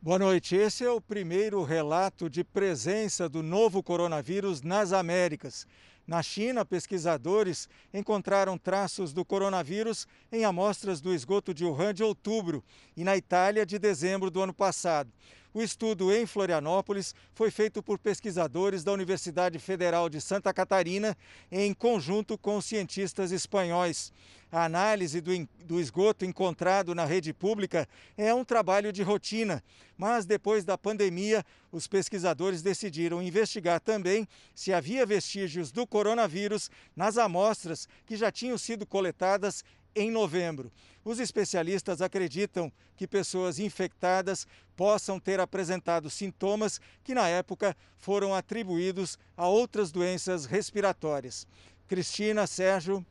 Boa 0.00 0.18
noite. 0.18 0.54
Esse 0.54 0.84
é 0.84 0.90
o 0.90 1.00
primeiro 1.00 1.64
relato 1.64 2.30
de 2.30 2.44
presença 2.44 3.28
do 3.28 3.42
novo 3.42 3.82
coronavírus 3.82 4.62
nas 4.62 4.92
Américas. 4.92 5.66
Na 6.10 6.24
China, 6.24 6.64
pesquisadores 6.64 7.68
encontraram 7.94 8.58
traços 8.58 9.12
do 9.12 9.24
coronavírus 9.24 10.08
em 10.32 10.44
amostras 10.44 11.00
do 11.00 11.14
esgoto 11.14 11.54
de 11.54 11.64
Wuhan 11.64 11.94
de 11.94 12.02
outubro 12.02 12.64
e 12.96 13.04
na 13.04 13.16
Itália 13.16 13.64
de 13.64 13.78
dezembro 13.78 14.28
do 14.28 14.42
ano 14.42 14.52
passado. 14.52 15.08
O 15.52 15.60
estudo 15.60 16.14
em 16.14 16.26
Florianópolis 16.26 17.12
foi 17.34 17.50
feito 17.50 17.82
por 17.82 17.98
pesquisadores 17.98 18.84
da 18.84 18.92
Universidade 18.92 19.58
Federal 19.58 20.08
de 20.08 20.20
Santa 20.20 20.54
Catarina 20.54 21.16
em 21.50 21.74
conjunto 21.74 22.38
com 22.38 22.60
cientistas 22.60 23.32
espanhóis. 23.32 24.12
A 24.52 24.64
análise 24.64 25.20
do, 25.20 25.80
esgoto 25.80 26.24
encontrado 26.24 26.94
na 26.94 27.04
rede 27.04 27.32
pública 27.32 27.88
é 28.16 28.32
um 28.32 28.44
trabalho 28.44 28.92
de 28.92 29.02
rotina, 29.02 29.62
mas 29.96 30.24
depois 30.24 30.64
da 30.64 30.78
pandemia, 30.78 31.44
os 31.72 31.86
pesquisadores 31.86 32.62
decidiram 32.62 33.22
investigar 33.22 33.80
também 33.80 34.26
se 34.54 34.72
havia 34.72 35.04
vestígios 35.04 35.72
do 35.72 35.84
coronavírus 35.84 36.70
nas 36.94 37.16
amostras 37.18 37.88
que 38.06 38.16
já 38.16 38.30
tinham 38.30 38.58
sido 38.58 38.86
coletadas 38.86 39.64
em 39.94 40.10
novembro. 40.10 40.70
Os 41.04 41.18
especialistas 41.18 42.02
acreditam 42.02 42.70
que 42.96 43.06
pessoas 43.06 43.58
infectadas 43.58 44.46
possam 44.76 45.18
ter 45.18 45.40
apresentado 45.40 46.10
sintomas 46.10 46.80
que, 47.02 47.14
na 47.14 47.28
época, 47.28 47.76
foram 47.96 48.34
atribuídos 48.34 49.18
a 49.36 49.46
outras 49.46 49.90
doenças 49.90 50.44
respiratórias. 50.44 51.46
Cristina, 51.88 52.46
Sérgio. 52.46 53.04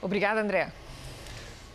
Obrigada, 0.00 0.40
André. 0.40 0.72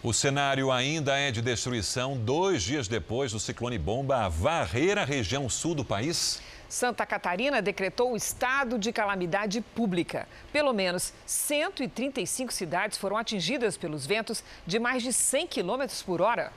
O 0.01 0.13
cenário 0.13 0.71
ainda 0.71 1.17
é 1.17 1.31
de 1.31 1.41
destruição 1.41 2.15
dois 2.15 2.61
dias 2.61 2.87
depois 2.87 3.31
do 3.31 3.39
ciclone 3.39 3.77
bomba 3.77 4.29
varrer 4.29 4.97
a 4.99 5.03
região 5.03 5.49
sul 5.49 5.73
do 5.73 5.83
país. 5.83 6.41
Santa 6.75 7.05
Catarina 7.05 7.61
decretou 7.61 8.11
o 8.11 8.17
estado 8.17 8.77
de 8.77 8.91
calamidade 8.91 9.61
pública. 9.61 10.27
Pelo 10.51 10.73
menos 10.73 11.13
135 11.25 12.51
cidades 12.51 12.97
foram 12.97 13.15
atingidas 13.15 13.77
pelos 13.77 14.05
ventos 14.05 14.43
de 14.67 14.77
mais 14.77 15.01
de 15.01 15.13
100 15.13 15.47
km 15.47 15.85
por 16.05 16.21
hora. 16.21 16.51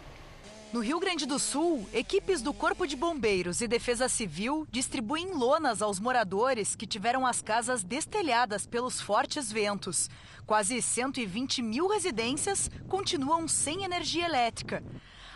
No 0.73 0.81
Rio 0.81 0.99
Grande 0.99 1.25
do 1.25 1.39
Sul, 1.39 1.89
equipes 1.95 2.43
do 2.43 2.53
Corpo 2.53 2.85
de 2.85 2.97
Bombeiros 2.97 3.61
e 3.61 3.69
Defesa 3.69 4.09
Civil 4.09 4.67
distribuem 4.73 5.35
lonas 5.35 5.81
aos 5.81 6.01
moradores 6.01 6.75
que 6.75 6.85
tiveram 6.85 7.25
as 7.25 7.41
casas 7.41 7.85
destelhadas 7.85 8.67
pelos 8.67 9.01
fortes 9.01 9.53
ventos. 9.53 10.11
Quase 10.45 10.83
120 10.83 11.63
mil 11.63 11.87
residências 11.87 12.69
continuam 12.89 13.47
sem 13.47 13.85
energia 13.85 14.27
elétrica. 14.27 14.83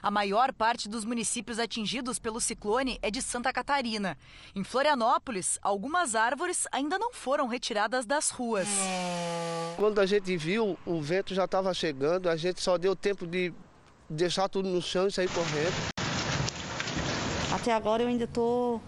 A 0.02 0.10
maior 0.10 0.52
parte 0.52 0.88
dos 0.88 1.04
municípios 1.04 1.60
atingidos 1.60 2.18
pelo 2.18 2.40
ciclone 2.40 2.98
é 3.00 3.08
de 3.08 3.22
Santa 3.22 3.52
Catarina. 3.52 4.18
Em 4.52 4.64
Florianópolis, 4.64 5.60
algumas 5.62 6.16
árvores 6.16 6.66
ainda 6.72 6.98
não 6.98 7.12
foram 7.12 7.46
retiradas 7.46 8.04
das 8.04 8.28
ruas. 8.28 8.66
Quando 9.76 10.00
a 10.00 10.06
gente 10.06 10.36
viu, 10.36 10.76
o 10.84 11.00
vento 11.00 11.32
já 11.36 11.44
estava 11.44 11.72
chegando, 11.72 12.28
a 12.28 12.34
gente 12.34 12.60
só 12.60 12.76
deu 12.76 12.96
tempo 12.96 13.24
de 13.28 13.54
deixar 14.10 14.48
tudo 14.48 14.68
no 14.68 14.82
chão 14.82 15.06
e 15.06 15.12
sair 15.12 15.30
correndo. 15.30 15.92
Até 17.54 17.72
agora 17.72 18.02
eu 18.02 18.08
ainda 18.08 18.26
tô, 18.26 18.80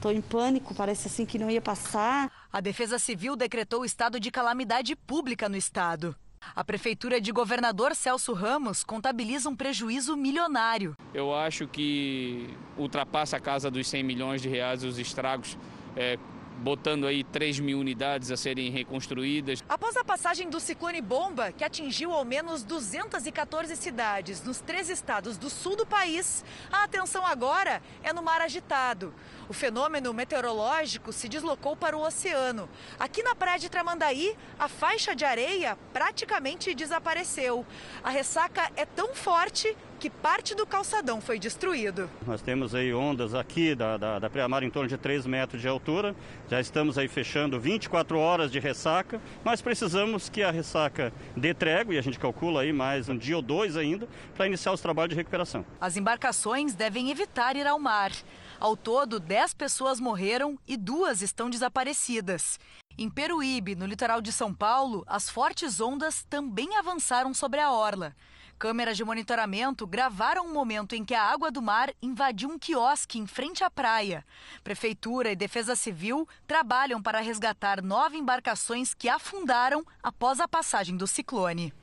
tô 0.00 0.10
em 0.10 0.20
pânico, 0.20 0.74
parece 0.74 1.06
assim 1.06 1.24
que 1.24 1.38
não 1.38 1.48
ia 1.48 1.62
passar. 1.62 2.28
A 2.52 2.60
Defesa 2.60 2.98
Civil 2.98 3.36
decretou 3.36 3.84
estado 3.84 4.18
de 4.18 4.28
calamidade 4.32 4.96
pública 4.96 5.48
no 5.48 5.56
estado. 5.56 6.16
A 6.54 6.64
prefeitura 6.64 7.20
de 7.20 7.32
governador 7.32 7.94
Celso 7.94 8.32
Ramos 8.32 8.84
contabiliza 8.84 9.48
um 9.48 9.56
prejuízo 9.56 10.16
milionário. 10.16 10.96
Eu 11.14 11.34
acho 11.34 11.66
que 11.66 12.48
ultrapassa 12.76 13.36
a 13.36 13.40
casa 13.40 13.70
dos 13.70 13.88
100 13.88 14.02
milhões 14.02 14.42
de 14.42 14.48
reais 14.48 14.84
os 14.84 14.98
estragos 14.98 15.56
é, 15.96 16.18
botando 16.62 17.06
aí 17.06 17.24
3 17.24 17.58
mil 17.60 17.78
unidades 17.78 18.30
a 18.30 18.36
serem 18.36 18.70
reconstruídas. 18.70 19.62
Após 19.68 19.96
a 19.96 20.04
passagem 20.04 20.48
do 20.48 20.60
ciclone 20.60 21.00
bomba, 21.00 21.50
que 21.50 21.64
atingiu 21.64 22.12
ao 22.12 22.24
menos 22.24 22.62
214 22.62 23.74
cidades 23.76 24.42
nos 24.42 24.60
três 24.60 24.88
estados 24.88 25.36
do 25.36 25.50
sul 25.50 25.76
do 25.76 25.84
país, 25.84 26.44
a 26.70 26.84
atenção 26.84 27.26
agora 27.26 27.82
é 28.02 28.12
no 28.12 28.22
mar 28.22 28.40
agitado. 28.40 29.12
O 29.48 29.52
fenômeno 29.52 30.14
meteorológico 30.14 31.12
se 31.12 31.28
deslocou 31.28 31.76
para 31.76 31.96
o 31.96 32.06
oceano. 32.06 32.70
Aqui 32.98 33.22
na 33.22 33.34
praia 33.34 33.58
de 33.58 33.68
Tramandaí, 33.68 34.36
a 34.58 34.68
faixa 34.68 35.14
de 35.14 35.24
areia 35.24 35.76
praticamente 35.92 36.74
desapareceu. 36.74 37.66
A 38.02 38.10
ressaca 38.10 38.70
é 38.76 38.86
tão 38.86 39.14
forte 39.14 39.76
que 40.02 40.10
parte 40.10 40.52
do 40.52 40.66
calçadão 40.66 41.20
foi 41.20 41.38
destruído. 41.38 42.10
Nós 42.26 42.42
temos 42.42 42.74
aí 42.74 42.92
ondas 42.92 43.36
aqui 43.36 43.72
da, 43.72 43.96
da, 43.96 44.18
da 44.18 44.28
Preamar 44.28 44.64
em 44.64 44.68
torno 44.68 44.88
de 44.88 44.98
3 44.98 45.26
metros 45.26 45.62
de 45.62 45.68
altura. 45.68 46.12
Já 46.50 46.60
estamos 46.60 46.98
aí 46.98 47.06
fechando 47.06 47.60
24 47.60 48.18
horas 48.18 48.50
de 48.50 48.58
ressaca, 48.58 49.22
mas 49.44 49.62
precisamos 49.62 50.28
que 50.28 50.42
a 50.42 50.50
ressaca 50.50 51.12
dê 51.36 51.54
trégua, 51.54 51.94
e 51.94 51.98
a 51.98 52.02
gente 52.02 52.18
calcula 52.18 52.62
aí 52.62 52.72
mais 52.72 53.08
um 53.08 53.16
dia 53.16 53.36
ou 53.36 53.42
dois 53.42 53.76
ainda, 53.76 54.08
para 54.34 54.48
iniciar 54.48 54.72
os 54.72 54.80
trabalhos 54.80 55.10
de 55.10 55.16
recuperação. 55.16 55.64
As 55.80 55.96
embarcações 55.96 56.74
devem 56.74 57.08
evitar 57.08 57.54
ir 57.54 57.68
ao 57.68 57.78
mar. 57.78 58.10
Ao 58.58 58.76
todo, 58.76 59.20
10 59.20 59.54
pessoas 59.54 60.00
morreram 60.00 60.58
e 60.66 60.76
duas 60.76 61.22
estão 61.22 61.48
desaparecidas. 61.48 62.58
Em 62.98 63.08
Peruíbe, 63.08 63.76
no 63.76 63.86
litoral 63.86 64.20
de 64.20 64.32
São 64.32 64.52
Paulo, 64.52 65.04
as 65.06 65.30
fortes 65.30 65.80
ondas 65.80 66.24
também 66.28 66.76
avançaram 66.76 67.32
sobre 67.32 67.60
a 67.60 67.70
orla. 67.70 68.16
Câmeras 68.62 68.96
de 68.96 69.04
monitoramento 69.04 69.84
gravaram 69.88 70.46
um 70.46 70.52
momento 70.52 70.94
em 70.94 71.04
que 71.04 71.16
a 71.16 71.24
água 71.24 71.50
do 71.50 71.60
mar 71.60 71.92
invadiu 72.00 72.48
um 72.48 72.56
quiosque 72.56 73.18
em 73.18 73.26
frente 73.26 73.64
à 73.64 73.68
praia. 73.68 74.24
Prefeitura 74.62 75.32
e 75.32 75.34
Defesa 75.34 75.74
Civil 75.74 76.28
trabalham 76.46 77.02
para 77.02 77.18
resgatar 77.18 77.82
nove 77.82 78.18
embarcações 78.18 78.94
que 78.94 79.08
afundaram 79.08 79.84
após 80.00 80.38
a 80.38 80.46
passagem 80.46 80.96
do 80.96 81.08
ciclone. 81.08 81.74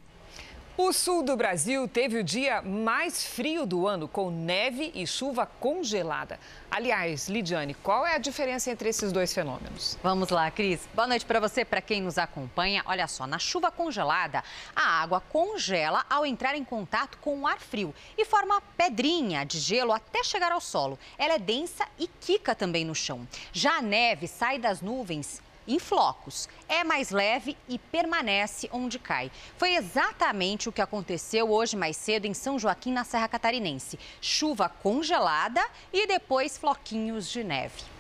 O 0.82 0.94
sul 0.94 1.24
do 1.24 1.36
Brasil 1.36 1.90
teve 1.90 2.18
o 2.18 2.24
dia 2.24 2.62
mais 2.62 3.22
frio 3.22 3.66
do 3.66 3.86
ano, 3.86 4.08
com 4.08 4.32
neve 4.32 4.94
e 4.96 5.06
chuva 5.06 5.46
congelada. 5.46 6.40
Aliás, 6.72 7.28
Lidiane, 7.28 7.74
qual 7.74 8.08
é 8.08 8.16
a 8.16 8.18
diferença 8.18 8.72
entre 8.72 8.88
esses 8.88 9.12
dois 9.12 9.34
fenômenos? 9.34 9.98
Vamos 10.02 10.30
lá, 10.30 10.50
Cris. 10.50 10.88
Boa 10.96 11.06
noite 11.06 11.26
para 11.26 11.42
você, 11.42 11.66
para 11.66 11.82
quem 11.82 12.02
nos 12.02 12.18
acompanha. 12.18 12.82
Olha 12.86 13.10
só, 13.10 13.28
na 13.28 13.38
chuva 13.38 13.70
congelada, 13.70 14.42
a 14.74 15.02
água 15.02 15.20
congela 15.20 16.06
ao 16.10 16.26
entrar 16.26 16.56
em 16.56 16.64
contato 16.64 17.18
com 17.18 17.42
o 17.42 17.46
ar 17.46 17.60
frio 17.60 17.94
e 18.18 18.24
forma 18.24 18.62
pedrinha 18.78 19.46
de 19.46 19.60
gelo 19.60 19.92
até 19.92 20.24
chegar 20.24 20.54
ao 20.54 20.62
solo. 20.62 20.98
Ela 21.18 21.34
é 21.34 21.40
densa 21.40 21.86
e 22.00 22.08
quica 22.08 22.56
também 22.56 22.86
no 22.86 22.96
chão. 22.96 23.28
Já 23.52 23.80
a 23.80 23.82
neve 23.82 24.30
sai 24.30 24.58
das 24.58 24.82
nuvens 24.82 25.42
em 25.70 25.80
flocos. 25.80 26.50
É 26.68 26.84
mais 26.84 27.12
leve 27.12 27.56
e 27.68 27.78
permanece 27.78 28.70
onde 28.74 28.98
cai. 28.98 29.32
Foi 29.58 29.76
exatamente 29.76 30.68
o 30.68 30.72
que 30.72 30.82
aconteceu 30.82 31.52
hoje 31.52 31.78
mais 31.78 31.96
cedo 31.96 32.26
em 32.26 32.34
São 32.34 32.58
Joaquim, 32.58 32.92
na 32.92 33.04
Serra 33.04 33.28
Catarinense. 33.28 34.00
Chuva 34.20 34.68
congelada 34.68 35.66
e 35.94 36.08
depois 36.08 36.58
floquinhos 36.58 37.30
de 37.30 37.44
neve. 37.44 37.99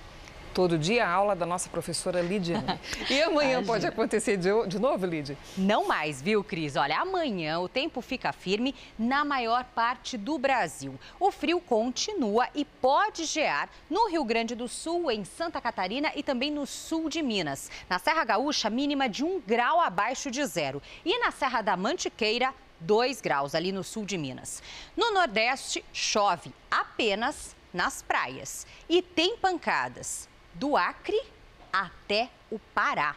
Todo 0.54 0.78
dia 0.78 1.06
a 1.06 1.12
aula 1.12 1.36
da 1.36 1.45
nossa 1.45 1.70
professora 1.70 2.22
Lidiane. 2.22 2.80
E 3.10 3.22
amanhã 3.22 3.64
pode 3.64 3.86
acontecer 3.88 4.38
de, 4.38 4.50
de 4.68 4.80
novo, 4.80 5.06
Lidia? 5.06 5.38
Não 5.58 5.88
mais, 5.88 6.22
viu, 6.22 6.43
Cris? 6.43 6.76
Olha, 6.76 7.00
amanhã 7.00 7.60
o 7.60 7.68
tempo 7.68 8.02
fica 8.02 8.32
firme 8.32 8.76
na 8.97 9.26
maior 9.26 9.64
parte 9.64 10.18
do 10.18 10.38
Brasil. 10.38 11.00
O 11.20 11.32
frio 11.32 11.60
continua 11.60 12.47
e 12.54 12.66
pode 12.66 13.26
gear 13.26 13.70
no 13.89 14.10
Rio 14.10 14.24
Grande 14.24 14.56
do 14.56 14.68
Sul, 14.68 15.10
em 15.10 15.24
Santa 15.24 15.60
Catarina 15.60 16.12
e 16.16 16.22
também 16.22 16.52
no 16.52 16.66
sul 16.66 17.10
de 17.10 17.22
Minas. 17.22 17.70
Na 17.89 18.00
Serra 18.00 18.24
Gaúcha, 18.24 18.70
mínima 18.70 19.10
de 19.10 19.24
um 19.24 19.39
grau 19.39 19.80
abaixo 19.80 20.30
de 20.30 20.45
zero. 20.45 20.82
E 21.04 21.18
na 21.20 21.32
Serra 21.32 21.62
da 21.62 21.76
Mantiqueira, 21.76 22.54
2 22.80 23.22
graus 23.22 23.56
ali 23.56 23.72
no 23.72 23.84
sul 23.84 24.06
de 24.06 24.18
Minas. 24.18 24.64
No 24.95 25.12
Nordeste, 25.12 25.84
chove 25.91 26.54
apenas 26.70 27.56
nas 27.74 28.02
praias 28.02 28.66
e 28.88 29.02
tem 29.02 29.38
pancadas 29.38 30.28
do 30.60 30.76
Acre 30.76 31.20
até 31.72 32.30
o 32.51 32.60
Pará. 32.60 33.16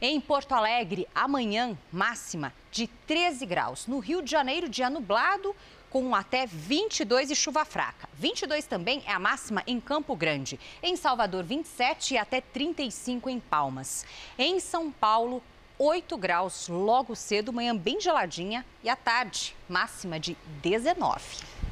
Em 0.00 0.20
Porto 0.20 0.52
Alegre, 0.52 1.06
amanhã, 1.14 1.78
máxima 1.92 2.52
de 2.72 2.88
13 2.88 3.46
graus. 3.46 3.86
No 3.86 4.00
Rio 4.00 4.20
de 4.20 4.30
Janeiro, 4.30 4.68
dia 4.68 4.90
nublado, 4.90 5.54
com 5.88 6.12
até 6.14 6.46
22 6.46 7.30
e 7.30 7.36
chuva 7.36 7.64
fraca. 7.64 8.08
22 8.14 8.66
também 8.66 9.02
é 9.06 9.12
a 9.12 9.18
máxima 9.20 9.62
em 9.66 9.78
Campo 9.78 10.16
Grande. 10.16 10.58
Em 10.82 10.96
Salvador, 10.96 11.44
27 11.44 12.14
e 12.14 12.18
até 12.18 12.40
35 12.40 13.30
em 13.30 13.38
Palmas. 13.38 14.04
Em 14.36 14.58
São 14.58 14.90
Paulo, 14.90 15.40
8 15.78 16.16
graus 16.18 16.68
logo 16.68 17.14
cedo, 17.14 17.52
manhã 17.52 17.76
bem 17.76 18.00
geladinha 18.00 18.66
e 18.82 18.88
à 18.88 18.96
tarde, 18.96 19.54
máxima 19.68 20.18
de 20.18 20.36
19. 20.60 21.22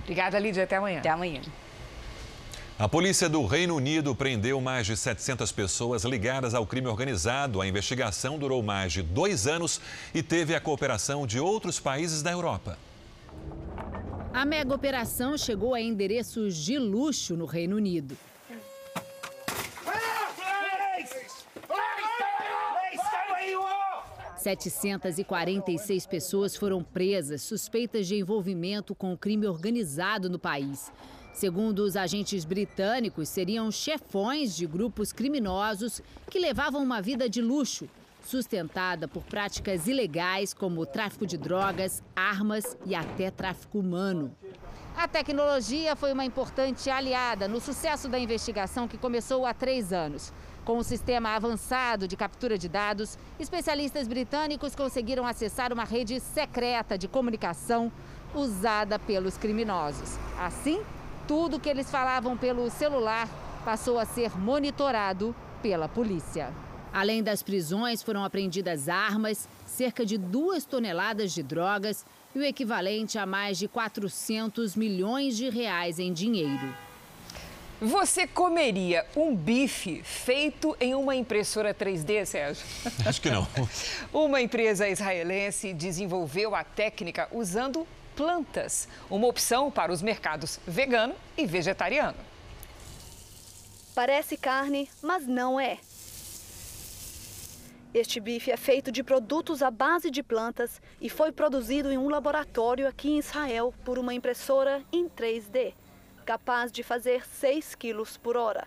Obrigada, 0.03 0.39
Lídia. 0.39 0.63
Até 0.63 0.77
amanhã. 0.77 1.01
Até 1.01 1.11
amanhã. 1.11 1.43
A 2.79 2.89
polícia 2.89 3.29
do 3.29 3.45
Reino 3.45 3.75
Unido 3.75 4.15
prendeu 4.15 4.61
mais 4.61 4.87
de 4.87 4.97
700 4.97 5.51
pessoas 5.51 6.05
ligadas 6.05 6.55
ao 6.55 6.65
crime 6.65 6.87
organizado. 6.87 7.61
A 7.61 7.67
investigação 7.67 8.39
durou 8.39 8.63
mais 8.63 8.93
de 8.93 9.03
dois 9.03 9.49
anos 9.49 9.81
e 10.15 10.23
teve 10.23 10.55
a 10.55 10.61
cooperação 10.61 11.27
de 11.27 11.41
outros 11.41 11.81
países 11.81 12.23
da 12.23 12.31
Europa. 12.31 12.79
A 14.33 14.45
mega 14.45 14.73
operação 14.73 15.37
chegou 15.37 15.75
a 15.75 15.81
endereços 15.81 16.55
de 16.55 16.79
luxo 16.79 17.37
no 17.37 17.47
Reino 17.47 17.75
Unido. 17.75 18.17
Setecentas 24.37 25.19
e 25.19 25.25
quarenta 25.25 25.73
e 25.73 25.79
seis 25.79 26.07
pessoas 26.07 26.55
foram 26.55 26.85
presas 26.85 27.43
suspeitas 27.43 28.07
de 28.07 28.15
envolvimento 28.15 28.95
com 28.95 29.13
o 29.13 29.19
crime 29.19 29.49
organizado 29.49 30.31
no 30.31 30.39
país. 30.39 30.93
Segundo 31.39 31.85
os 31.85 31.97
agentes 31.97 32.45
britânicos, 32.45 33.29
seriam 33.29 33.71
chefões 33.71 34.57
de 34.57 34.67
grupos 34.67 35.13
criminosos 35.13 36.03
que 36.29 36.37
levavam 36.37 36.83
uma 36.83 37.01
vida 37.01 37.29
de 37.29 37.41
luxo, 37.41 37.89
sustentada 38.25 39.07
por 39.07 39.23
práticas 39.23 39.87
ilegais 39.87 40.53
como 40.53 40.85
tráfico 40.85 41.25
de 41.25 41.39
drogas, 41.39 42.03
armas 42.17 42.77
e 42.85 42.93
até 42.93 43.31
tráfico 43.31 43.79
humano. 43.79 44.35
A 44.97 45.07
tecnologia 45.07 45.95
foi 45.95 46.13
uma 46.13 46.25
importante 46.25 46.91
aliada 46.91 47.47
no 47.47 47.61
sucesso 47.61 48.09
da 48.09 48.19
investigação 48.19 48.89
que 48.89 48.99
começou 48.99 49.47
há 49.47 49.55
três 49.55 49.93
anos. 49.93 50.33
Com 50.65 50.79
um 50.79 50.83
sistema 50.83 51.37
avançado 51.37 52.09
de 52.09 52.17
captura 52.17 52.59
de 52.59 52.69
dados, 52.69 53.17
especialistas 53.39 54.09
britânicos 54.09 54.75
conseguiram 54.75 55.25
acessar 55.25 55.73
uma 55.73 55.85
rede 55.85 56.19
secreta 56.19 56.99
de 56.99 57.07
comunicação 57.07 57.93
usada 58.35 58.99
pelos 58.99 59.39
criminosos. 59.39 60.19
Assim, 60.37 60.83
tudo 61.29 61.61
que 61.61 61.69
eles 61.69 61.91
falavam 61.91 62.39
pelo 62.39 62.71
celular 62.71 63.29
passou 63.63 63.99
a 63.99 64.07
ser 64.07 64.37
monitorado 64.39 65.37
pela 65.63 65.87
polícia. 65.87 66.51
Além 66.91 67.23
das 67.23 67.43
prisões, 67.43 68.03
foram 68.03 68.25
apreendidas 68.25 68.89
armas, 68.89 69.47
cerca 69.67 70.07
de 70.07 70.17
duas 70.17 70.65
toneladas 70.65 71.33
de 71.33 71.43
drogas 71.43 72.07
e 72.35 72.39
o 72.39 72.45
equivalente 72.45 73.19
a 73.19 73.27
mais 73.27 73.59
de 73.59 73.69
400 73.69 74.75
milhões 74.75 75.37
de 75.37 75.51
reais 75.51 75.99
em 75.99 76.15
dinheiro. 76.15 76.75
Você 77.81 78.27
comeria 78.27 79.07
um 79.15 79.37
bife 79.37 80.03
feito 80.03 80.75
em 80.81 80.95
uma 80.95 81.15
impressora 81.15 81.75
3D, 81.75 82.25
Sérgio? 82.25 82.65
Acho 83.07 83.21
que 83.21 83.31
não. 83.31 83.47
uma 84.13 84.41
empresa 84.41 84.89
israelense 84.89 85.75
desenvolveu 85.75 86.57
a 86.57 86.65
técnica 86.65 87.29
usando 87.31 87.87
plantas, 88.19 88.89
uma 89.09 89.29
opção 89.29 89.71
para 89.71 89.93
os 89.93 90.03
mercados 90.03 90.59
vegano 90.67 91.15
e 91.37 91.47
vegetariano. 91.47 92.19
Parece 93.95 94.37
carne, 94.37 94.91
mas 95.01 95.25
não 95.25 95.61
é. 95.61 95.79
Este 97.95 98.19
bife 98.19 98.51
é 98.51 98.57
feito 98.57 98.91
de 98.91 99.05
produtos 99.05 99.63
à 99.63 99.71
base 99.71 100.11
de 100.11 100.21
plantas 100.21 100.83
e 101.01 101.09
foi 101.09 101.31
produzido 101.31 101.93
em 101.93 101.97
um 101.97 102.09
laboratório 102.09 102.89
aqui 102.89 103.09
em 103.09 103.19
Israel 103.19 103.73
por 103.85 104.01
uma 104.01 104.13
impressora 104.13 104.83
em 104.93 105.09
3D, 105.09 105.73
capaz 106.27 106.73
de 106.73 106.83
fazer 106.83 107.25
6 107.25 107.77
quilos 107.77 108.17
por 108.17 108.37
hora. 108.37 108.67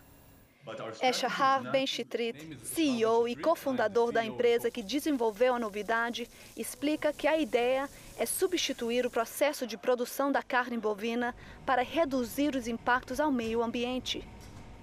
É 0.99 1.11
Shahar 1.11 1.71
Ben 1.71 1.87
Chitrit, 1.87 2.57
CEO 2.63 3.27
e 3.27 3.35
cofundador 3.35 4.11
da 4.11 4.23
empresa 4.23 4.69
que 4.69 4.83
desenvolveu 4.83 5.55
a 5.55 5.59
novidade, 5.59 6.29
explica 6.55 7.11
que 7.11 7.27
a 7.27 7.37
ideia 7.37 7.89
é 8.21 8.25
substituir 8.27 9.03
o 9.03 9.09
processo 9.09 9.65
de 9.65 9.75
produção 9.75 10.31
da 10.31 10.43
carne 10.43 10.77
bovina 10.77 11.35
para 11.65 11.81
reduzir 11.81 12.55
os 12.55 12.67
impactos 12.67 13.19
ao 13.19 13.31
meio 13.31 13.63
ambiente. 13.63 14.23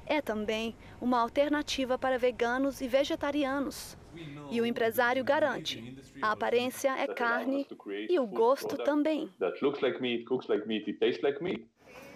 É 0.05 0.21
também 0.21 0.75
uma 1.01 1.21
alternativa 1.21 1.97
para 1.97 2.19
veganos 2.19 2.81
e 2.81 2.89
vegetarianos. 2.89 3.97
E 4.51 4.61
o 4.61 4.67
empresário 4.67 5.23
garante: 5.23 5.97
a 6.21 6.33
aparência 6.33 6.91
é 6.99 7.07
carne 7.07 7.65
e 8.11 8.19
o 8.19 8.27
gosto 8.27 8.77
também. 8.79 9.31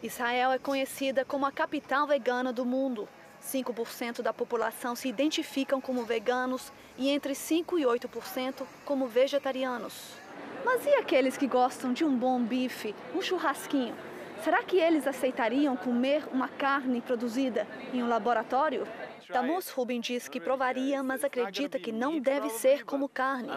Israel 0.03 0.51
é 0.51 0.59
conhecida 0.59 1.25
como 1.25 1.47
a 1.47 1.53
capital 1.53 2.05
vegana 2.05 2.53
do 2.53 2.65
mundo. 2.65 3.09
5% 3.41 4.23
da 4.23 4.33
população 4.33 4.97
se 4.97 5.09
identificam 5.09 5.81
como 5.81 6.05
veganos 6.05 6.73
e 6.99 7.11
entre 7.11 7.33
5% 7.33 7.79
e 7.79 7.85
8% 7.85 8.67
como 8.85 9.07
vegetarianos. 9.07 10.21
Mas 10.65 10.87
e 10.87 10.91
aqueles 10.95 11.37
que 11.37 11.47
gostam 11.47 11.93
de 11.93 12.05
um 12.05 12.17
bom 12.17 12.41
bife, 12.41 12.95
um 13.15 13.21
churrasquinho? 13.21 13.95
Será 14.43 14.63
que 14.63 14.77
eles 14.77 15.07
aceitariam 15.07 15.77
comer 15.77 16.25
uma 16.33 16.49
carne 16.49 17.01
produzida 17.01 17.67
em 17.93 18.03
um 18.03 18.09
laboratório? 18.09 18.87
Tamus 19.29 19.69
Rubin 19.71 20.01
diz 20.01 20.29
que 20.29 20.41
provaria, 20.41 21.03
mas 21.03 21.25
acredita 21.25 21.79
que 21.79 21.93
não 21.93 22.19
deve 22.19 22.49
ser 22.51 22.85
como 22.85 23.09
carne. 23.09 23.49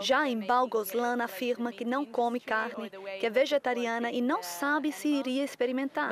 Já 0.00 0.28
em 0.28 0.40
Balgoslan 0.40 1.22
afirma 1.22 1.72
que 1.72 1.84
não 1.84 2.04
come 2.04 2.40
carne, 2.40 2.90
que 3.18 3.26
é 3.26 3.30
vegetariana 3.30 4.10
e 4.10 4.20
não 4.20 4.42
sabe 4.42 4.92
se 4.92 5.08
iria 5.08 5.44
experimentar. 5.44 6.10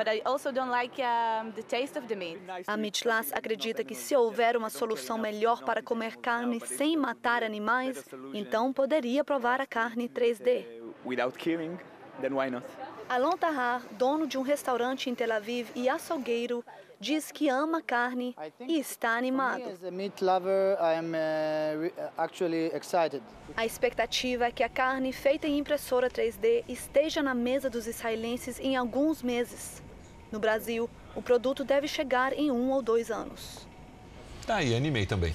A 2.66 2.76
Mitlas 2.76 3.32
acredita 3.32 3.84
que 3.84 3.94
se 3.94 4.16
houver 4.16 4.56
uma 4.56 4.70
solução 4.70 5.18
melhor 5.18 5.62
para 5.62 5.82
comer 5.82 6.16
carne 6.16 6.60
sem 6.60 6.96
matar 6.96 7.42
animais, 7.42 8.04
então 8.34 8.72
poderia 8.72 9.24
provar 9.24 9.60
a 9.60 9.66
carne 9.66 10.08
3D. 10.08 10.64
Alon 13.08 13.36
Tahar, 13.38 13.86
dono 13.92 14.26
de 14.26 14.36
um 14.36 14.42
restaurante 14.42 15.08
em 15.08 15.14
Tel 15.14 15.32
Aviv 15.32 15.70
e 15.74 15.88
açougueiro, 15.88 16.62
diz 17.00 17.30
que 17.30 17.48
ama 17.48 17.80
carne 17.82 18.34
e 18.66 18.78
está 18.78 19.16
animado. 19.16 19.62
A 23.56 23.66
expectativa 23.66 24.46
é 24.46 24.50
que 24.50 24.62
a 24.62 24.68
carne 24.68 25.12
feita 25.12 25.46
em 25.46 25.58
impressora 25.58 26.10
3D 26.10 26.64
esteja 26.68 27.22
na 27.22 27.34
mesa 27.34 27.70
dos 27.70 27.86
israelenses 27.86 28.58
em 28.58 28.76
alguns 28.76 29.22
meses. 29.22 29.82
No 30.30 30.38
Brasil, 30.38 30.90
o 31.14 31.22
produto 31.22 31.64
deve 31.64 31.88
chegar 31.88 32.32
em 32.32 32.50
um 32.50 32.70
ou 32.70 32.82
dois 32.82 33.10
anos. 33.10 33.66
Tá 34.46 34.56
aí, 34.56 34.74
animei 34.74 35.06
também. 35.06 35.34